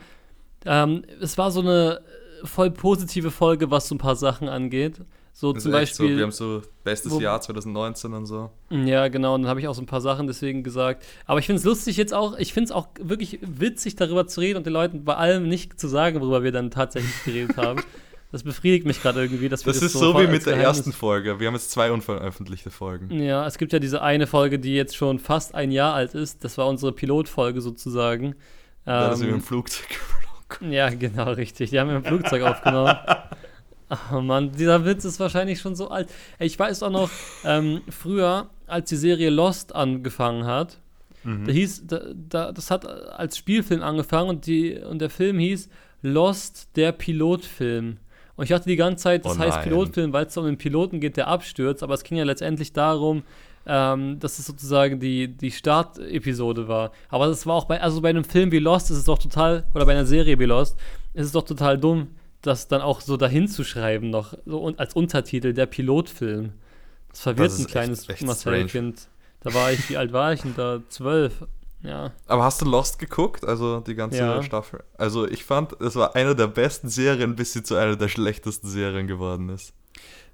ähm, 0.64 1.04
es 1.20 1.38
war 1.38 1.50
so 1.50 1.60
eine 1.60 2.00
voll 2.44 2.70
positive 2.70 3.30
Folge, 3.30 3.70
was 3.70 3.88
so 3.88 3.94
ein 3.94 3.98
paar 3.98 4.16
Sachen 4.16 4.48
angeht. 4.48 5.00
So 5.32 5.52
zum 5.52 5.70
Beispiel. 5.70 6.12
So, 6.12 6.16
wir 6.16 6.22
haben 6.22 6.32
so 6.32 6.62
bestes 6.82 7.12
wo, 7.12 7.20
Jahr 7.20 7.38
2019 7.40 8.14
und 8.14 8.24
so. 8.24 8.50
Ja, 8.70 9.08
genau. 9.08 9.34
Und 9.34 9.42
dann 9.42 9.50
habe 9.50 9.60
ich 9.60 9.68
auch 9.68 9.74
so 9.74 9.82
ein 9.82 9.86
paar 9.86 10.00
Sachen 10.00 10.26
deswegen 10.26 10.62
gesagt. 10.62 11.04
Aber 11.26 11.38
ich 11.38 11.46
finde 11.46 11.58
es 11.58 11.64
lustig 11.64 11.98
jetzt 11.98 12.14
auch, 12.14 12.38
ich 12.38 12.54
finde 12.54 12.68
es 12.68 12.72
auch 12.72 12.88
wirklich 12.98 13.38
witzig, 13.42 13.96
darüber 13.96 14.26
zu 14.26 14.40
reden 14.40 14.56
und 14.56 14.64
den 14.64 14.72
Leuten 14.72 15.04
bei 15.04 15.14
allem 15.14 15.46
nicht 15.46 15.78
zu 15.78 15.88
sagen, 15.88 16.20
worüber 16.20 16.42
wir 16.42 16.52
dann 16.52 16.70
tatsächlich 16.70 17.24
geredet 17.24 17.58
haben. 17.58 17.82
Das 18.32 18.42
befriedigt 18.42 18.86
mich 18.86 19.00
gerade 19.02 19.22
irgendwie. 19.22 19.48
Dass 19.48 19.64
wir 19.64 19.72
das, 19.72 19.80
das 19.80 19.92
ist 19.94 19.98
so, 19.98 20.12
so 20.12 20.20
wie 20.20 20.26
mit 20.26 20.46
der 20.46 20.54
Geheimnis 20.54 20.78
ersten 20.78 20.92
Folge. 20.92 21.38
Wir 21.38 21.46
haben 21.46 21.54
jetzt 21.54 21.70
zwei 21.70 21.92
unveröffentlichte 21.92 22.70
Folgen. 22.70 23.10
Ja, 23.10 23.46
es 23.46 23.56
gibt 23.56 23.72
ja 23.72 23.78
diese 23.78 24.02
eine 24.02 24.26
Folge, 24.26 24.58
die 24.58 24.74
jetzt 24.74 24.96
schon 24.96 25.18
fast 25.18 25.54
ein 25.54 25.70
Jahr 25.70 25.94
alt 25.94 26.14
ist. 26.14 26.44
Das 26.44 26.58
war 26.58 26.66
unsere 26.66 26.92
Pilotfolge 26.92 27.60
sozusagen. 27.60 28.34
Ja, 28.84 29.10
ähm, 29.10 29.16
sind 29.16 29.26
wir 29.28 29.34
im 29.34 29.42
Flugzeug 29.42 29.88
geflogen. 29.88 30.72
Ja, 30.72 30.90
genau, 30.90 31.32
richtig. 31.32 31.70
Die 31.70 31.78
haben 31.80 31.88
wir 31.88 31.96
im 31.96 32.04
Flugzeug 32.04 32.42
aufgenommen. 32.42 32.96
Oh 34.12 34.20
Mann, 34.20 34.50
dieser 34.50 34.84
Witz 34.84 35.04
ist 35.04 35.20
wahrscheinlich 35.20 35.60
schon 35.60 35.76
so 35.76 35.88
alt. 35.90 36.08
Ich 36.40 36.58
weiß 36.58 36.82
auch 36.82 36.90
noch, 36.90 37.08
ähm, 37.44 37.82
früher, 37.88 38.50
als 38.66 38.88
die 38.88 38.96
Serie 38.96 39.30
Lost 39.30 39.76
angefangen 39.76 40.44
hat, 40.44 40.80
mhm. 41.22 41.44
da 41.44 41.52
hieß, 41.52 41.86
da, 41.86 42.00
da, 42.12 42.50
das 42.50 42.72
hat 42.72 42.84
als 42.84 43.38
Spielfilm 43.38 43.82
angefangen 43.82 44.28
und, 44.28 44.46
die, 44.46 44.74
und 44.74 44.98
der 44.98 45.08
Film 45.08 45.38
hieß 45.38 45.68
Lost, 46.02 46.68
der 46.74 46.90
Pilotfilm. 46.90 47.98
Und 48.36 48.44
ich 48.44 48.50
dachte 48.50 48.68
die 48.68 48.76
ganze 48.76 49.02
Zeit, 49.02 49.24
das 49.24 49.36
oh 49.36 49.38
heißt 49.38 49.62
Pilotfilm, 49.62 50.12
weil 50.12 50.26
es 50.26 50.36
um 50.36 50.44
den 50.44 50.58
Piloten 50.58 51.00
geht, 51.00 51.16
der 51.16 51.28
abstürzt, 51.28 51.82
aber 51.82 51.94
es 51.94 52.04
ging 52.04 52.18
ja 52.18 52.24
letztendlich 52.24 52.72
darum, 52.72 53.22
ähm, 53.66 54.18
dass 54.20 54.38
es 54.38 54.46
sozusagen 54.46 55.00
die, 55.00 55.28
die 55.28 55.50
Startepisode 55.50 56.68
war. 56.68 56.92
Aber 57.08 57.26
das 57.26 57.46
war 57.46 57.54
auch 57.54 57.64
bei, 57.64 57.80
also 57.80 58.00
bei 58.00 58.10
einem 58.10 58.24
Film 58.24 58.52
wie 58.52 58.58
Lost 58.58 58.90
ist 58.90 58.98
es 58.98 59.04
doch 59.04 59.18
total, 59.18 59.64
oder 59.74 59.86
bei 59.86 59.92
einer 59.92 60.06
Serie 60.06 60.38
wie 60.38 60.44
Lost, 60.44 60.76
ist 61.14 61.26
es 61.26 61.32
doch 61.32 61.44
total 61.44 61.78
dumm, 61.78 62.08
das 62.42 62.68
dann 62.68 62.82
auch 62.82 63.00
so 63.00 63.16
dahin 63.16 63.48
zu 63.48 63.64
schreiben, 63.64 64.10
noch 64.10 64.34
so 64.44 64.72
als 64.76 64.94
Untertitel, 64.94 65.52
der 65.52 65.66
Pilotfilm. 65.66 66.52
Das 67.10 67.22
verwirrt 67.22 67.52
das 67.52 67.60
ein 67.60 67.66
kleines 67.66 68.06
Marcel-Kind. 68.20 69.08
Da 69.40 69.54
war 69.54 69.72
ich, 69.72 69.88
wie 69.88 69.96
alt 69.96 70.12
war 70.12 70.32
ich 70.32 70.42
denn 70.42 70.54
da? 70.56 70.80
Zwölf. 70.88 71.46
Ja. 71.82 72.12
Aber 72.26 72.44
hast 72.44 72.60
du 72.60 72.64
Lost 72.64 72.98
geguckt? 72.98 73.44
Also 73.44 73.80
die 73.80 73.94
ganze 73.94 74.18
ja. 74.18 74.42
Staffel? 74.42 74.82
Also 74.96 75.28
ich 75.28 75.44
fand, 75.44 75.80
es 75.80 75.94
war 75.96 76.16
eine 76.16 76.34
der 76.34 76.48
besten 76.48 76.88
Serien, 76.88 77.36
bis 77.36 77.52
sie 77.52 77.62
zu 77.62 77.76
einer 77.76 77.96
der 77.96 78.08
schlechtesten 78.08 78.68
Serien 78.68 79.06
geworden 79.06 79.48
ist. 79.50 79.72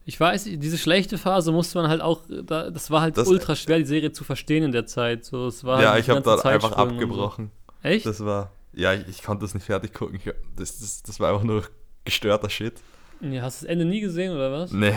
Ich 0.05 0.19
weiß, 0.19 0.45
diese 0.45 0.79
schlechte 0.79 1.17
Phase 1.17 1.53
musste 1.53 1.79
man 1.79 1.89
halt 1.89 2.01
auch, 2.01 2.23
das 2.29 2.91
war 2.91 3.03
halt 3.03 3.17
das, 3.17 3.29
ultra 3.29 3.55
schwer, 3.55 3.79
die 3.79 3.85
Serie 3.85 4.11
zu 4.11 4.25
verstehen 4.25 4.65
in 4.65 4.73
der 4.73 4.87
Zeit. 4.87 5.25
So, 5.25 5.47
es 5.47 5.63
war 5.63 5.81
ja, 5.81 5.93
halt 5.93 6.03
ich 6.03 6.11
habe 6.11 6.23
dort 6.23 6.45
einfach 6.45 6.73
abgebrochen. 6.73 7.53
So. 7.83 7.89
Echt? 7.89 8.07
Das 8.07 8.25
war, 8.25 8.51
ja, 8.73 8.95
ich, 8.95 9.07
ich 9.09 9.23
konnte 9.23 9.45
das 9.45 9.55
nicht 9.55 9.65
fertig 9.65 9.95
gucken. 9.95 10.17
Ich, 10.17 10.33
das, 10.57 10.81
das, 10.81 11.03
das 11.03 11.21
war 11.21 11.31
einfach 11.31 11.45
nur 11.45 11.65
gestörter 12.05 12.51
Shit. 12.51 12.75
Ja, 13.21 13.43
hast 13.43 13.63
du 13.63 13.67
das 13.67 13.73
Ende 13.73 13.85
nie 13.85 14.01
gesehen 14.01 14.33
oder 14.35 14.51
was? 14.51 14.73
Nee. 14.73 14.95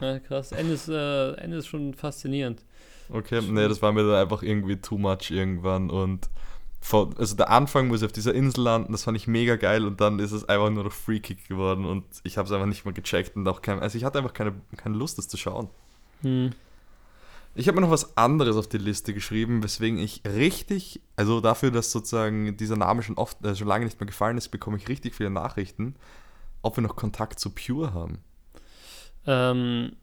Ja, 0.00 0.18
krass. 0.20 0.52
Ende 0.52 0.72
ist, 0.72 0.88
äh, 0.88 1.32
Ende 1.32 1.58
ist 1.58 1.66
schon 1.66 1.92
faszinierend. 1.92 2.62
Okay, 3.08 3.40
nee, 3.40 3.68
das 3.68 3.82
war 3.82 3.92
mir 3.92 4.04
dann 4.04 4.16
einfach 4.16 4.42
irgendwie 4.42 4.76
too 4.76 4.98
much 4.98 5.30
irgendwann 5.30 5.90
und 5.90 6.28
von, 6.80 7.16
also 7.18 7.34
der 7.34 7.50
Anfang, 7.50 7.90
wo 7.90 7.96
sie 7.96 8.06
auf 8.06 8.12
dieser 8.12 8.34
Insel 8.34 8.62
landen, 8.62 8.92
das 8.92 9.04
fand 9.04 9.16
ich 9.16 9.26
mega 9.26 9.56
geil 9.56 9.84
und 9.84 10.00
dann 10.00 10.18
ist 10.18 10.32
es 10.32 10.48
einfach 10.48 10.70
nur 10.70 10.84
noch 10.84 10.92
Freekick 10.92 11.48
geworden 11.48 11.84
und 11.84 12.04
ich 12.22 12.38
habe 12.38 12.46
es 12.46 12.52
einfach 12.52 12.66
nicht 12.66 12.84
mehr 12.84 12.94
gecheckt 12.94 13.36
und 13.36 13.46
auch 13.48 13.60
kein, 13.60 13.80
also 13.80 13.98
ich 13.98 14.04
hatte 14.04 14.18
einfach 14.18 14.32
keine, 14.32 14.54
keine 14.76 14.96
Lust, 14.96 15.18
das 15.18 15.28
zu 15.28 15.36
schauen. 15.36 15.68
Hm. 16.22 16.52
Ich 17.58 17.68
habe 17.68 17.76
mir 17.76 17.86
noch 17.86 17.90
was 17.90 18.16
anderes 18.18 18.56
auf 18.56 18.68
die 18.68 18.78
Liste 18.78 19.14
geschrieben, 19.14 19.62
weswegen 19.62 19.98
ich 19.98 20.22
richtig, 20.26 21.00
also 21.16 21.40
dafür, 21.40 21.70
dass 21.70 21.90
sozusagen 21.90 22.56
dieser 22.56 22.76
Name 22.76 23.02
schon 23.02 23.16
oft, 23.16 23.42
äh, 23.44 23.56
schon 23.56 23.66
lange 23.66 23.86
nicht 23.86 23.98
mehr 23.98 24.06
gefallen 24.06 24.36
ist, 24.36 24.50
bekomme 24.50 24.76
ich 24.76 24.88
richtig 24.88 25.14
viele 25.14 25.30
Nachrichten, 25.30 25.96
ob 26.60 26.76
wir 26.76 26.82
noch 26.82 26.96
Kontakt 26.96 27.40
zu 27.40 27.50
Pure 27.50 27.94
haben. 27.94 28.18
Ähm, 29.26 29.96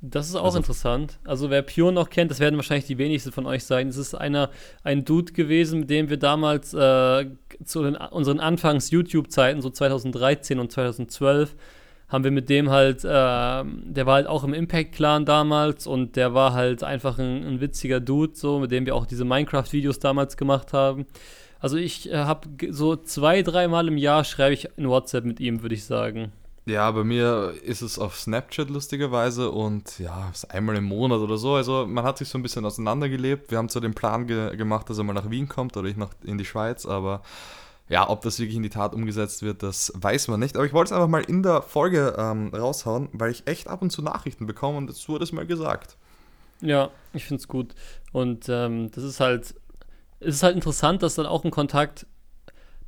das 0.00 0.28
ist 0.28 0.34
auch 0.34 0.44
also, 0.44 0.58
interessant. 0.58 1.18
Also 1.24 1.50
wer 1.50 1.62
Pure 1.62 1.92
noch 1.92 2.10
kennt, 2.10 2.30
das 2.30 2.38
werden 2.38 2.56
wahrscheinlich 2.56 2.86
die 2.86 2.98
wenigsten 2.98 3.32
von 3.32 3.46
euch 3.46 3.64
sein. 3.64 3.88
Es 3.88 3.96
ist 3.96 4.14
einer, 4.14 4.50
ein 4.84 5.04
Dude 5.04 5.32
gewesen, 5.32 5.80
mit 5.80 5.90
dem 5.90 6.10
wir 6.10 6.18
damals 6.18 6.74
äh, 6.74 7.26
zu 7.64 7.82
den, 7.82 7.96
unseren 7.96 8.38
Anfangs-YouTube-Zeiten, 8.40 9.62
so 9.62 9.70
2013 9.70 10.58
und 10.58 10.70
2012, 10.70 11.56
haben 12.08 12.24
wir 12.24 12.30
mit 12.30 12.48
dem 12.50 12.70
halt, 12.70 13.04
äh, 13.04 13.08
der 13.08 14.06
war 14.06 14.14
halt 14.14 14.26
auch 14.26 14.44
im 14.44 14.54
Impact-Clan 14.54 15.24
damals 15.24 15.86
und 15.86 16.14
der 16.16 16.34
war 16.34 16.52
halt 16.52 16.84
einfach 16.84 17.18
ein, 17.18 17.44
ein 17.44 17.60
witziger 17.60 17.98
Dude, 17.98 18.36
so, 18.36 18.58
mit 18.58 18.70
dem 18.70 18.86
wir 18.86 18.94
auch 18.94 19.06
diese 19.06 19.24
Minecraft-Videos 19.24 19.98
damals 19.98 20.36
gemacht 20.36 20.72
haben. 20.72 21.06
Also 21.58 21.78
ich 21.78 22.10
äh, 22.12 22.16
habe 22.18 22.48
so 22.70 22.96
zwei, 22.96 23.42
dreimal 23.42 23.88
im 23.88 23.96
Jahr 23.96 24.24
schreibe 24.24 24.54
ich 24.54 24.68
in 24.76 24.88
WhatsApp 24.88 25.24
mit 25.24 25.40
ihm, 25.40 25.62
würde 25.62 25.74
ich 25.74 25.84
sagen. 25.84 26.32
Ja, 26.66 26.90
bei 26.90 27.04
mir 27.04 27.54
ist 27.62 27.80
es 27.80 27.96
auf 27.96 28.18
Snapchat 28.18 28.70
lustigerweise 28.70 29.52
und 29.52 30.00
ja, 30.00 30.28
ist 30.30 30.50
einmal 30.50 30.74
im 30.74 30.84
Monat 30.84 31.20
oder 31.20 31.38
so. 31.38 31.54
Also 31.54 31.86
man 31.86 32.02
hat 32.04 32.18
sich 32.18 32.28
so 32.28 32.38
ein 32.38 32.42
bisschen 32.42 32.64
auseinandergelebt. 32.64 33.52
Wir 33.52 33.58
haben 33.58 33.68
zwar 33.68 33.82
den 33.82 33.94
Plan 33.94 34.26
ge 34.26 34.56
gemacht, 34.56 34.90
dass 34.90 34.98
er 34.98 35.04
mal 35.04 35.12
nach 35.12 35.30
Wien 35.30 35.48
kommt 35.48 35.76
oder 35.76 35.88
ich 35.88 35.96
nach 35.96 36.10
in 36.24 36.38
die 36.38 36.44
Schweiz, 36.44 36.84
aber 36.84 37.22
ja, 37.88 38.08
ob 38.10 38.22
das 38.22 38.40
wirklich 38.40 38.56
in 38.56 38.64
die 38.64 38.68
Tat 38.68 38.94
umgesetzt 38.94 39.44
wird, 39.44 39.62
das 39.62 39.92
weiß 39.94 40.26
man 40.26 40.40
nicht. 40.40 40.56
Aber 40.56 40.66
ich 40.66 40.72
wollte 40.72 40.88
es 40.88 40.92
einfach 40.92 41.08
mal 41.08 41.22
in 41.22 41.44
der 41.44 41.62
Folge 41.62 42.16
ähm, 42.18 42.52
raushauen, 42.52 43.10
weil 43.12 43.30
ich 43.30 43.46
echt 43.46 43.68
ab 43.68 43.80
und 43.80 43.90
zu 43.90 44.02
Nachrichten 44.02 44.46
bekomme 44.46 44.78
und 44.78 44.90
es 44.90 45.08
wurde 45.08 45.22
es 45.22 45.30
mal 45.30 45.46
gesagt. 45.46 45.96
Ja, 46.62 46.90
ich 47.12 47.26
finde 47.26 47.42
es 47.42 47.46
gut. 47.46 47.76
Und 48.12 48.48
ähm, 48.48 48.90
das 48.90 49.04
ist 49.04 49.20
halt, 49.20 49.54
es 50.18 50.34
ist 50.34 50.42
halt 50.42 50.56
interessant, 50.56 51.04
dass 51.04 51.14
dann 51.14 51.26
auch 51.26 51.44
ein 51.44 51.52
Kontakt 51.52 52.06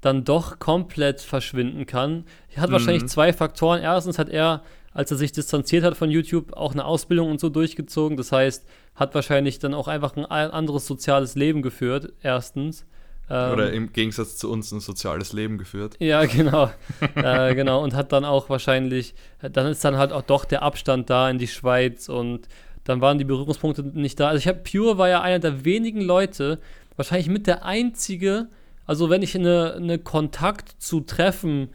dann 0.00 0.24
doch 0.24 0.58
komplett 0.58 1.20
verschwinden 1.20 1.87
kann. 1.87 2.24
Hat 2.56 2.68
mhm. 2.68 2.72
wahrscheinlich 2.72 3.06
zwei 3.06 3.32
Faktoren. 3.32 3.80
Erstens 3.82 4.18
hat 4.18 4.28
er, 4.28 4.62
als 4.92 5.11
er 5.11 5.16
sich 5.16 5.32
distanziert 5.32 5.84
hat 5.84 5.96
von 5.96 6.11
YouTube, 6.11 6.52
auch 6.52 6.72
eine 6.72 6.84
Ausbildung 6.84 7.30
und 7.30 7.40
so 7.40 7.48
durchgezogen. 7.48 8.16
Das 8.16 8.32
heißt, 8.32 8.66
hat 8.94 9.14
wahrscheinlich 9.14 9.58
dann 9.58 9.74
auch 9.74 9.88
einfach 9.88 10.16
ein 10.16 10.24
anderes 10.24 10.87
soziales 10.87 11.34
Leben 11.34 11.62
geführt. 11.62 12.12
Erstens. 12.22 12.84
Ähm, 13.30 13.52
Oder 13.52 13.72
im 13.72 13.92
Gegensatz 13.92 14.37
zu 14.37 14.50
uns 14.50 14.72
ein 14.72 14.80
soziales 14.80 15.32
Leben 15.32 15.58
geführt. 15.58 15.96
Ja, 15.98 16.24
genau. 16.26 16.70
äh, 17.14 17.54
genau. 17.54 17.82
Und 17.82 17.94
hat 17.94 18.12
dann 18.12 18.24
auch 18.24 18.48
wahrscheinlich, 18.48 19.14
dann 19.40 19.66
ist 19.66 19.84
dann 19.84 19.96
halt 19.96 20.12
auch 20.12 20.22
doch 20.22 20.44
der 20.44 20.62
Abstand 20.62 21.11
da 21.11 21.28
in 21.28 21.38
die 21.38 21.48
Schweiz 21.48 22.08
und 22.08 22.48
dann 22.84 23.00
waren 23.02 23.18
die 23.18 23.24
Berührungspunkte 23.24 23.82
nicht 23.82 24.18
da. 24.18 24.28
Also 24.28 24.38
ich 24.38 24.48
habe 24.48 24.61
Pure 24.61 24.96
war 24.96 25.08
ja 25.08 25.20
einer 25.20 25.40
der 25.40 25.64
wenigen 25.64 26.00
Leute, 26.00 26.58
wahrscheinlich 26.96 27.28
mit 27.28 27.46
der 27.46 27.64
einzige, 27.64 28.48
also 28.88 29.11
wenn 29.11 29.22
ich 29.22 29.37
eine, 29.37 29.74
eine 29.74 29.98
Kontakt 29.98 30.83
zu 30.83 31.01
Treffen 31.01 31.68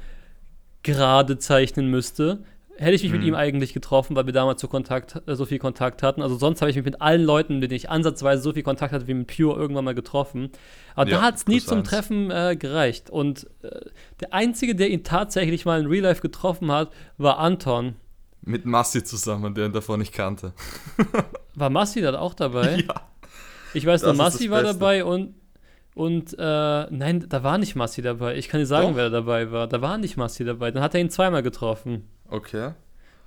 gerade 0.81 1.37
zeichnen 1.37 1.87
müsste, 1.87 2.43
hätte 2.75 2.95
ich 2.95 3.03
mich 3.03 3.11
mhm. 3.11 3.19
mit 3.19 3.27
ihm 3.27 3.35
eigentlich 3.35 3.71
getroffen, 3.71 4.15
weil 4.15 4.25
wir 4.25 4.33
damals 4.33 4.59
so, 4.59 4.67
Kontakt, 4.67 5.21
äh, 5.27 5.35
so 5.35 5.45
viel 5.45 5.59
Kontakt 5.59 6.01
hatten. 6.01 6.23
Also 6.23 6.37
sonst 6.37 6.61
habe 6.61 6.71
ich 6.71 6.75
mich 6.75 6.85
mit 6.85 7.01
allen 7.01 7.23
Leuten, 7.23 7.59
mit 7.59 7.69
denen 7.69 7.77
ich 7.77 7.91
ansatzweise 7.91 8.41
so 8.41 8.51
viel 8.51 8.63
Kontakt 8.63 8.93
hatte 8.93 9.07
wie 9.07 9.13
mit 9.13 9.27
Pure, 9.27 9.55
irgendwann 9.55 9.85
mal 9.85 9.93
getroffen. 9.93 10.49
Aber 10.95 11.07
ja, 11.07 11.17
da 11.17 11.23
hat 11.23 11.35
es 11.35 11.45
nie 11.45 11.59
zum 11.59 11.79
eins. 11.79 11.89
Treffen 11.89 12.31
äh, 12.31 12.55
gereicht. 12.57 13.11
Und 13.11 13.45
äh, 13.61 13.69
der 14.19 14.33
Einzige, 14.33 14.73
der 14.73 14.89
ihn 14.89 15.03
tatsächlich 15.03 15.65
mal 15.65 15.79
in 15.79 15.85
Real 15.85 16.01
Life 16.01 16.21
getroffen 16.21 16.71
hat, 16.71 16.91
war 17.19 17.37
Anton. 17.37 17.93
Mit 18.41 18.65
Massi 18.65 19.03
zusammen, 19.03 19.53
der 19.53 19.67
ihn 19.67 19.71
davor 19.71 19.97
nicht 19.97 20.13
kannte. 20.13 20.53
war 21.53 21.69
Massi 21.69 22.01
da 22.01 22.17
auch 22.17 22.33
dabei? 22.33 22.83
Ja. 22.87 23.01
Ich 23.75 23.85
weiß 23.87 24.03
nur, 24.03 24.13
Massi 24.13 24.51
war 24.51 24.61
dabei 24.61 25.03
und 25.03 25.33
und 25.95 26.35
äh, 26.37 26.87
nein, 26.89 27.25
da 27.29 27.43
war 27.43 27.57
nicht 27.57 27.75
Massi 27.75 28.01
dabei. 28.01 28.35
Ich 28.35 28.49
kann 28.49 28.59
dir 28.59 28.65
sagen, 28.65 28.89
doch. 28.89 28.95
wer 28.95 29.09
dabei 29.09 29.51
war. 29.51 29.67
Da 29.67 29.81
war 29.81 29.97
nicht 29.97 30.17
Massi 30.17 30.43
dabei. 30.43 30.71
Dann 30.71 30.81
hat 30.81 30.95
er 30.95 31.01
ihn 31.01 31.09
zweimal 31.09 31.43
getroffen. 31.43 32.07
Okay. 32.29 32.71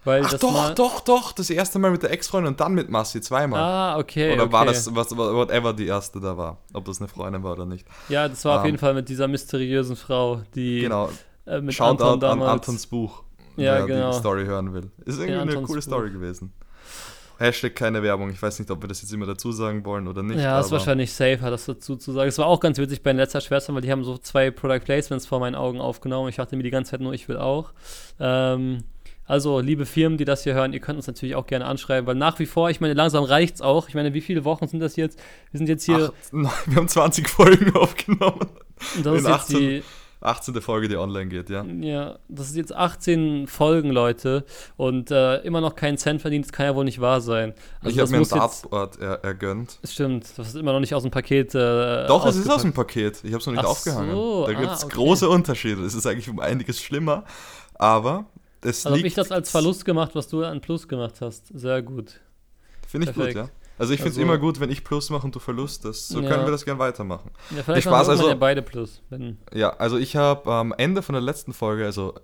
Weil 0.04 0.22
Ach 0.24 0.34
doch, 0.34 0.52
mal 0.52 0.74
doch, 0.74 1.00
doch. 1.00 1.32
Das 1.32 1.50
erste 1.50 1.78
Mal 1.80 1.90
mit 1.90 2.02
der 2.02 2.12
Ex-Freundin 2.12 2.52
und 2.52 2.60
dann 2.60 2.74
mit 2.74 2.88
Massi 2.88 3.20
zweimal. 3.20 3.60
Ah, 3.60 3.98
okay. 3.98 4.34
Oder 4.34 4.44
okay. 4.44 4.52
war 4.52 4.64
das, 4.64 4.94
was, 4.94 5.16
whatever 5.16 5.72
die 5.72 5.86
erste 5.86 6.20
da 6.20 6.36
war. 6.36 6.58
Ob 6.72 6.84
das 6.84 7.00
eine 7.00 7.08
Freundin 7.08 7.42
war 7.42 7.52
oder 7.52 7.66
nicht. 7.66 7.86
Ja, 8.08 8.28
das 8.28 8.44
war 8.44 8.54
um, 8.54 8.58
auf 8.58 8.64
jeden 8.64 8.76
ähm. 8.76 8.80
Fall 8.80 8.94
mit 8.94 9.08
dieser 9.08 9.26
mysteriösen 9.26 9.96
Frau, 9.96 10.42
die. 10.54 10.80
Genau. 10.80 11.10
Äh, 11.44 11.60
mit 11.60 11.74
Shoutout 11.74 12.04
Anton 12.04 12.20
damals, 12.20 12.48
an 12.48 12.54
Antons 12.54 12.86
Buch. 12.86 13.22
Ja, 13.56 13.78
wer 13.78 13.86
genau. 13.86 14.10
die 14.12 14.18
Story 14.18 14.44
hören 14.44 14.72
will. 14.74 14.90
Ist 15.04 15.18
irgendwie 15.18 15.32
ja, 15.32 15.42
eine 15.42 15.54
coole 15.54 15.80
Buch. 15.80 15.82
Story 15.82 16.10
gewesen. 16.10 16.52
Hashtag 17.38 17.74
keine 17.74 18.02
Werbung. 18.02 18.30
Ich 18.30 18.40
weiß 18.40 18.58
nicht, 18.58 18.70
ob 18.70 18.82
wir 18.82 18.88
das 18.88 19.02
jetzt 19.02 19.12
immer 19.12 19.26
dazu 19.26 19.52
sagen 19.52 19.84
wollen 19.84 20.08
oder 20.08 20.22
nicht. 20.22 20.40
Ja, 20.40 20.58
ist 20.58 20.70
wahrscheinlich 20.70 21.12
safer, 21.12 21.50
das 21.50 21.66
dazu 21.66 21.96
zu 21.96 22.12
sagen. 22.12 22.28
Es 22.28 22.38
war 22.38 22.46
auch 22.46 22.60
ganz 22.60 22.78
witzig 22.78 23.02
bei 23.02 23.12
den 23.12 23.18
letzter 23.18 23.40
Schwestern, 23.40 23.74
weil 23.74 23.82
die 23.82 23.92
haben 23.92 24.04
so 24.04 24.16
zwei 24.18 24.50
Product 24.50 24.80
Placements 24.80 25.26
vor 25.26 25.40
meinen 25.40 25.54
Augen 25.54 25.80
aufgenommen. 25.80 26.28
Ich 26.28 26.36
dachte 26.36 26.56
mir 26.56 26.62
die 26.62 26.70
ganze 26.70 26.92
Zeit 26.92 27.00
nur, 27.00 27.12
ich 27.12 27.28
will 27.28 27.36
auch. 27.36 27.72
Ähm, 28.18 28.84
also, 29.28 29.58
liebe 29.58 29.86
Firmen, 29.86 30.18
die 30.18 30.24
das 30.24 30.44
hier 30.44 30.54
hören, 30.54 30.72
ihr 30.72 30.80
könnt 30.80 30.96
uns 30.96 31.08
natürlich 31.08 31.34
auch 31.34 31.46
gerne 31.46 31.64
anschreiben, 31.64 32.06
weil 32.06 32.14
nach 32.14 32.38
wie 32.38 32.46
vor, 32.46 32.70
ich 32.70 32.80
meine, 32.80 32.94
langsam 32.94 33.24
reicht's 33.24 33.60
auch. 33.60 33.88
Ich 33.88 33.94
meine, 33.94 34.14
wie 34.14 34.20
viele 34.20 34.44
Wochen 34.44 34.68
sind 34.68 34.80
das 34.80 34.94
jetzt? 34.94 35.18
Wir 35.50 35.58
sind 35.58 35.68
jetzt 35.68 35.84
hier. 35.84 36.12
Ach, 36.44 36.66
wir 36.66 36.76
haben 36.76 36.88
20 36.88 37.28
Folgen 37.28 37.74
aufgenommen. 37.76 38.46
Und 38.96 39.04
das 39.06 39.18
ist 39.18 39.28
jetzt 39.28 39.48
die 39.50 39.82
18. 40.20 40.60
Folge, 40.60 40.88
die 40.88 40.96
online 40.96 41.26
geht, 41.26 41.50
ja. 41.50 41.64
Ja, 41.64 42.18
das 42.28 42.48
ist 42.48 42.56
jetzt 42.56 42.74
18 42.74 43.46
Folgen, 43.46 43.90
Leute. 43.90 44.44
Und 44.76 45.10
äh, 45.10 45.38
immer 45.42 45.60
noch 45.60 45.74
keinen 45.74 45.98
Cent 45.98 46.20
verdient, 46.20 46.46
das 46.46 46.52
kann 46.52 46.66
ja 46.66 46.74
wohl 46.74 46.84
nicht 46.84 47.00
wahr 47.00 47.20
sein. 47.20 47.54
Also 47.80 47.94
ich 47.94 48.00
habe 48.00 48.10
mir 48.10 48.18
ein 48.18 48.28
Dartboard 48.28 48.98
er, 48.98 49.24
ergönnt. 49.24 49.78
Stimmt, 49.84 50.26
das 50.36 50.48
ist 50.48 50.56
immer 50.56 50.72
noch 50.72 50.80
nicht 50.80 50.94
aus 50.94 51.02
dem 51.02 51.10
Paket. 51.10 51.54
Äh, 51.54 52.06
Doch, 52.06 52.26
es 52.26 52.36
ist 52.36 52.50
aus 52.50 52.62
dem 52.62 52.72
Paket. 52.72 53.22
Ich 53.24 53.32
habe 53.32 53.38
es 53.40 53.46
noch 53.46 53.52
nicht 53.52 53.64
Ach 53.64 53.70
aufgehangen. 53.70 54.10
So, 54.10 54.46
da 54.46 54.52
gibt 54.54 54.72
es 54.72 54.82
ah, 54.82 54.86
okay. 54.86 54.94
große 54.94 55.28
Unterschiede. 55.28 55.82
Es 55.82 55.94
ist 55.94 56.06
eigentlich 56.06 56.28
um 56.28 56.40
einiges 56.40 56.80
schlimmer. 56.80 57.24
Aber 57.74 58.26
es 58.62 58.86
also 58.86 58.96
habe 58.96 59.06
ich 59.06 59.14
das 59.14 59.30
als 59.30 59.50
Verlust 59.50 59.84
gemacht, 59.84 60.14
was 60.14 60.28
du 60.28 60.42
an 60.42 60.60
Plus 60.60 60.88
gemacht 60.88 61.20
hast. 61.20 61.46
Sehr 61.54 61.82
gut. 61.82 62.20
Finde 62.86 63.08
ich 63.08 63.14
Perfekt. 63.14 63.38
gut, 63.38 63.48
ja. 63.48 63.65
Also 63.78 63.92
ich 63.92 64.00
finde 64.00 64.12
es 64.12 64.16
also, 64.16 64.22
immer 64.22 64.38
gut, 64.38 64.60
wenn 64.60 64.70
ich 64.70 64.84
Plus 64.84 65.10
mache 65.10 65.26
und 65.26 65.34
du 65.34 65.38
Verlust. 65.38 65.84
Das, 65.84 66.08
so 66.08 66.20
ja. 66.20 66.28
können 66.28 66.44
wir 66.44 66.50
das 66.50 66.64
gerne 66.64 66.78
weitermachen. 66.78 67.30
Ja, 67.54 67.62
vielleicht 67.62 67.86
Spaß, 67.86 68.08
also, 68.08 68.28
ja 68.28 68.34
beide 68.34 68.62
Plus. 68.62 69.02
Ja, 69.52 69.70
also 69.70 69.98
ich 69.98 70.16
habe 70.16 70.50
am 70.50 70.72
Ende 70.76 71.02
von 71.02 71.12
der 71.12 71.22
letzten 71.22 71.52
Folge, 71.52 71.84
also 71.84 72.14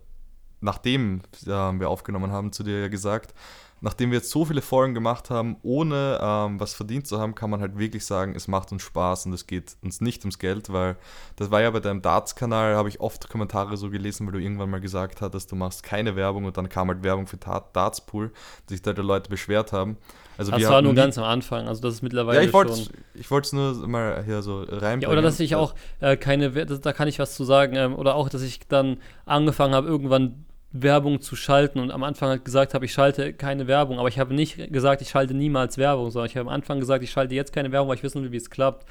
nachdem 0.60 1.22
äh, 1.44 1.48
wir 1.48 1.88
aufgenommen 1.88 2.32
haben, 2.32 2.52
zu 2.52 2.62
dir 2.62 2.80
ja 2.80 2.88
gesagt, 2.88 3.34
nachdem 3.82 4.12
wir 4.12 4.18
jetzt 4.18 4.30
so 4.30 4.44
viele 4.44 4.62
Folgen 4.62 4.94
gemacht 4.94 5.28
haben, 5.28 5.56
ohne 5.62 6.18
ähm, 6.22 6.60
was 6.60 6.72
verdient 6.72 7.06
zu 7.06 7.18
haben, 7.18 7.34
kann 7.34 7.50
man 7.50 7.60
halt 7.60 7.76
wirklich 7.78 8.06
sagen, 8.06 8.34
es 8.36 8.46
macht 8.46 8.70
uns 8.70 8.82
Spaß 8.82 9.26
und 9.26 9.32
es 9.32 9.48
geht 9.48 9.76
uns 9.82 10.00
nicht 10.00 10.22
ums 10.22 10.38
Geld, 10.38 10.72
weil 10.72 10.96
das 11.36 11.50
war 11.50 11.60
ja 11.60 11.70
bei 11.70 11.80
deinem 11.80 12.00
Darts-Kanal, 12.00 12.76
habe 12.76 12.88
ich 12.88 13.00
oft 13.00 13.28
Kommentare 13.28 13.76
so 13.76 13.90
gelesen, 13.90 14.26
weil 14.26 14.34
du 14.34 14.38
irgendwann 14.38 14.70
mal 14.70 14.80
gesagt 14.80 15.20
hattest, 15.20 15.50
du 15.50 15.56
machst 15.56 15.82
keine 15.82 16.14
Werbung 16.14 16.44
und 16.44 16.56
dann 16.56 16.68
kam 16.68 16.88
halt 16.88 17.02
Werbung 17.02 17.26
für 17.26 17.36
Darts-Pool, 17.36 18.32
sich 18.68 18.82
da 18.82 18.92
die 18.92 19.02
Leute 19.02 19.28
beschwert 19.28 19.72
haben. 19.72 19.96
Also 20.38 20.50
das 20.50 20.64
war 20.68 20.82
nur 20.82 20.94
ganz 20.94 21.18
am 21.18 21.24
Anfang, 21.24 21.68
also 21.68 21.82
das 21.82 21.94
ist 21.94 22.02
mittlerweile 22.02 22.40
ja, 22.40 22.44
ich 22.46 22.52
wollte 22.52 22.72
ich 23.14 23.30
wollte 23.30 23.46
es 23.46 23.52
nur 23.52 23.86
mal 23.86 24.24
hier 24.24 24.42
so 24.42 24.60
reinbringen. 24.60 25.02
Ja, 25.02 25.08
oder 25.10 25.22
dass 25.22 25.38
ich 25.40 25.54
auch 25.54 25.74
äh, 26.00 26.16
keine, 26.16 26.50
da 26.50 26.92
kann 26.92 27.08
ich 27.08 27.18
was 27.18 27.34
zu 27.34 27.44
sagen, 27.44 27.76
ähm, 27.76 27.94
oder 27.94 28.14
auch, 28.14 28.28
dass 28.28 28.42
ich 28.42 28.60
dann 28.66 28.96
angefangen 29.26 29.74
habe, 29.74 29.86
irgendwann 29.86 30.44
Werbung 30.72 31.20
zu 31.20 31.36
schalten 31.36 31.78
und 31.78 31.90
am 31.90 32.02
Anfang 32.02 32.30
halt 32.30 32.44
gesagt 32.44 32.72
habe, 32.74 32.86
ich 32.86 32.92
schalte 32.92 33.34
keine 33.34 33.66
Werbung, 33.66 33.98
aber 33.98 34.08
ich 34.08 34.18
habe 34.18 34.34
nicht 34.34 34.72
gesagt, 34.72 35.02
ich 35.02 35.10
schalte 35.10 35.34
niemals 35.34 35.76
Werbung, 35.76 36.10
sondern 36.10 36.30
ich 36.30 36.36
habe 36.36 36.48
am 36.48 36.54
Anfang 36.54 36.80
gesagt, 36.80 37.04
ich 37.04 37.10
schalte 37.10 37.34
jetzt 37.34 37.52
keine 37.52 37.70
Werbung, 37.72 37.90
weil 37.90 37.96
ich 37.96 38.02
wissen 38.02 38.22
will, 38.22 38.32
wie 38.32 38.38
es 38.38 38.48
klappt. 38.48 38.86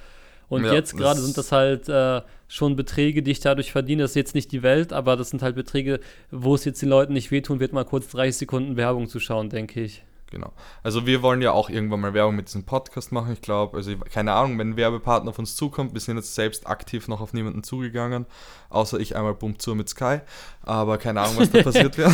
Und 0.47 0.65
ja, 0.65 0.73
jetzt 0.73 0.97
gerade 0.97 1.19
sind 1.19 1.37
das 1.37 1.53
halt 1.53 1.87
äh, 1.87 2.21
schon 2.49 2.75
Beträge, 2.75 3.23
die 3.23 3.31
ich 3.31 3.39
dadurch 3.39 3.71
verdiene. 3.71 4.01
Das 4.01 4.11
ist 4.11 4.15
jetzt 4.15 4.35
nicht 4.35 4.51
die 4.51 4.63
Welt, 4.63 4.91
aber 4.91 5.15
das 5.15 5.29
sind 5.29 5.41
halt 5.41 5.55
Beträge, 5.55 6.01
wo 6.29 6.55
es 6.55 6.65
jetzt 6.65 6.81
den 6.81 6.89
Leuten 6.89 7.13
nicht 7.13 7.31
wehtun 7.31 7.61
wird, 7.61 7.71
mal 7.71 7.85
kurz 7.85 8.09
30 8.09 8.35
Sekunden 8.35 8.75
Werbung 8.75 9.07
zu 9.07 9.21
schauen, 9.21 9.49
denke 9.49 9.81
ich. 9.81 10.03
Genau. 10.31 10.53
Also 10.81 11.05
wir 11.05 11.21
wollen 11.21 11.41
ja 11.41 11.51
auch 11.51 11.69
irgendwann 11.69 11.99
mal 11.99 12.13
Werbung 12.13 12.37
mit 12.37 12.47
diesem 12.47 12.63
Podcast 12.63 13.11
machen. 13.11 13.33
Ich 13.33 13.41
glaube, 13.41 13.77
also 13.77 13.95
keine 13.97 14.31
Ahnung, 14.31 14.57
wenn 14.57 14.71
ein 14.71 14.77
Werbepartner 14.77 15.29
auf 15.29 15.39
uns 15.39 15.57
zukommt, 15.57 15.93
wir 15.93 15.99
sind 15.99 16.15
jetzt 16.15 16.33
selbst 16.33 16.67
aktiv 16.67 17.09
noch 17.09 17.19
auf 17.19 17.33
niemanden 17.33 17.63
zugegangen, 17.63 18.25
außer 18.69 18.99
ich 18.99 19.15
einmal 19.15 19.35
bumm 19.35 19.59
zu 19.59 19.75
mit 19.75 19.89
Sky. 19.89 20.19
Aber 20.63 20.97
keine 20.97 21.21
Ahnung, 21.21 21.35
was 21.37 21.51
da 21.51 21.61
passiert 21.63 21.97
wird. 21.97 22.13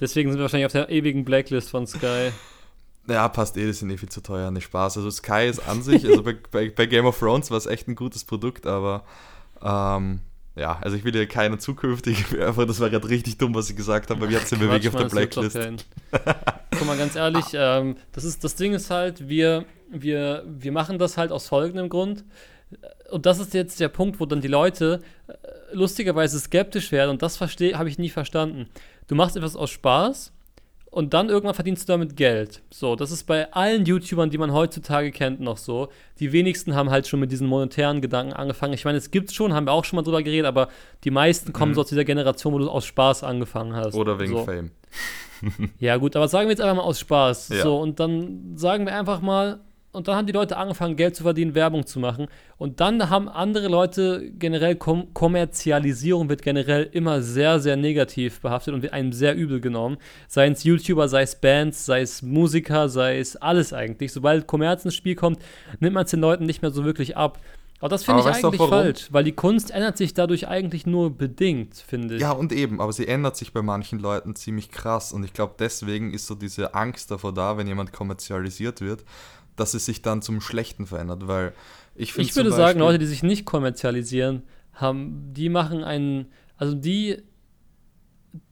Deswegen 0.00 0.30
sind 0.30 0.38
wir 0.38 0.44
wahrscheinlich 0.44 0.66
auf 0.66 0.72
der 0.72 0.88
ewigen 0.88 1.26
Blacklist 1.26 1.68
von 1.68 1.86
Sky. 1.86 2.30
Ja, 3.06 3.28
passt 3.28 3.58
eh, 3.58 3.66
das 3.66 3.80
sind 3.80 3.90
eh 3.90 3.98
viel 3.98 4.08
zu 4.08 4.22
teuer, 4.22 4.50
nicht 4.50 4.64
Spaß. 4.64 4.96
Also 4.96 5.10
Sky 5.10 5.48
ist 5.48 5.60
an 5.68 5.82
sich, 5.82 6.06
also 6.06 6.22
bei, 6.22 6.36
bei, 6.50 6.70
bei 6.70 6.86
Game 6.86 7.04
of 7.04 7.18
Thrones 7.18 7.50
war 7.50 7.58
es 7.58 7.66
echt 7.66 7.88
ein 7.88 7.94
gutes 7.94 8.24
Produkt, 8.24 8.66
aber 8.66 9.04
ähm, 9.62 10.20
ja, 10.56 10.78
also 10.80 10.96
ich 10.96 11.04
will 11.04 11.14
ja 11.14 11.26
keine 11.26 11.58
zukünftig, 11.58 12.38
einfach 12.40 12.66
das 12.66 12.80
war 12.80 12.90
gerade 12.90 13.08
richtig 13.08 13.38
dumm, 13.38 13.54
was 13.54 13.70
ich 13.70 13.76
gesagt 13.76 14.10
habe, 14.10 14.22
aber 14.22 14.32
jetzt 14.32 14.48
sind 14.48 14.60
wir 14.60 14.68
wirklich 14.68 14.88
auf 14.88 14.96
der 14.96 15.08
Blacklist. 15.08 15.58
Guck 16.80 16.86
mal, 16.86 16.96
ganz 16.96 17.14
ehrlich, 17.14 17.44
ähm, 17.52 17.94
das, 18.12 18.24
ist, 18.24 18.42
das 18.42 18.54
Ding 18.54 18.72
ist 18.72 18.88
halt, 18.88 19.28
wir, 19.28 19.66
wir, 19.90 20.44
wir 20.46 20.72
machen 20.72 20.98
das 20.98 21.18
halt 21.18 21.30
aus 21.30 21.46
folgendem 21.46 21.90
Grund. 21.90 22.24
Und 23.10 23.26
das 23.26 23.38
ist 23.38 23.52
jetzt 23.52 23.80
der 23.80 23.88
Punkt, 23.88 24.18
wo 24.18 24.24
dann 24.24 24.40
die 24.40 24.48
Leute 24.48 25.02
äh, 25.28 25.34
lustigerweise 25.72 26.40
skeptisch 26.40 26.90
werden 26.90 27.10
und 27.10 27.20
das 27.20 27.38
habe 27.38 27.88
ich 27.90 27.98
nie 27.98 28.08
verstanden. 28.08 28.66
Du 29.08 29.14
machst 29.14 29.36
etwas 29.36 29.56
aus 29.56 29.68
Spaß 29.68 30.32
und 30.90 31.14
dann 31.14 31.28
irgendwann 31.28 31.54
verdienst 31.54 31.88
du 31.88 31.92
damit 31.92 32.16
Geld. 32.16 32.62
So, 32.70 32.96
das 32.96 33.12
ist 33.12 33.24
bei 33.24 33.52
allen 33.52 33.86
YouTubern, 33.86 34.30
die 34.30 34.38
man 34.38 34.52
heutzutage 34.52 35.12
kennt, 35.12 35.40
noch 35.40 35.56
so. 35.56 35.88
Die 36.18 36.32
wenigsten 36.32 36.74
haben 36.74 36.90
halt 36.90 37.06
schon 37.06 37.20
mit 37.20 37.30
diesen 37.30 37.46
monetären 37.46 38.00
Gedanken 38.00 38.32
angefangen. 38.32 38.72
Ich 38.72 38.84
meine, 38.84 38.98
es 38.98 39.12
gibt's 39.12 39.32
schon, 39.32 39.52
haben 39.52 39.66
wir 39.66 39.72
auch 39.72 39.84
schon 39.84 39.96
mal 39.96 40.02
drüber 40.02 40.22
geredet, 40.22 40.46
aber 40.46 40.68
die 41.04 41.12
meisten 41.12 41.52
kommen 41.52 41.72
mhm. 41.72 41.74
so 41.76 41.80
aus 41.82 41.88
dieser 41.88 42.04
Generation, 42.04 42.52
wo 42.52 42.58
du 42.58 42.68
aus 42.68 42.84
Spaß 42.86 43.22
angefangen 43.22 43.74
hast. 43.74 43.94
Oder 43.94 44.18
wegen 44.18 44.32
so. 44.32 44.44
Fame. 44.44 44.72
ja, 45.78 45.96
gut, 45.96 46.16
aber 46.16 46.26
sagen 46.26 46.48
wir 46.48 46.52
jetzt 46.52 46.60
einfach 46.60 46.76
mal 46.76 46.82
aus 46.82 46.98
Spaß. 46.98 47.50
Ja. 47.50 47.62
So, 47.62 47.78
und 47.78 48.00
dann 48.00 48.56
sagen 48.56 48.84
wir 48.84 48.94
einfach 48.94 49.20
mal, 49.20 49.60
und 49.92 50.06
dann 50.06 50.14
haben 50.14 50.26
die 50.26 50.32
Leute 50.32 50.56
angefangen, 50.56 50.94
Geld 50.94 51.16
zu 51.16 51.24
verdienen, 51.24 51.54
Werbung 51.56 51.84
zu 51.84 51.98
machen. 51.98 52.28
Und 52.58 52.78
dann 52.78 53.10
haben 53.10 53.28
andere 53.28 53.66
Leute 53.66 54.30
generell, 54.38 54.76
Kom 54.76 55.12
Kommerzialisierung 55.14 56.28
wird 56.28 56.42
generell 56.42 56.88
immer 56.92 57.22
sehr, 57.22 57.58
sehr 57.58 57.76
negativ 57.76 58.40
behaftet 58.40 58.72
und 58.74 58.82
wird 58.82 58.92
einem 58.92 59.12
sehr 59.12 59.34
übel 59.34 59.60
genommen. 59.60 59.96
Sei 60.28 60.46
es 60.46 60.62
YouTuber, 60.62 61.08
sei 61.08 61.22
es 61.22 61.34
Bands, 61.34 61.86
sei 61.86 62.02
es 62.02 62.22
Musiker, 62.22 62.88
sei 62.88 63.18
es 63.18 63.34
alles 63.34 63.72
eigentlich. 63.72 64.12
Sobald 64.12 64.46
Kommerz 64.46 64.84
ins 64.84 64.94
Spiel 64.94 65.16
kommt, 65.16 65.40
nimmt 65.80 65.94
man 65.94 66.04
es 66.04 66.10
den 66.12 66.20
Leuten 66.20 66.46
nicht 66.46 66.62
mehr 66.62 66.70
so 66.70 66.84
wirklich 66.84 67.16
ab. 67.16 67.40
Aber 67.80 67.88
das 67.88 68.04
finde 68.04 68.20
ich 68.20 68.26
eigentlich 68.26 68.60
falsch, 68.60 69.08
weil 69.10 69.24
die 69.24 69.32
Kunst 69.32 69.70
ändert 69.70 69.96
sich 69.96 70.12
dadurch 70.12 70.46
eigentlich 70.46 70.84
nur 70.84 71.16
bedingt, 71.16 71.76
finde 71.76 72.16
ich. 72.16 72.20
Ja, 72.20 72.32
und 72.32 72.52
eben, 72.52 72.78
aber 72.78 72.92
sie 72.92 73.08
ändert 73.08 73.38
sich 73.38 73.54
bei 73.54 73.62
manchen 73.62 73.98
Leuten 73.98 74.36
ziemlich 74.36 74.70
krass. 74.70 75.14
Und 75.14 75.24
ich 75.24 75.32
glaube, 75.32 75.54
deswegen 75.58 76.12
ist 76.12 76.26
so 76.26 76.34
diese 76.34 76.74
Angst 76.74 77.10
davor 77.10 77.32
da, 77.32 77.56
wenn 77.56 77.66
jemand 77.66 77.90
kommerzialisiert 77.92 78.82
wird 78.82 79.02
dass 79.60 79.74
es 79.74 79.84
sich 79.84 80.02
dann 80.02 80.22
zum 80.22 80.40
Schlechten 80.40 80.86
verändert, 80.86 81.28
weil 81.28 81.52
ich 81.94 82.12
finde 82.12 82.28
Ich 82.28 82.36
würde 82.36 82.50
Beispiel, 82.50 82.64
sagen, 82.64 82.78
Leute, 82.80 82.98
die 82.98 83.06
sich 83.06 83.22
nicht 83.22 83.44
kommerzialisieren, 83.44 84.42
haben, 84.72 85.32
die 85.32 85.48
machen 85.48 85.84
einen, 85.84 86.26
also 86.56 86.74
die 86.74 87.22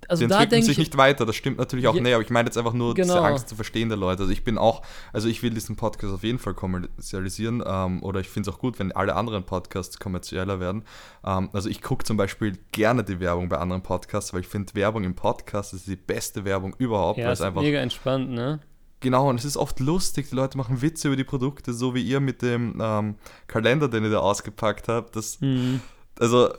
also 0.08 0.26
die 0.26 0.32
entwickeln 0.32 0.62
sich 0.62 0.78
nicht 0.78 0.96
weiter, 0.96 1.26
das 1.26 1.36
stimmt 1.36 1.58
natürlich 1.58 1.86
auch. 1.86 1.94
Ja, 1.94 2.00
nee, 2.00 2.12
aber 2.12 2.22
ich 2.22 2.30
meine 2.30 2.48
jetzt 2.48 2.56
einfach 2.56 2.72
nur 2.72 2.94
genau. 2.94 3.14
diese 3.14 3.24
Angst 3.24 3.48
zu 3.48 3.54
verstehen 3.54 3.88
der 3.88 3.98
Leute. 3.98 4.22
Also 4.22 4.32
ich 4.32 4.42
bin 4.42 4.58
auch, 4.58 4.82
also 5.12 5.28
ich 5.28 5.42
will 5.42 5.50
diesen 5.50 5.76
Podcast 5.76 6.12
auf 6.12 6.24
jeden 6.24 6.38
Fall 6.38 6.54
kommerzialisieren 6.54 7.62
ähm, 7.64 8.02
oder 8.02 8.18
ich 8.20 8.28
finde 8.28 8.50
es 8.50 8.56
auch 8.56 8.58
gut, 8.58 8.78
wenn 8.78 8.90
alle 8.92 9.14
anderen 9.14 9.44
Podcasts 9.44 9.98
kommerzieller 9.98 10.60
werden. 10.60 10.84
Ähm, 11.24 11.50
also 11.52 11.68
ich 11.68 11.82
gucke 11.82 12.04
zum 12.04 12.16
Beispiel 12.16 12.58
gerne 12.72 13.04
die 13.04 13.20
Werbung 13.20 13.48
bei 13.48 13.58
anderen 13.58 13.82
Podcasts, 13.82 14.32
weil 14.32 14.40
ich 14.40 14.48
finde 14.48 14.74
Werbung 14.74 15.04
im 15.04 15.14
Podcast 15.14 15.74
ist 15.74 15.86
die 15.86 15.96
beste 15.96 16.44
Werbung 16.44 16.74
überhaupt. 16.78 17.18
Ja, 17.18 17.30
ist 17.30 17.42
einfach 17.42 17.62
mega 17.62 17.78
entspannt, 17.78 18.30
ne? 18.30 18.60
Genau, 19.00 19.28
und 19.28 19.38
es 19.38 19.44
ist 19.44 19.56
oft 19.56 19.78
lustig, 19.78 20.28
die 20.30 20.34
Leute 20.34 20.58
machen 20.58 20.82
Witze 20.82 21.08
über 21.08 21.16
die 21.16 21.24
Produkte, 21.24 21.72
so 21.72 21.94
wie 21.94 22.02
ihr 22.02 22.18
mit 22.18 22.42
dem 22.42 22.78
ähm, 22.80 23.14
Kalender, 23.46 23.88
den 23.88 24.04
ihr 24.04 24.10
da 24.10 24.18
ausgepackt 24.18 24.88
habt. 24.88 25.14
Das, 25.14 25.40
mhm. 25.40 25.80
Also, 26.18 26.52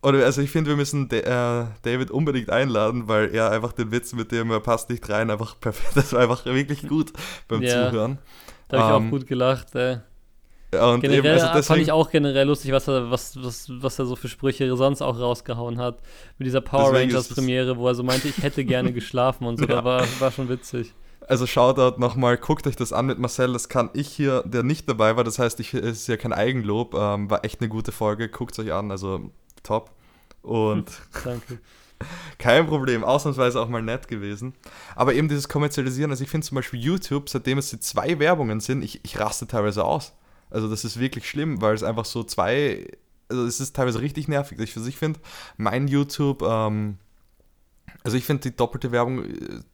oder, 0.00 0.24
also 0.24 0.40
ich 0.40 0.50
finde, 0.50 0.70
wir 0.70 0.76
müssen 0.76 1.08
De 1.08 1.20
äh, 1.20 1.66
David 1.82 2.10
unbedingt 2.10 2.50
einladen, 2.50 3.06
weil 3.06 3.34
er 3.34 3.50
einfach 3.50 3.72
den 3.72 3.90
Witz 3.90 4.14
mit 4.14 4.32
dem, 4.32 4.50
er 4.50 4.60
passt 4.60 4.88
nicht 4.88 5.08
rein, 5.10 5.30
einfach 5.30 5.60
perfekt. 5.60 5.94
Das 5.94 6.12
war 6.12 6.20
einfach 6.20 6.44
wirklich 6.46 6.88
gut 6.88 7.12
beim 7.48 7.62
ja, 7.62 7.90
Zuhören. 7.90 8.18
Da 8.68 8.78
habe 8.78 8.94
ich 8.94 9.00
ähm, 9.00 9.06
auch 9.06 9.10
gut 9.10 9.26
gelacht, 9.26 9.74
ey. 9.74 9.98
Ja, 10.72 10.90
und 10.90 11.02
generell 11.02 11.18
eben, 11.20 11.28
also 11.28 11.46
deswegen, 11.46 11.64
fand 11.64 11.82
ich 11.82 11.92
auch 11.92 12.10
generell 12.10 12.46
lustig, 12.46 12.72
was 12.72 12.88
er, 12.88 13.10
was, 13.10 13.36
was, 13.42 13.70
was 13.70 13.98
er 13.98 14.06
so 14.06 14.16
für 14.16 14.28
Sprüche 14.28 14.74
sonst 14.76 15.02
auch 15.02 15.18
rausgehauen 15.18 15.78
hat. 15.78 16.00
Mit 16.38 16.46
dieser 16.46 16.62
Power 16.62 16.92
Rangers 16.94 17.28
Premiere, 17.28 17.76
wo 17.76 17.86
er 17.86 17.94
so 17.94 18.02
meinte, 18.02 18.26
ich 18.28 18.42
hätte 18.42 18.64
gerne 18.64 18.92
geschlafen 18.94 19.46
und 19.46 19.58
so. 19.58 19.66
ja. 19.66 19.76
Da 19.76 19.84
war, 19.84 20.04
war 20.18 20.32
schon 20.32 20.48
witzig. 20.48 20.92
Also 21.26 21.46
Shoutout 21.46 21.98
nochmal, 21.98 22.36
guckt 22.36 22.66
euch 22.66 22.76
das 22.76 22.92
an 22.92 23.06
mit 23.06 23.18
Marcel, 23.18 23.52
das 23.52 23.68
kann 23.68 23.90
ich 23.94 24.08
hier, 24.08 24.42
der 24.42 24.62
nicht 24.62 24.88
dabei 24.88 25.16
war, 25.16 25.24
das 25.24 25.38
heißt, 25.38 25.58
ich, 25.60 25.72
es 25.72 26.00
ist 26.00 26.06
ja 26.06 26.16
kein 26.16 26.32
Eigenlob, 26.32 26.94
ähm, 26.94 27.30
war 27.30 27.44
echt 27.44 27.60
eine 27.60 27.68
gute 27.68 27.92
Folge, 27.92 28.28
guckt 28.28 28.52
es 28.52 28.58
euch 28.58 28.72
an, 28.72 28.90
also 28.90 29.30
top. 29.62 29.90
Und 30.42 30.90
Danke. 31.24 31.58
kein 32.38 32.66
Problem, 32.66 33.04
ausnahmsweise 33.04 33.60
auch 33.60 33.68
mal 33.68 33.82
nett 33.82 34.08
gewesen. 34.08 34.54
Aber 34.94 35.14
eben 35.14 35.28
dieses 35.28 35.48
Kommerzialisieren, 35.48 36.10
also 36.10 36.22
ich 36.22 36.30
finde 36.30 36.46
zum 36.46 36.56
Beispiel 36.56 36.80
YouTube, 36.80 37.28
seitdem 37.28 37.58
es 37.58 37.70
die 37.70 37.80
zwei 37.80 38.18
Werbungen 38.18 38.60
sind, 38.60 38.82
ich, 38.82 39.00
ich 39.04 39.18
raste 39.18 39.46
teilweise 39.46 39.84
aus. 39.84 40.12
Also 40.50 40.68
das 40.68 40.84
ist 40.84 41.00
wirklich 41.00 41.28
schlimm, 41.28 41.60
weil 41.60 41.74
es 41.74 41.82
einfach 41.82 42.04
so 42.04 42.22
zwei, 42.22 42.86
also 43.28 43.44
es 43.44 43.60
ist 43.60 43.74
teilweise 43.74 44.00
richtig 44.00 44.28
nervig. 44.28 44.58
Ich, 44.60 44.76
ich 44.76 44.96
finde, 44.96 45.20
mein 45.56 45.88
YouTube, 45.88 46.42
ähm, 46.42 46.98
also 48.02 48.16
ich 48.16 48.24
finde, 48.24 48.42
die 48.42 48.56
doppelte 48.56 48.92
Werbung 48.92 49.24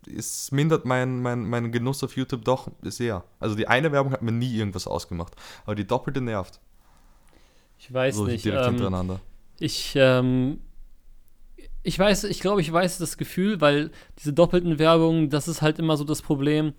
ist, 0.07 0.53
äh, 0.53 0.55
mindert 0.55 0.85
meinen 0.85 1.23
mein, 1.23 1.45
mein 1.49 1.73
Genuss 1.73 2.05
auf 2.05 2.17
YouTube 2.17 2.45
doch 2.45 2.71
sehr. 2.83 3.25
Also 3.39 3.57
die 3.57 3.67
eine 3.67 3.91
Werbung 3.93 4.13
hat 4.13 4.23
mir 4.23 4.33
nie 4.33 4.55
irgendwas 4.55 4.87
ausgemacht, 4.87 5.35
aber 5.65 5.75
die 5.75 5.87
doppelte 5.87 6.21
nervt. 6.21 6.61
Ich 7.79 7.93
weiß 7.93 8.17
so 8.17 8.27
nicht. 8.27 8.45
Direkt 8.45 8.67
ähm, 8.67 8.75
hintereinander. 8.75 9.21
Ich, 9.59 9.95
ähm, 9.97 10.61
ich 11.83 11.99
weiß, 11.99 12.25
ich 12.25 12.41
glaube, 12.41 12.61
ich 12.61 12.71
weiß 12.71 12.99
das 12.99 13.17
Gefühl, 13.17 13.61
weil 13.61 13.91
diese 14.19 14.33
doppelten 14.33 14.79
Werbungen, 14.79 15.31
das 15.31 15.49
ist 15.49 15.63
halt 15.63 15.79
immer 15.79 15.97
so 15.97 16.05
das 16.05 16.23
Problem. 16.23 16.75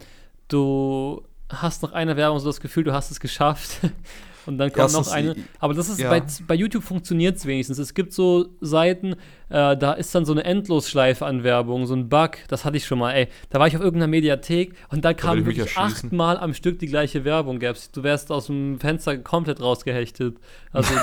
Du 0.48 1.24
hast 1.50 1.84
nach 1.84 1.92
einer 1.92 2.18
Werbung 2.18 2.40
so 2.40 2.48
das 2.48 2.62
Gefühl, 2.62 2.84
du 2.84 2.94
hast 2.94 3.12
es 3.12 3.20
geschafft. 3.20 3.80
Und 4.46 4.58
dann 4.58 4.70
kommt 4.70 4.84
Erstens, 4.84 5.08
noch 5.08 5.14
eine. 5.14 5.36
Aber 5.60 5.74
das 5.74 5.90
ist 5.90 6.00
ja. 6.00 6.10
bei, 6.10 6.24
bei 6.48 6.56
YouTube 6.56 6.84
funktioniert 6.84 7.38
es 7.38 7.46
wenigstens. 7.46 7.78
Es 7.78 7.94
gibt 7.94 8.14
so 8.14 8.50
Seiten, 8.62 9.14
äh, 9.50 9.78
da 9.78 9.94
ist 9.94 10.14
dann 10.16 10.26
so 10.26 10.32
eine 10.32 10.44
Endlosschleife 10.44 11.26
an 11.26 11.44
Werbung, 11.44 11.86
so 11.86 11.94
ein 11.94 12.10
Bug, 12.10 12.38
das 12.48 12.66
hatte 12.66 12.78
ich 12.78 12.86
schon 12.86 13.00
mal, 13.00 13.14
ey. 13.14 13.28
Da 13.50 13.60
war 13.60 13.68
ich 13.68 13.76
auf 13.76 13.82
irgendeiner 13.82 14.10
Mediathek 14.10 14.74
und 14.90 15.06
da 15.06 15.14
kam 15.14 15.46
wirklich 15.46 15.78
achtmal 15.78 16.38
am 16.38 16.54
Stück 16.54 16.80
die 16.80 16.88
gleiche 16.88 17.24
Werbung. 17.26 17.60
Gab's. 17.60 17.92
Du 17.92 18.04
wärst 18.04 18.32
aus 18.32 18.48
dem 18.48 18.80
Fenster 18.80 19.18
komplett 19.18 19.62
rausgehechtet. 19.62 20.38
Also, 20.72 20.94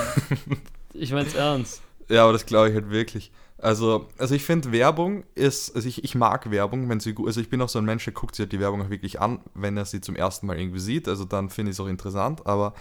ich 0.94 1.12
mein's 1.12 1.34
ernst. 1.34 1.82
Ja, 2.08 2.24
aber 2.24 2.32
das 2.32 2.46
glaube 2.46 2.68
ich 2.68 2.74
halt 2.74 2.90
wirklich. 2.90 3.30
Also, 3.60 4.06
also 4.18 4.36
ich 4.36 4.44
finde 4.44 4.70
Werbung 4.70 5.24
ist, 5.34 5.74
also 5.74 5.88
ich, 5.88 6.04
ich 6.04 6.14
mag 6.14 6.48
Werbung, 6.50 6.88
wenn 6.88 7.00
sie 7.00 7.12
gut, 7.12 7.26
also 7.26 7.40
ich 7.40 7.50
bin 7.50 7.60
auch 7.60 7.68
so 7.68 7.80
ein 7.80 7.84
Mensch, 7.84 8.04
der 8.04 8.12
guckt 8.12 8.36
sich 8.36 8.44
halt 8.44 8.52
die 8.52 8.60
Werbung 8.60 8.82
auch 8.82 8.90
wirklich 8.90 9.20
an, 9.20 9.40
wenn 9.54 9.76
er 9.76 9.84
sie 9.84 10.00
zum 10.00 10.14
ersten 10.14 10.46
Mal 10.46 10.60
irgendwie 10.60 10.78
sieht, 10.78 11.08
also 11.08 11.24
dann 11.24 11.50
finde 11.50 11.70
ich 11.70 11.76
es 11.76 11.80
auch 11.80 11.88
interessant, 11.88 12.46
aber 12.46 12.72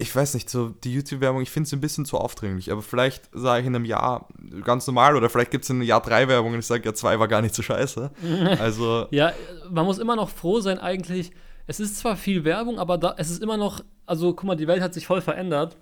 ich 0.00 0.16
weiß 0.16 0.32
nicht, 0.32 0.48
so 0.48 0.70
die 0.70 0.94
YouTube-Werbung, 0.94 1.42
ich 1.42 1.50
finde 1.50 1.68
sie 1.68 1.76
ein 1.76 1.80
bisschen 1.80 2.06
zu 2.06 2.16
aufdringlich, 2.16 2.72
aber 2.72 2.80
vielleicht 2.80 3.28
sage 3.34 3.60
ich 3.60 3.66
in 3.66 3.76
einem 3.76 3.84
Jahr 3.84 4.28
ganz 4.64 4.86
normal 4.86 5.14
oder 5.14 5.28
vielleicht 5.28 5.50
gibt 5.50 5.64
es 5.64 5.70
in 5.70 5.76
einem 5.76 5.82
Jahr 5.82 6.00
drei 6.00 6.26
Werbungen 6.26 6.54
und 6.54 6.60
ich 6.60 6.66
sage, 6.66 6.84
ja, 6.86 6.94
zwei 6.94 7.18
war 7.18 7.28
gar 7.28 7.42
nicht 7.42 7.54
so 7.54 7.62
scheiße. 7.62 8.10
Also. 8.60 9.06
ja, 9.10 9.32
man 9.70 9.84
muss 9.84 9.98
immer 9.98 10.16
noch 10.16 10.30
froh 10.30 10.60
sein, 10.60 10.78
eigentlich. 10.78 11.32
Es 11.66 11.80
ist 11.80 11.98
zwar 11.98 12.16
viel 12.16 12.44
Werbung, 12.44 12.78
aber 12.78 12.96
da, 12.98 13.14
es 13.18 13.30
ist 13.30 13.42
immer 13.42 13.56
noch, 13.56 13.84
also 14.06 14.32
guck 14.32 14.44
mal, 14.44 14.56
die 14.56 14.66
Welt 14.66 14.82
hat 14.82 14.94
sich 14.94 15.06
voll 15.06 15.20
verändert. 15.20 15.76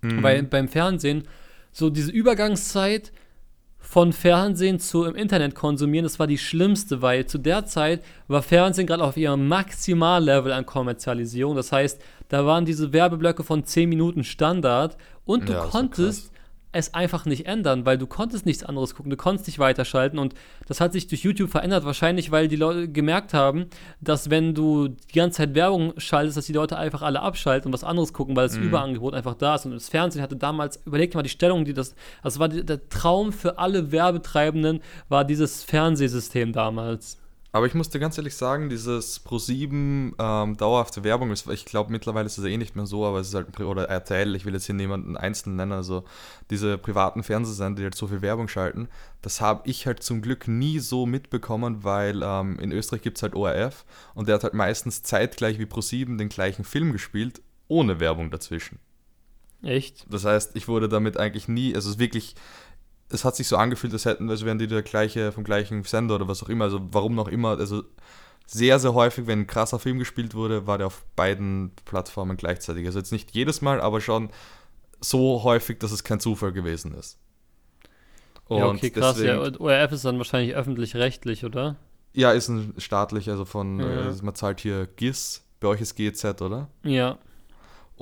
Mhm. 0.00 0.22
Bei, 0.22 0.42
beim 0.42 0.68
Fernsehen, 0.68 1.28
so 1.72 1.90
diese 1.90 2.10
Übergangszeit 2.10 3.12
von 3.92 4.14
Fernsehen 4.14 4.80
zu 4.80 5.04
im 5.04 5.14
Internet 5.14 5.54
konsumieren, 5.54 6.04
das 6.04 6.18
war 6.18 6.26
die 6.26 6.38
schlimmste, 6.38 7.02
weil 7.02 7.26
zu 7.26 7.36
der 7.36 7.66
Zeit 7.66 8.02
war 8.26 8.40
Fernsehen 8.40 8.86
gerade 8.86 9.04
auf 9.04 9.18
ihrem 9.18 9.48
Maximallevel 9.48 10.50
an 10.50 10.64
Kommerzialisierung. 10.64 11.56
Das 11.56 11.72
heißt, 11.72 12.00
da 12.30 12.46
waren 12.46 12.64
diese 12.64 12.94
Werbeblöcke 12.94 13.44
von 13.44 13.66
10 13.66 13.90
Minuten 13.90 14.24
Standard 14.24 14.96
und 15.26 15.46
du 15.46 15.52
Ja, 15.52 15.66
konntest 15.66 16.31
es 16.72 16.94
einfach 16.94 17.26
nicht 17.26 17.46
ändern, 17.46 17.84
weil 17.86 17.98
du 17.98 18.06
konntest 18.06 18.46
nichts 18.46 18.64
anderes 18.64 18.94
gucken, 18.94 19.10
du 19.10 19.16
konntest 19.16 19.46
nicht 19.46 19.58
weiterschalten 19.58 20.18
und 20.18 20.34
das 20.66 20.80
hat 20.80 20.92
sich 20.92 21.06
durch 21.06 21.22
YouTube 21.22 21.50
verändert, 21.50 21.84
wahrscheinlich 21.84 22.30
weil 22.30 22.48
die 22.48 22.56
Leute 22.56 22.88
gemerkt 22.88 23.34
haben, 23.34 23.66
dass 24.00 24.30
wenn 24.30 24.54
du 24.54 24.88
die 24.88 25.18
ganze 25.18 25.38
Zeit 25.38 25.54
Werbung 25.54 25.92
schaltest, 25.98 26.36
dass 26.36 26.46
die 26.46 26.52
Leute 26.52 26.78
einfach 26.78 27.02
alle 27.02 27.20
abschalten 27.20 27.68
und 27.68 27.72
was 27.72 27.84
anderes 27.84 28.12
gucken, 28.12 28.34
weil 28.36 28.46
das 28.48 28.56
Mhm. 28.56 28.64
Überangebot 28.64 29.14
einfach 29.14 29.34
da 29.34 29.54
ist 29.54 29.66
und 29.66 29.72
das 29.72 29.88
Fernsehen 29.88 30.22
hatte 30.22 30.36
damals, 30.36 30.80
überleg 30.86 31.10
dir 31.10 31.18
mal 31.18 31.22
die 31.22 31.28
Stellung, 31.28 31.64
die 31.64 31.74
das, 31.74 31.94
also 32.22 32.40
war 32.40 32.48
die, 32.48 32.64
der 32.64 32.88
Traum 32.88 33.32
für 33.32 33.58
alle 33.58 33.92
Werbetreibenden, 33.92 34.80
war 35.08 35.24
dieses 35.24 35.62
Fernsehsystem 35.64 36.52
damals. 36.52 37.21
Aber 37.54 37.66
ich 37.66 37.74
muss 37.74 37.90
dir 37.90 37.98
ganz 37.98 38.16
ehrlich 38.16 38.34
sagen, 38.34 38.70
dieses 38.70 39.22
Pro7 39.26 40.14
ähm, 40.18 40.56
dauerhafte 40.56 41.04
Werbung, 41.04 41.30
ist, 41.30 41.46
ich 41.48 41.66
glaube 41.66 41.92
mittlerweile 41.92 42.24
ist 42.24 42.38
es 42.38 42.44
eh 42.46 42.56
nicht 42.56 42.76
mehr 42.76 42.86
so, 42.86 43.04
aber 43.04 43.20
es 43.20 43.28
ist 43.28 43.34
halt, 43.34 43.60
oder 43.60 43.90
RTL, 43.90 44.34
ich 44.34 44.46
will 44.46 44.54
jetzt 44.54 44.64
hier 44.64 44.74
niemanden 44.74 45.18
einzeln 45.18 45.56
nennen, 45.56 45.72
also 45.72 46.04
diese 46.48 46.78
privaten 46.78 47.22
Fernsehsender, 47.22 47.76
die 47.76 47.84
halt 47.84 47.94
so 47.94 48.06
viel 48.06 48.22
Werbung 48.22 48.48
schalten, 48.48 48.88
das 49.20 49.42
habe 49.42 49.68
ich 49.68 49.86
halt 49.86 50.02
zum 50.02 50.22
Glück 50.22 50.48
nie 50.48 50.78
so 50.78 51.04
mitbekommen, 51.04 51.84
weil 51.84 52.22
ähm, 52.22 52.58
in 52.58 52.72
Österreich 52.72 53.02
gibt 53.02 53.18
es 53.18 53.22
halt 53.22 53.34
ORF 53.34 53.84
und 54.14 54.28
der 54.28 54.36
hat 54.36 54.44
halt 54.44 54.54
meistens 54.54 55.02
zeitgleich 55.02 55.58
wie 55.58 55.66
Pro7 55.66 56.16
den 56.16 56.30
gleichen 56.30 56.64
Film 56.64 56.92
gespielt, 56.92 57.42
ohne 57.68 58.00
Werbung 58.00 58.30
dazwischen. 58.30 58.78
Echt? 59.62 60.06
Das 60.10 60.24
heißt, 60.24 60.56
ich 60.56 60.68
wurde 60.68 60.88
damit 60.88 61.18
eigentlich 61.18 61.48
nie, 61.48 61.74
also 61.74 61.90
es 61.90 61.96
ist 61.96 62.00
wirklich, 62.00 62.34
es 63.12 63.24
hat 63.24 63.36
sich 63.36 63.48
so 63.48 63.56
angefühlt, 63.56 63.92
als 63.92 64.04
hätten, 64.04 64.28
als 64.30 64.44
wären 64.44 64.58
die 64.58 64.66
der 64.66 64.82
gleiche, 64.82 65.32
vom 65.32 65.44
gleichen 65.44 65.82
Sender 65.84 66.14
oder 66.16 66.28
was 66.28 66.42
auch 66.42 66.48
immer, 66.48 66.64
also 66.64 66.80
warum 66.92 67.14
noch 67.14 67.28
immer, 67.28 67.58
also 67.58 67.82
sehr, 68.46 68.78
sehr 68.78 68.94
häufig, 68.94 69.26
wenn 69.26 69.40
ein 69.40 69.46
krasser 69.46 69.78
Film 69.78 69.98
gespielt 69.98 70.34
wurde, 70.34 70.66
war 70.66 70.78
der 70.78 70.88
auf 70.88 71.04
beiden 71.16 71.72
Plattformen 71.84 72.36
gleichzeitig. 72.36 72.86
Also 72.86 72.98
jetzt 72.98 73.12
nicht 73.12 73.30
jedes 73.32 73.62
Mal, 73.62 73.80
aber 73.80 74.00
schon 74.00 74.30
so 75.00 75.42
häufig, 75.44 75.78
dass 75.78 75.92
es 75.92 76.04
kein 76.04 76.20
Zufall 76.20 76.52
gewesen 76.52 76.94
ist. 76.94 77.18
ja, 78.50 78.66
okay, 78.66 78.90
krass. 78.90 79.14
deswegen- 79.14 79.34
Ja, 79.40 79.40
und 79.46 79.60
ORF 79.60 79.92
ist 79.92 80.04
dann 80.04 80.18
wahrscheinlich 80.18 80.54
öffentlich-rechtlich, 80.54 81.44
oder? 81.44 81.76
ja, 82.14 82.32
ist 82.32 82.48
ein 82.48 82.74
staatlich, 82.78 83.30
also 83.30 83.44
von, 83.46 83.80
Ja. 83.80 84.10
äh, 84.10 84.14
man 84.22 84.34
zahlt 84.34 84.60
hier 84.60 84.86
GIS, 84.96 85.44
bei 85.60 85.68
euch 85.68 85.80
ist 85.80 85.94
GZ, 85.94 86.42
oder? 86.42 86.68
Ja. 86.82 87.18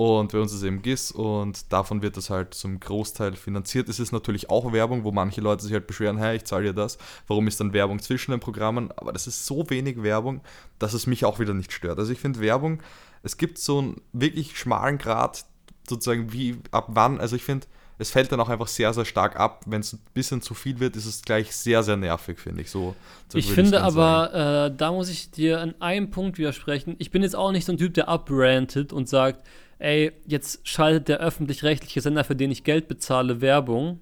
Und 0.01 0.33
bei 0.33 0.39
uns 0.39 0.51
ist 0.55 0.63
eben 0.63 0.81
GIS 0.81 1.11
und 1.11 1.71
davon 1.71 2.01
wird 2.01 2.17
das 2.17 2.31
halt 2.31 2.55
zum 2.55 2.81
Großteil 2.81 3.35
finanziert. 3.35 3.87
Es 3.91 4.01
ist 4.01 4.13
natürlich 4.13 4.49
auch 4.49 4.73
Werbung, 4.73 5.05
wo 5.05 5.13
manche 5.13 5.43
Leute 5.43 5.63
sich 5.63 5.75
halt 5.75 5.87
beschweren, 5.87 6.17
hey, 6.17 6.37
ich 6.37 6.45
zahle 6.45 6.69
dir 6.69 6.73
das. 6.73 6.97
Warum 7.27 7.47
ist 7.49 7.61
dann 7.61 7.75
Werbung 7.75 7.99
zwischen 7.99 8.31
den 8.31 8.41
Programmen? 8.41 8.91
Aber 8.97 9.13
das 9.13 9.27
ist 9.27 9.45
so 9.45 9.69
wenig 9.69 10.03
Werbung, 10.03 10.41
dass 10.79 10.95
es 10.95 11.07
mich 11.07 11.27
auch 11.27 11.39
wieder 11.39 11.53
nicht 11.53 11.71
stört. 11.71 11.99
Also 11.99 12.13
ich 12.13 12.19
finde 12.19 12.41
Werbung, 12.41 12.83
es 13.23 13.37
gibt 13.37 13.59
so 13.59 13.81
einen 13.81 14.01
wirklich 14.15 14.59
schmalen 14.59 14.97
Grad, 14.97 15.45
sozusagen 15.87 16.33
wie 16.33 16.57
ab 16.71 16.87
wann. 16.89 17.21
Also 17.21 17.37
ich 17.37 17.45
finde, 17.45 17.67
es 17.99 18.11
fällt 18.11 18.33
dann 18.33 18.41
auch 18.41 18.49
einfach 18.49 18.69
sehr, 18.69 18.95
sehr 18.95 19.05
stark 19.05 19.39
ab. 19.39 19.65
Wenn 19.67 19.83
es 19.83 19.93
ein 19.93 20.01
bisschen 20.15 20.41
zu 20.41 20.55
viel 20.55 20.81
wird, 20.81 20.97
ist 20.97 21.05
es 21.05 21.21
gleich 21.21 21.55
sehr, 21.55 21.83
sehr 21.83 21.99
nervig, 21.99 22.39
finde 22.39 22.63
ich. 22.63 22.71
So, 22.71 22.97
so 23.29 23.37
Ich 23.37 23.53
finde 23.53 23.73
sagen. 23.73 23.85
aber, 23.85 24.71
äh, 24.71 24.75
da 24.75 24.93
muss 24.93 25.11
ich 25.11 25.31
dir 25.31 25.61
an 25.61 25.75
einem 25.79 26.11
Punkt 26.11 26.39
widersprechen. 26.39 26.97
Ich 26.97 27.11
bin 27.11 27.23
jetzt 27.23 27.37
auch 27.37 27.53
nicht 27.53 27.67
so 27.67 27.73
ein 27.73 27.77
Typ, 27.77 27.93
der 27.93 28.09
abrantet 28.09 28.95
und 28.95 29.07
sagt, 29.07 29.45
ey, 29.81 30.13
jetzt 30.27 30.67
schaltet 30.67 31.09
der 31.09 31.19
öffentlich-rechtliche 31.19 32.01
Sender, 32.01 32.25
für 32.25 32.37
den 32.37 32.51
ich 32.51 32.65
Geld 32.65 32.87
bezahle, 32.89 33.41
Werbung. 33.41 34.01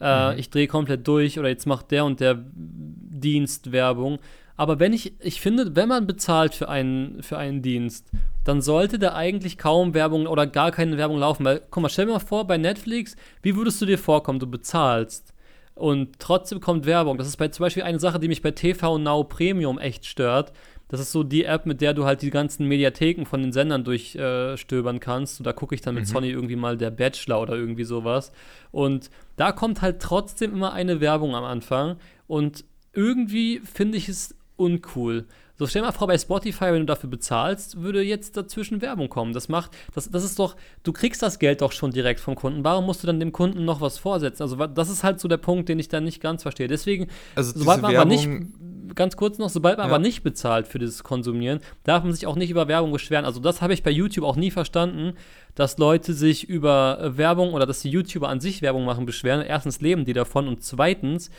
Äh, 0.00 0.32
Mhm. 0.32 0.38
Ich 0.38 0.50
drehe 0.50 0.66
komplett 0.68 1.06
durch 1.06 1.38
oder 1.38 1.48
jetzt 1.48 1.66
macht 1.66 1.90
der 1.90 2.04
und 2.04 2.20
der 2.20 2.38
Dienst 2.54 3.72
Werbung. 3.72 4.18
Aber 4.56 4.80
wenn 4.80 4.92
ich, 4.92 5.12
ich 5.20 5.40
finde, 5.40 5.76
wenn 5.76 5.88
man 5.88 6.06
bezahlt 6.06 6.54
für 6.54 6.68
einen, 6.68 7.22
für 7.22 7.38
einen 7.38 7.62
Dienst, 7.62 8.10
dann 8.44 8.60
sollte 8.60 8.98
da 8.98 9.14
eigentlich 9.14 9.56
kaum 9.58 9.94
Werbung 9.94 10.26
oder 10.26 10.46
gar 10.46 10.72
keine 10.72 10.96
Werbung 10.96 11.18
laufen. 11.18 11.44
Weil, 11.44 11.62
guck 11.70 11.82
mal, 11.82 11.88
stell 11.88 12.06
dir 12.06 12.12
mal 12.12 12.18
vor, 12.18 12.46
bei 12.46 12.56
Netflix, 12.58 13.14
wie 13.42 13.54
würdest 13.54 13.80
du 13.80 13.86
dir 13.86 13.98
vorkommen, 13.98 14.40
du 14.40 14.48
bezahlst 14.48 15.32
und 15.74 16.18
trotzdem 16.18 16.60
kommt 16.60 16.86
Werbung. 16.86 17.18
Das 17.18 17.28
ist 17.28 17.36
bei 17.36 17.48
zum 17.48 17.64
Beispiel 17.64 17.84
eine 17.84 18.00
Sache, 18.00 18.18
die 18.18 18.28
mich 18.28 18.42
bei 18.42 18.50
TV 18.50 18.98
Now 18.98 19.22
Premium 19.24 19.78
echt 19.78 20.06
stört. 20.06 20.52
Das 20.88 21.00
ist 21.00 21.12
so 21.12 21.22
die 21.22 21.44
App, 21.44 21.66
mit 21.66 21.80
der 21.80 21.92
du 21.92 22.04
halt 22.04 22.22
die 22.22 22.30
ganzen 22.30 22.66
Mediatheken 22.66 23.26
von 23.26 23.42
den 23.42 23.52
Sendern 23.52 23.84
durchstöbern 23.84 24.96
äh, 24.96 25.00
kannst. 25.00 25.38
Und 25.38 25.46
da 25.46 25.52
gucke 25.52 25.74
ich 25.74 25.82
dann 25.82 25.94
mit 25.94 26.06
Sonny 26.06 26.30
irgendwie 26.30 26.56
mal 26.56 26.78
der 26.78 26.90
Bachelor 26.90 27.42
oder 27.42 27.54
irgendwie 27.54 27.84
sowas. 27.84 28.32
Und 28.70 29.10
da 29.36 29.52
kommt 29.52 29.82
halt 29.82 30.00
trotzdem 30.00 30.52
immer 30.52 30.72
eine 30.72 31.00
Werbung 31.00 31.34
am 31.34 31.44
Anfang. 31.44 31.96
Und 32.26 32.64
irgendwie 32.94 33.60
finde 33.60 33.98
ich 33.98 34.08
es 34.08 34.34
uncool. 34.56 35.26
So, 35.58 35.66
stell 35.66 35.82
dir 35.82 35.86
mal 35.88 35.92
vor, 35.92 36.06
bei 36.06 36.16
Spotify, 36.16 36.66
wenn 36.66 36.80
du 36.80 36.84
dafür 36.86 37.10
bezahlst, 37.10 37.80
würde 37.82 38.00
jetzt 38.00 38.36
dazwischen 38.36 38.80
Werbung 38.80 39.08
kommen. 39.08 39.32
Das 39.32 39.48
macht, 39.48 39.72
das, 39.92 40.08
das 40.08 40.22
ist 40.22 40.38
doch, 40.38 40.54
du 40.84 40.92
kriegst 40.92 41.20
das 41.20 41.40
Geld 41.40 41.62
doch 41.62 41.72
schon 41.72 41.90
direkt 41.90 42.20
vom 42.20 42.36
Kunden. 42.36 42.62
Warum 42.62 42.86
musst 42.86 43.02
du 43.02 43.08
dann 43.08 43.18
dem 43.18 43.32
Kunden 43.32 43.64
noch 43.64 43.80
was 43.80 43.98
vorsetzen? 43.98 44.42
Also, 44.44 44.54
das 44.54 44.88
ist 44.88 45.02
halt 45.02 45.18
so 45.18 45.26
der 45.26 45.36
Punkt, 45.38 45.68
den 45.68 45.80
ich 45.80 45.88
dann 45.88 46.04
nicht 46.04 46.20
ganz 46.20 46.42
verstehe. 46.42 46.68
Deswegen, 46.68 47.08
Also 47.34 47.58
sobald 47.58 47.82
man 47.82 47.96
aber 47.96 48.04
nicht, 48.04 48.24
Werbung- 48.28 48.94
ganz 48.94 49.16
kurz 49.16 49.38
noch, 49.38 49.48
sobald 49.50 49.78
man 49.78 49.88
Ja. 49.88 49.94
aber 49.94 50.00
nicht 50.00 50.22
bezahlt 50.22 50.68
für 50.68 50.78
dieses 50.78 51.02
Konsumieren, 51.02 51.58
darf 51.82 52.04
man 52.04 52.12
sich 52.12 52.26
auch 52.28 52.36
nicht 52.36 52.50
über 52.50 52.68
Werbung 52.68 52.92
beschweren. 52.92 53.24
Also, 53.24 53.40
das 53.40 53.60
habe 53.60 53.74
ich 53.74 53.82
bei 53.82 53.90
YouTube 53.90 54.24
auch 54.24 54.36
nie 54.36 54.52
verstanden, 54.52 55.14
dass 55.56 55.76
Leute 55.76 56.14
sich 56.14 56.48
über 56.48 57.00
äh, 57.02 57.16
Werbung 57.16 57.52
oder 57.52 57.66
dass 57.66 57.80
die 57.80 57.90
YouTuber 57.90 58.28
an 58.28 58.38
sich 58.38 58.62
Werbung 58.62 58.84
machen 58.84 59.06
beschweren. 59.06 59.42
Erstens 59.44 59.80
leben 59.80 60.04
die 60.04 60.12
davon 60.12 60.46
und 60.46 60.62
zweitens 60.62 61.30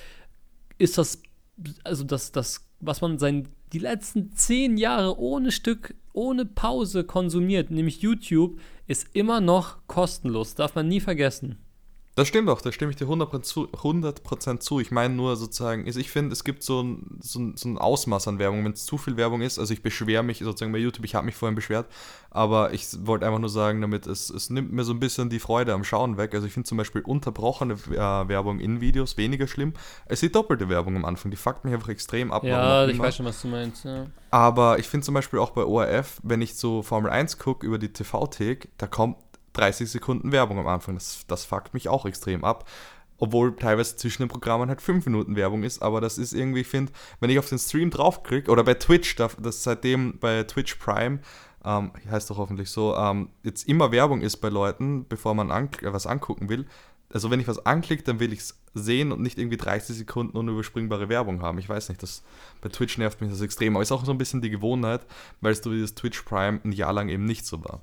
ist 0.77 0.97
das, 0.97 1.21
also 1.85 2.03
das, 2.03 2.33
das, 2.33 2.65
was 2.79 3.01
man 3.01 3.17
sein, 3.19 3.47
die 3.73 3.79
letzten 3.79 4.33
zehn 4.33 4.77
Jahre 4.77 5.19
ohne 5.19 5.51
Stück, 5.51 5.95
ohne 6.13 6.45
Pause 6.45 7.03
konsumiert, 7.03 7.71
nämlich 7.71 8.01
YouTube, 8.01 8.59
ist 8.87 9.07
immer 9.13 9.41
noch 9.41 9.85
kostenlos. 9.87 10.55
Darf 10.55 10.75
man 10.75 10.87
nie 10.87 10.99
vergessen. 10.99 11.57
Das 12.15 12.27
stimmt 12.27 12.49
auch, 12.49 12.59
da 12.59 12.71
stimme 12.71 12.91
ich 12.91 12.97
dir 12.97 13.07
100% 13.07 13.43
zu. 13.43 13.67
100% 13.67 14.59
zu. 14.59 14.79
Ich 14.79 14.91
meine 14.91 15.13
nur 15.13 15.37
sozusagen, 15.37 15.85
also 15.85 15.99
ich 15.99 16.09
finde, 16.09 16.33
es 16.33 16.43
gibt 16.43 16.63
so 16.63 16.81
ein, 16.81 17.19
so, 17.21 17.39
ein, 17.39 17.55
so 17.55 17.69
ein 17.69 17.77
Ausmaß 17.77 18.27
an 18.27 18.39
Werbung. 18.39 18.65
Wenn 18.65 18.73
es 18.73 18.85
zu 18.85 18.97
viel 18.97 19.15
Werbung 19.15 19.41
ist, 19.41 19.57
also 19.57 19.73
ich 19.73 19.81
beschwere 19.81 20.23
mich 20.23 20.39
sozusagen 20.39 20.71
bei 20.71 20.79
YouTube, 20.79 21.05
ich 21.05 21.15
habe 21.15 21.25
mich 21.25 21.35
vorhin 21.35 21.55
beschwert, 21.55 21.87
aber 22.29 22.73
ich 22.73 22.87
wollte 23.05 23.25
einfach 23.25 23.39
nur 23.39 23.49
sagen, 23.49 23.79
damit 23.79 24.05
es, 24.05 24.29
es 24.29 24.49
nimmt 24.49 24.73
mir 24.73 24.83
so 24.83 24.93
ein 24.93 24.99
bisschen 24.99 25.29
die 25.29 25.39
Freude 25.39 25.73
am 25.73 25.83
Schauen 25.83 26.17
weg. 26.17 26.33
Also 26.33 26.45
ich 26.45 26.53
finde 26.53 26.67
zum 26.67 26.77
Beispiel 26.77 27.01
unterbrochene 27.01 27.75
äh, 27.75 28.27
Werbung 28.27 28.59
in 28.59 28.81
Videos 28.81 29.15
weniger 29.15 29.47
schlimm 29.47 29.73
als 30.07 30.19
die 30.19 30.31
doppelte 30.31 30.67
Werbung 30.67 30.97
am 30.97 31.05
Anfang. 31.05 31.31
Die 31.31 31.37
fuckt 31.37 31.63
mich 31.63 31.73
einfach 31.73 31.89
extrem 31.89 32.31
ab. 32.31 32.43
Ja, 32.43 32.87
ich 32.87 32.99
weiß 32.99 33.15
schon, 33.15 33.27
was 33.27 33.41
du 33.41 33.47
meinst. 33.47 33.85
Ja. 33.85 34.07
Aber 34.31 34.77
ich 34.77 34.87
finde 34.87 35.05
zum 35.05 35.13
Beispiel 35.13 35.39
auch 35.39 35.51
bei 35.51 35.63
ORF, 35.63 36.19
wenn 36.23 36.41
ich 36.41 36.55
so 36.55 36.83
Formel 36.83 37.11
1 37.11 37.39
gucke 37.39 37.65
über 37.65 37.77
die 37.77 37.93
TV-Thek, 37.93 38.69
da 38.77 38.87
kommt 38.87 39.15
30 39.59 39.89
Sekunden 39.89 40.31
Werbung 40.31 40.59
am 40.59 40.67
Anfang. 40.67 40.95
Das, 40.95 41.25
das 41.27 41.45
fuckt 41.45 41.73
mich 41.73 41.89
auch 41.89 42.05
extrem 42.05 42.43
ab. 42.43 42.67
Obwohl 43.21 43.53
teilweise 43.55 43.97
zwischen 43.97 44.21
den 44.21 44.29
Programmen 44.29 44.69
halt 44.69 44.81
5 44.81 45.05
Minuten 45.05 45.35
Werbung 45.35 45.63
ist, 45.63 45.81
aber 45.81 45.99
das 45.99 46.17
ist 46.17 46.31
irgendwie, 46.31 46.61
ich 46.61 46.67
finde, 46.67 46.93
wenn 47.19 47.29
ich 47.29 47.37
auf 47.37 47.49
den 47.49 47.59
Stream 47.59 47.89
draufklicke, 47.89 48.49
oder 48.49 48.63
bei 48.63 48.75
Twitch, 48.75 49.17
da- 49.17 49.29
das 49.41 49.61
seitdem 49.61 50.17
bei 50.19 50.43
Twitch 50.43 50.75
Prime, 50.75 51.19
ähm, 51.65 51.91
heißt 52.09 52.29
doch 52.29 52.37
hoffentlich 52.37 52.69
so, 52.69 52.95
ähm, 52.95 53.27
jetzt 53.43 53.67
immer 53.67 53.91
Werbung 53.91 54.21
ist 54.21 54.37
bei 54.37 54.47
Leuten, 54.47 55.05
bevor 55.05 55.35
man 55.35 55.51
an, 55.51 55.65
äh, 55.81 55.91
was 55.91 56.07
angucken 56.07 56.47
will. 56.47 56.65
Also 57.11 57.29
wenn 57.29 57.41
ich 57.41 57.47
was 57.49 57.65
anklicke, 57.65 58.03
dann 58.03 58.21
will 58.21 58.31
ich 58.31 58.39
es 58.39 58.61
sehen 58.73 59.11
und 59.11 59.19
nicht 59.19 59.37
irgendwie 59.37 59.57
30 59.57 59.97
Sekunden 59.97 60.37
unüberspringbare 60.37 61.09
Werbung 61.09 61.41
haben. 61.41 61.57
Ich 61.57 61.67
weiß 61.67 61.89
nicht, 61.89 62.01
das, 62.01 62.23
bei 62.61 62.69
Twitch 62.69 62.97
nervt 62.97 63.19
mich 63.19 63.31
das 63.31 63.41
extrem. 63.41 63.75
Aber 63.75 63.81
ist 63.83 63.91
auch 63.91 64.05
so 64.05 64.11
ein 64.11 64.17
bisschen 64.17 64.41
die 64.41 64.49
Gewohnheit, 64.51 65.05
weil 65.41 65.51
es 65.51 65.59
durch 65.59 65.75
dieses 65.75 65.95
Twitch 65.95 66.21
Prime 66.21 66.61
ein 66.63 66.71
Jahr 66.71 66.93
lang 66.93 67.09
eben 67.09 67.25
nicht 67.25 67.45
so 67.45 67.61
war. 67.65 67.81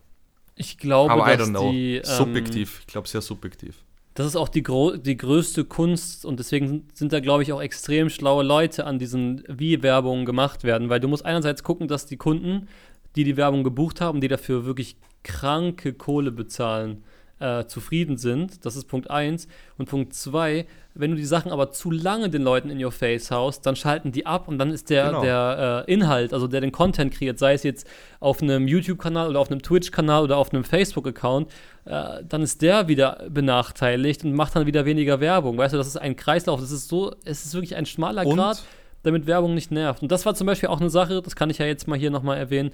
Ich 0.57 0.79
glaube, 0.79 1.13
Aber 1.13 1.33
I 1.33 1.37
dass 1.37 1.53
die. 1.53 1.97
Ähm, 1.97 2.05
subjektiv. 2.05 2.81
Ich 2.81 2.87
glaube, 2.87 3.07
sehr 3.07 3.21
subjektiv. 3.21 3.77
Das 4.15 4.27
ist 4.27 4.37
auch 4.37 4.49
die, 4.49 4.65
die 5.03 5.17
größte 5.17 5.67
Kunst 5.67 6.25
und 6.25 6.39
deswegen 6.39 6.69
sind, 6.69 6.97
sind 6.97 7.13
da, 7.13 7.21
glaube 7.21 7.43
ich, 7.43 7.53
auch 7.53 7.61
extrem 7.61 8.09
schlaue 8.09 8.43
Leute 8.43 8.87
an 8.87 8.99
diesen, 8.99 9.45
wie 9.47 9.83
Werbungen 9.83 10.25
gemacht 10.25 10.65
werden, 10.65 10.89
weil 10.89 11.01
du 11.01 11.09
musst 11.09 11.27
einerseits 11.27 11.63
gucken, 11.63 11.87
dass 11.87 12.07
die 12.07 12.17
Kunden, 12.17 12.69
die 13.15 13.25
die 13.25 13.37
Werbung 13.37 13.63
gebucht 13.63 14.01
haben, 14.01 14.23
die 14.23 14.29
dafür 14.29 14.65
wirklich 14.65 14.97
kranke 15.23 15.93
Kohle 15.93 16.33
bezahlen, 16.33 17.05
äh, 17.41 17.67
zufrieden 17.67 18.17
sind. 18.17 18.65
Das 18.65 18.75
ist 18.77 18.87
Punkt 18.87 19.11
1. 19.11 19.49
Und 19.77 19.91
Punkt 19.91 20.15
2, 20.15 20.67
wenn 20.99 21.11
du 21.11 21.17
die 21.17 21.25
Sachen 21.25 21.53
aber 21.53 21.71
zu 21.73 21.91
lange 21.91 22.29
den 22.31 22.43
Leuten 22.43 22.71
in 22.71 22.83
your 22.85 22.93
face 22.93 23.31
haust, 23.31 23.65
dann 23.67 23.77
schalten 23.77 24.13
die 24.13 24.27
ab 24.27 24.49
und 24.49 24.59
dann 24.59 24.71
ist 24.71 24.91
der, 24.91 25.07
Genau. 25.07 25.23
der 25.23 25.85
äh, 25.89 25.93
Inhalt, 25.93 26.33
also 26.33 26.47
der 26.47 26.61
den 26.61 26.73
Content 26.73 27.13
kreiert, 27.13 27.39
sei 27.39 27.55
es 27.55 27.63
jetzt 27.63 27.87
auf 28.21 28.43
einem 28.43 28.67
YouTube-Kanal 28.69 29.29
oder 29.29 29.41
auf 29.41 29.51
einem 29.51 29.63
Twitch-Kanal 29.63 30.23
oder 30.25 30.37
auf 30.37 30.53
einem 30.53 30.65
Facebook-Account, 30.65 31.51
äh, 31.85 32.23
dann 32.29 32.43
ist 32.43 32.63
der 32.63 32.89
wieder 32.89 33.25
benachteiligt 33.31 34.25
und 34.25 34.33
macht 34.35 34.57
dann 34.57 34.67
wieder 34.67 34.85
weniger 34.85 35.21
Werbung. 35.21 35.57
Weißt 35.59 35.75
du, 35.75 35.79
das 35.79 35.87
ist 35.87 35.97
ein 35.97 36.17
Kreislauf. 36.17 36.61
Das 36.61 36.71
ist 36.71 36.89
so, 36.89 37.15
es 37.25 37.45
ist 37.45 37.55
wirklich 37.55 37.77
ein 37.77 37.87
schmaler 37.87 38.27
Und- 38.27 38.37
Grad, 38.37 38.63
damit 39.03 39.27
Werbung 39.27 39.55
nicht 39.55 39.71
nervt. 39.71 40.03
Und 40.03 40.11
das 40.11 40.27
war 40.27 40.35
zum 40.35 40.47
Beispiel 40.47 40.69
auch 40.69 40.81
eine 40.81 40.91
Sache, 40.91 41.23
das 41.23 41.37
kann 41.37 41.51
ich 41.51 41.59
ja 41.59 41.67
jetzt 41.67 41.87
mal 41.87 41.99
hier 41.99 42.11
nochmal 42.11 42.39
erwähnen, 42.39 42.71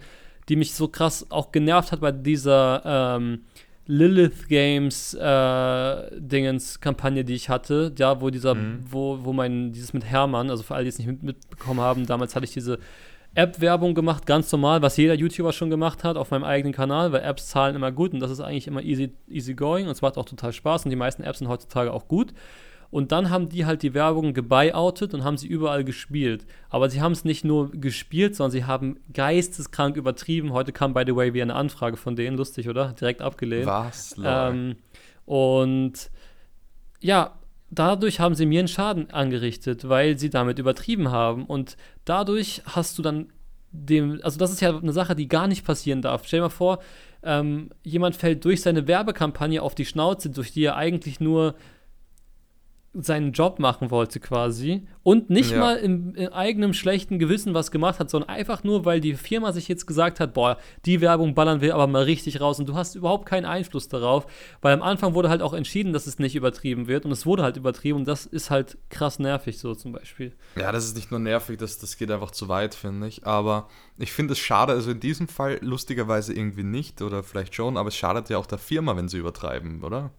die 0.49 0.57
mich 0.57 0.75
so 0.75 0.89
krass 0.89 1.27
auch 1.31 1.53
genervt 1.53 1.93
hat 1.93 2.01
bei 2.01 2.11
dieser 2.11 2.83
ähm, 2.85 3.43
Lilith 3.93 4.49
Games 4.49 5.12
äh, 5.14 6.11
Dingens 6.18 6.80
Kampagne, 6.80 7.24
die 7.24 7.34
ich 7.34 7.51
hatte, 7.51 7.93
ja, 7.99 8.20
wo 8.22 8.30
dieser, 8.30 8.55
Mhm. 8.55 8.84
wo, 8.90 9.18
wo 9.22 9.32
mein, 9.34 9.72
dieses 9.72 9.93
mit 9.93 10.05
Hermann, 10.07 10.49
also 10.49 10.62
für 10.62 10.74
alle, 10.74 10.84
die 10.84 10.88
es 10.88 10.99
nicht 10.99 11.09
mit, 11.09 11.22
mitbekommen 11.22 11.80
haben, 11.80 12.07
damals 12.07 12.34
hatte 12.34 12.47
ich 12.47 12.53
diese 12.53 12.78
App-Werbung 13.34 13.95
gemacht, 13.95 14.24
ganz 14.26 14.51
normal, 14.53 14.80
was 14.82 14.97
jeder 14.97 15.14
YouTuber 15.14 15.53
schon 15.53 15.68
gemacht 15.70 16.05
hat 16.05 16.16
auf 16.16 16.30
meinem 16.30 16.45
eigenen 16.45 16.72
Kanal, 16.74 17.12
weil 17.12 17.22
Apps 17.22 17.49
zahlen 17.49 17.76
immer 17.76 17.93
gut 17.93 18.12
und 18.14 18.20
das 18.20 18.30
ist 18.30 18.40
eigentlich 18.40 18.66
immer 18.66 18.82
easy, 18.82 19.12
easy 19.28 19.55
going 19.55 19.86
und 19.86 19.93
es 19.93 20.03
macht 20.03 20.16
auch 20.16 20.24
total 20.26 20.53
Spaß 20.53 20.84
und 20.84 20.90
die 20.90 20.97
meisten 20.97 21.22
Apps 21.22 21.38
sind 21.40 21.49
heutzutage 21.49 21.93
auch 21.93 22.09
gut. 22.09 22.32
Und 22.93 23.11
dann 23.11 23.30
haben 23.30 23.49
die 23.49 23.64
halt 23.64 23.82
die 23.82 23.95
Werbung 23.95 24.34
gebuyoutet 24.34 25.14
und 25.14 25.24
haben 25.24 25.38
sie 25.38 25.47
überall 25.47 25.82
gespielt. 25.82 26.45
Aber 26.68 26.90
sie 26.90 27.01
haben 27.01 27.12
es 27.12 27.24
nicht 27.24 27.43
nur 27.43 27.70
gespielt, 27.70 28.36
sondern 28.36 28.51
sie 28.51 28.64
haben 28.66 28.99
geisteskrank 29.14 29.97
übertrieben. 29.97 30.53
Heute 30.53 30.72
kam, 30.72 30.93
by 30.93 31.05
the 31.07 31.16
way, 31.16 31.32
wieder 31.32 31.45
eine 31.45 31.55
Anfrage 31.55 31.97
von 31.97 32.16
denen, 32.16 32.36
lustig, 32.36 32.68
oder? 32.68 32.93
Direkt 32.93 33.22
abgelehnt. 33.22 33.64
Was? 33.64 34.14
Ähm, 34.22 34.76
und 35.24 36.11
ja, 37.01 37.38
dadurch 37.70 38.20
haben 38.20 38.34
sie 38.34 38.45
mir 38.45 38.59
einen 38.59 38.68
Schaden 38.68 39.11
angerichtet, 39.11 39.88
weil 39.88 40.18
sie 40.18 40.28
damit 40.28 40.59
übertrieben 40.59 41.11
haben. 41.11 41.47
Und 41.47 41.78
dadurch 42.05 42.61
hast 42.66 42.99
du 42.99 43.03
dann 43.03 43.32
dem, 43.70 44.20
also 44.22 44.38
das 44.38 44.53
ist 44.53 44.61
ja 44.61 44.76
eine 44.76 44.93
Sache, 44.93 45.16
die 45.16 45.28
gar 45.28 45.47
nicht 45.47 45.64
passieren 45.64 46.03
darf. 46.03 46.26
Stell 46.26 46.40
dir 46.40 46.45
mal 46.45 46.51
vor, 46.51 46.78
ähm, 47.22 47.70
jemand 47.84 48.16
fällt 48.16 48.45
durch 48.45 48.61
seine 48.61 48.86
Werbekampagne 48.86 49.62
auf 49.62 49.74
die 49.74 49.86
Schnauze, 49.86 50.28
durch 50.28 50.53
die 50.53 50.64
er 50.64 50.76
eigentlich 50.76 51.20
nur 51.20 51.55
seinen 52.95 53.32
Job 53.32 53.59
machen 53.59 53.90
wollte 53.90 54.20
quasi 54.20 54.86
und 55.03 55.30
nicht 55.30 55.53
Ja. 55.53 55.59
mal 55.59 55.76
im, 55.76 56.14
in 56.14 56.28
eigenem 56.28 56.74
schlechten 56.74 57.18
Gewissen 57.18 57.55
was 57.55 57.70
gemacht 57.70 57.99
hat, 57.99 58.11
sondern 58.11 58.28
einfach 58.28 58.64
nur, 58.64 58.84
weil 58.84 59.01
die 59.01 59.14
Firma 59.14 59.53
sich 59.53 59.66
jetzt 59.66 59.86
gesagt 59.86 60.20
hat, 60.20 60.34
boah, 60.34 60.59
die 60.84 61.01
Werbung 61.01 61.34
ballern 61.34 61.62
wir 61.62 61.74
aber 61.74 61.86
mal 61.86 62.03
richtig 62.03 62.40
raus 62.43 62.61
und 62.61 62.68
du 62.68 62.74
hast 62.74 62.95
überhaupt 62.95 63.24
keinen 63.24 63.47
Einfluss 63.47 63.88
darauf, 63.88 64.26
weil 64.61 64.74
am 64.74 64.82
Anfang 64.82 65.14
wurde 65.14 65.30
halt 65.30 65.40
auch 65.40 65.55
entschieden, 65.55 65.95
dass 65.95 66.07
es 66.07 66.18
nicht 66.18 66.34
übertrieben 66.36 66.86
wird 66.86 67.07
und 67.07 67.12
es 67.12 67.24
wurde 67.24 67.43
halt 67.43 67.57
übertrieben 67.57 68.01
und 68.01 68.09
das 68.09 68.26
ist 68.26 68.51
halt 68.51 68.76
krass 68.90 69.18
nervig 69.18 69.59
so 69.59 69.74
zum 69.74 69.93
Beispiel. 69.93 70.32
Ja, 70.57 70.70
das 70.70 70.84
ist 70.84 70.95
nicht 70.95 71.11
nur 71.11 71.20
nervig, 71.20 71.59
das, 71.59 71.78
das 71.78 71.97
geht 71.97 72.11
einfach 72.11 72.30
zu 72.30 72.49
weit, 72.49 72.74
finde 72.74 73.07
ich. 73.09 73.26
Aber 73.26 73.68
ich 73.97 74.12
finde 74.12 74.32
es 74.32 74.38
schade, 74.38 74.72
also 74.72 74.90
in 74.90 75.01
diesem 75.01 75.28
Fall 75.28 75.59
lustigerweise 75.62 76.34
irgendwie 76.34 76.62
nicht 76.62 77.01
oder 77.01 77.22
vielleicht 77.22 77.55
schon, 77.55 77.78
aber 77.78 77.88
es 77.88 77.97
schadet 77.97 78.28
ja 78.28 78.36
auch 78.36 78.47
der 78.47 78.59
Firma, 78.59 78.97
wenn 78.97 79.09
sie 79.09 79.16
übertreiben, 79.18 79.82
oder? 79.82 80.11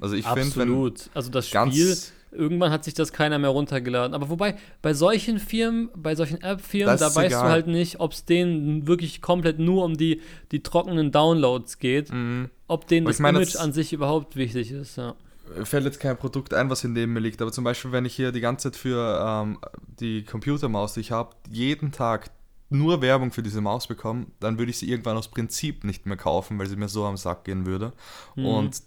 Also 0.00 0.14
ich 0.14 0.26
finde, 0.26 0.40
Absolut. 0.42 1.10
also 1.14 1.30
das 1.30 1.48
Spiel, 1.48 1.96
irgendwann 2.32 2.70
hat 2.70 2.84
sich 2.84 2.92
das 2.94 3.12
keiner 3.12 3.38
mehr 3.38 3.50
runtergeladen. 3.50 4.14
Aber 4.14 4.28
wobei, 4.28 4.56
bei 4.82 4.92
solchen 4.92 5.38
Firmen, 5.38 5.88
bei 5.96 6.14
solchen 6.14 6.42
App-Firmen, 6.42 6.98
da 6.98 7.06
weißt 7.06 7.16
du 7.16 7.22
egal. 7.38 7.48
halt 7.50 7.66
nicht, 7.66 7.98
ob 8.00 8.12
es 8.12 8.24
denen 8.26 8.86
wirklich 8.86 9.22
komplett 9.22 9.58
nur 9.58 9.84
um 9.84 9.96
die, 9.96 10.20
die 10.52 10.62
trockenen 10.62 11.12
Downloads 11.12 11.78
geht, 11.78 12.12
Mhm. 12.12 12.50
ob 12.68 12.86
denen 12.88 13.06
das 13.06 13.16
ich 13.20 13.26
Image 13.26 13.54
das- 13.54 13.56
an 13.56 13.72
sich 13.72 13.92
überhaupt 13.92 14.36
wichtig 14.36 14.70
ist. 14.70 14.96
Ja. 14.96 15.14
fällt 15.62 15.84
jetzt 15.84 16.00
kein 16.00 16.16
Produkt 16.16 16.52
ein, 16.52 16.68
was 16.70 16.82
in 16.82 16.92
neben 16.92 17.12
mir 17.12 17.20
liegt, 17.20 17.40
aber 17.40 17.52
zum 17.52 17.62
Beispiel, 17.64 17.92
wenn 17.92 18.04
ich 18.04 18.14
hier 18.16 18.32
die 18.32 18.40
ganze 18.40 18.70
Zeit 18.72 18.76
für 18.80 19.24
ähm, 19.24 19.58
die 20.00 20.24
Computermaus, 20.24 20.94
die 20.94 21.00
ich 21.00 21.12
habe, 21.12 21.36
jeden 21.48 21.92
Tag 21.92 22.30
nur 22.68 23.00
Werbung 23.00 23.30
für 23.30 23.44
diese 23.44 23.60
Maus 23.60 23.86
bekomme, 23.86 24.26
dann 24.40 24.58
würde 24.58 24.70
ich 24.72 24.78
sie 24.78 24.90
irgendwann 24.90 25.16
aus 25.16 25.28
Prinzip 25.28 25.84
nicht 25.84 26.04
mehr 26.04 26.16
kaufen, 26.16 26.58
weil 26.58 26.66
sie 26.66 26.74
mir 26.74 26.88
so 26.88 27.04
am 27.04 27.16
Sack 27.16 27.44
gehen 27.44 27.64
würde. 27.64 27.92
Mhm. 28.34 28.44
Und 28.46 28.82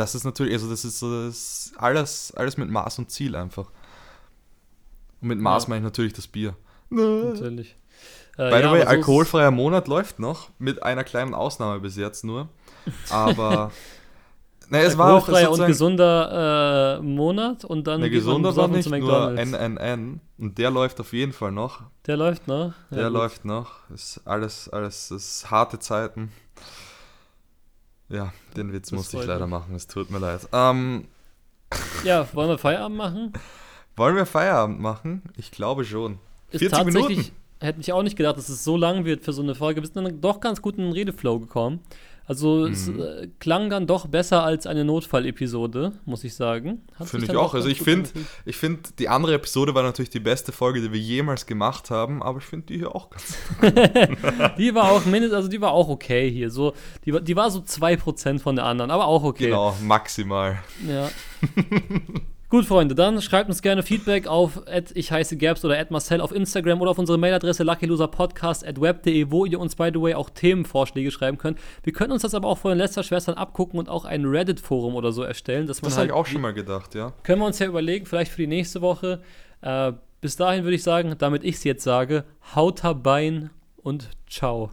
das 0.00 0.14
ist 0.14 0.24
natürlich, 0.24 0.52
also 0.54 0.68
das 0.70 0.84
ist 0.84 0.98
so 0.98 1.26
das 1.26 1.34
ist 1.36 1.72
alles, 1.76 2.32
alles 2.34 2.56
mit 2.56 2.70
Maß 2.70 2.98
und 2.98 3.10
Ziel 3.10 3.36
einfach. 3.36 3.66
Und 5.20 5.28
mit 5.28 5.38
Maß 5.38 5.64
Ja. 5.64 5.68
meine 5.68 5.80
ich 5.80 5.84
natürlich 5.84 6.12
das 6.14 6.26
Bier. 6.26 6.54
Natürlich. 6.88 7.76
Äh, 8.38 8.50
By 8.50 8.56
the 8.56 8.62
ja, 8.62 8.72
way, 8.72 8.82
alkoholfreier 8.82 9.50
Monat 9.50 9.86
läuft 9.86 10.18
noch, 10.18 10.48
mit 10.58 10.82
einer 10.82 11.04
kleinen 11.04 11.34
Ausnahme 11.34 11.78
bis 11.80 11.96
jetzt 11.96 12.24
nur. 12.24 12.48
Aber 13.10 13.70
naja, 14.70 14.84
es 14.86 14.96
war 14.96 15.08
auch 15.14 15.28
alkoholfreier 15.28 15.50
und 15.50 15.66
gesunder 15.66 16.98
äh, 16.98 17.02
Monat 17.02 17.64
und 17.66 17.86
dann 17.86 18.00
Ne, 18.00 18.08
gesunder 18.10 18.56
war 18.56 18.68
nicht, 18.68 18.88
nur. 18.88 19.32
NNN. 19.32 20.20
Und 20.38 20.56
der 20.56 20.70
läuft 20.70 20.98
auf 21.00 21.12
jeden 21.12 21.32
Fall 21.32 21.52
noch. 21.52 21.82
Der 22.06 22.16
läuft 22.16 22.48
noch. 22.48 22.72
Ja, 22.90 22.96
Der 22.96 23.04
gut. 23.04 23.12
läuft 23.12 23.44
noch. 23.44 23.90
Ist 23.90 24.22
alles, 24.24 24.68
alles, 24.70 25.10
ist 25.10 25.50
harte 25.50 25.78
Zeiten. 25.78 26.32
Ja, 28.10 28.32
den 28.56 28.72
Witz 28.72 28.90
Das 28.90 28.96
musste 28.96 29.18
ich 29.18 29.26
leider 29.26 29.46
mich. 29.46 29.50
machen, 29.58 29.74
es 29.74 29.86
tut 29.86 30.10
mir 30.10 30.18
leid. 30.18 30.48
Ähm, 30.52 31.06
Ja, 32.04 32.26
wollen 32.34 32.48
wir 32.48 32.58
Feierabend 32.58 32.96
machen? 32.98 33.32
wollen 33.96 34.16
wir 34.16 34.26
Feierabend 34.26 34.80
machen? 34.80 35.22
Ich 35.36 35.50
glaube 35.50 35.84
schon. 35.84 36.18
Ist 36.50 36.60
40 36.60 36.70
tatsächlich, 36.70 37.16
Minuten. 37.18 37.32
hätte 37.60 37.80
ich 37.80 37.92
auch 37.92 38.02
nicht 38.02 38.16
gedacht, 38.16 38.36
dass 38.36 38.48
es 38.48 38.64
so 38.64 38.76
lang 38.76 39.04
wird 39.04 39.22
für 39.24 39.32
so 39.32 39.42
eine 39.42 39.54
Folge. 39.54 39.80
Wir 39.82 39.86
sind 39.88 39.96
dann 40.04 40.20
doch 40.20 40.40
ganz 40.40 40.60
gut 40.62 40.76
in 40.78 40.84
den 40.84 40.92
Redeflow 40.92 41.38
gekommen. 41.38 41.80
Also 42.30 42.66
es 42.66 42.86
Mhm. 42.86 43.00
äh, 43.00 43.28
klang 43.40 43.70
dann 43.70 43.88
doch 43.88 44.06
besser 44.06 44.44
als 44.44 44.64
eine 44.64 44.84
Notfall-Episode, 44.84 45.94
muss 46.04 46.22
ich 46.22 46.36
sagen. 46.36 46.80
Finde 47.04 47.26
ich 47.26 47.34
auch. 47.34 47.54
Also 47.54 47.68
ich 47.68 47.80
finde, 47.82 48.08
ich 48.44 48.56
finde, 48.56 48.82
die 49.00 49.08
andere 49.08 49.34
Episode 49.34 49.74
war 49.74 49.82
natürlich 49.82 50.10
die 50.10 50.20
beste 50.20 50.52
Folge, 50.52 50.80
die 50.80 50.92
wir 50.92 51.00
jemals 51.00 51.44
gemacht 51.44 51.90
haben, 51.90 52.22
aber 52.22 52.38
ich 52.38 52.44
finde 52.44 52.66
die 52.66 52.76
hier 52.78 52.94
auch 52.94 53.10
ganz. 53.10 53.34
Die 54.58 54.72
war 54.76 54.92
auch 54.92 55.04
mindestens, 55.06 55.34
also 55.34 55.48
die 55.48 55.60
war 55.60 55.72
auch 55.72 55.88
okay 55.88 56.30
hier. 56.30 56.50
So, 56.50 56.74
die, 57.04 57.20
die 57.20 57.34
war 57.34 57.50
so 57.50 57.58
2% 57.60 58.38
von 58.38 58.54
der 58.54 58.64
anderen, 58.64 58.92
aber 58.92 59.06
auch 59.06 59.24
okay. 59.24 59.46
Genau, 59.46 59.74
maximal. 59.82 60.60
Ja. 60.86 61.08
Gut, 62.50 62.64
Freunde, 62.64 62.96
dann 62.96 63.22
schreibt 63.22 63.48
uns 63.48 63.62
gerne 63.62 63.84
Feedback 63.84 64.26
auf 64.26 64.62
ich 64.94 65.12
heiße 65.12 65.36
Gerbs 65.36 65.64
oder 65.64 65.86
Marcel 65.90 66.20
auf 66.20 66.32
Instagram 66.32 66.80
oder 66.80 66.90
auf 66.90 66.98
unsere 66.98 67.16
Mailadresse 67.16 67.62
luckyloserpodcast.web.de, 67.62 69.30
wo 69.30 69.44
ihr 69.44 69.60
uns, 69.60 69.76
by 69.76 69.90
the 69.94 70.00
way, 70.00 70.14
auch 70.14 70.30
Themenvorschläge 70.30 71.12
schreiben 71.12 71.38
könnt. 71.38 71.60
Wir 71.84 71.92
können 71.92 72.10
uns 72.10 72.22
das 72.22 72.34
aber 72.34 72.48
auch 72.48 72.58
von 72.58 72.72
den 72.72 72.78
Lester-Schwestern 72.78 73.36
abgucken 73.36 73.78
und 73.78 73.88
auch 73.88 74.04
ein 74.04 74.24
Reddit-Forum 74.24 74.96
oder 74.96 75.12
so 75.12 75.22
erstellen. 75.22 75.68
Dass 75.68 75.80
man 75.80 75.90
Das 75.90 75.92
habe 75.96 76.00
halt 76.00 76.10
ich 76.10 76.16
auch 76.16 76.26
schon 76.26 76.40
mal 76.40 76.52
gedacht, 76.52 76.96
ja. 76.96 77.12
Können 77.22 77.40
wir 77.40 77.46
uns 77.46 77.60
ja 77.60 77.68
überlegen, 77.68 78.04
vielleicht 78.04 78.32
für 78.32 78.42
die 78.42 78.48
nächste 78.48 78.82
Woche. 78.82 79.22
Äh, 79.60 79.92
bis 80.20 80.34
dahin 80.34 80.64
würde 80.64 80.74
ich 80.74 80.82
sagen, 80.82 81.14
damit 81.18 81.44
ich 81.44 81.54
es 81.54 81.62
jetzt 81.62 81.84
sage, 81.84 82.24
haut 82.56 82.82
Bein 83.04 83.50
und 83.76 84.10
ciao. 84.28 84.70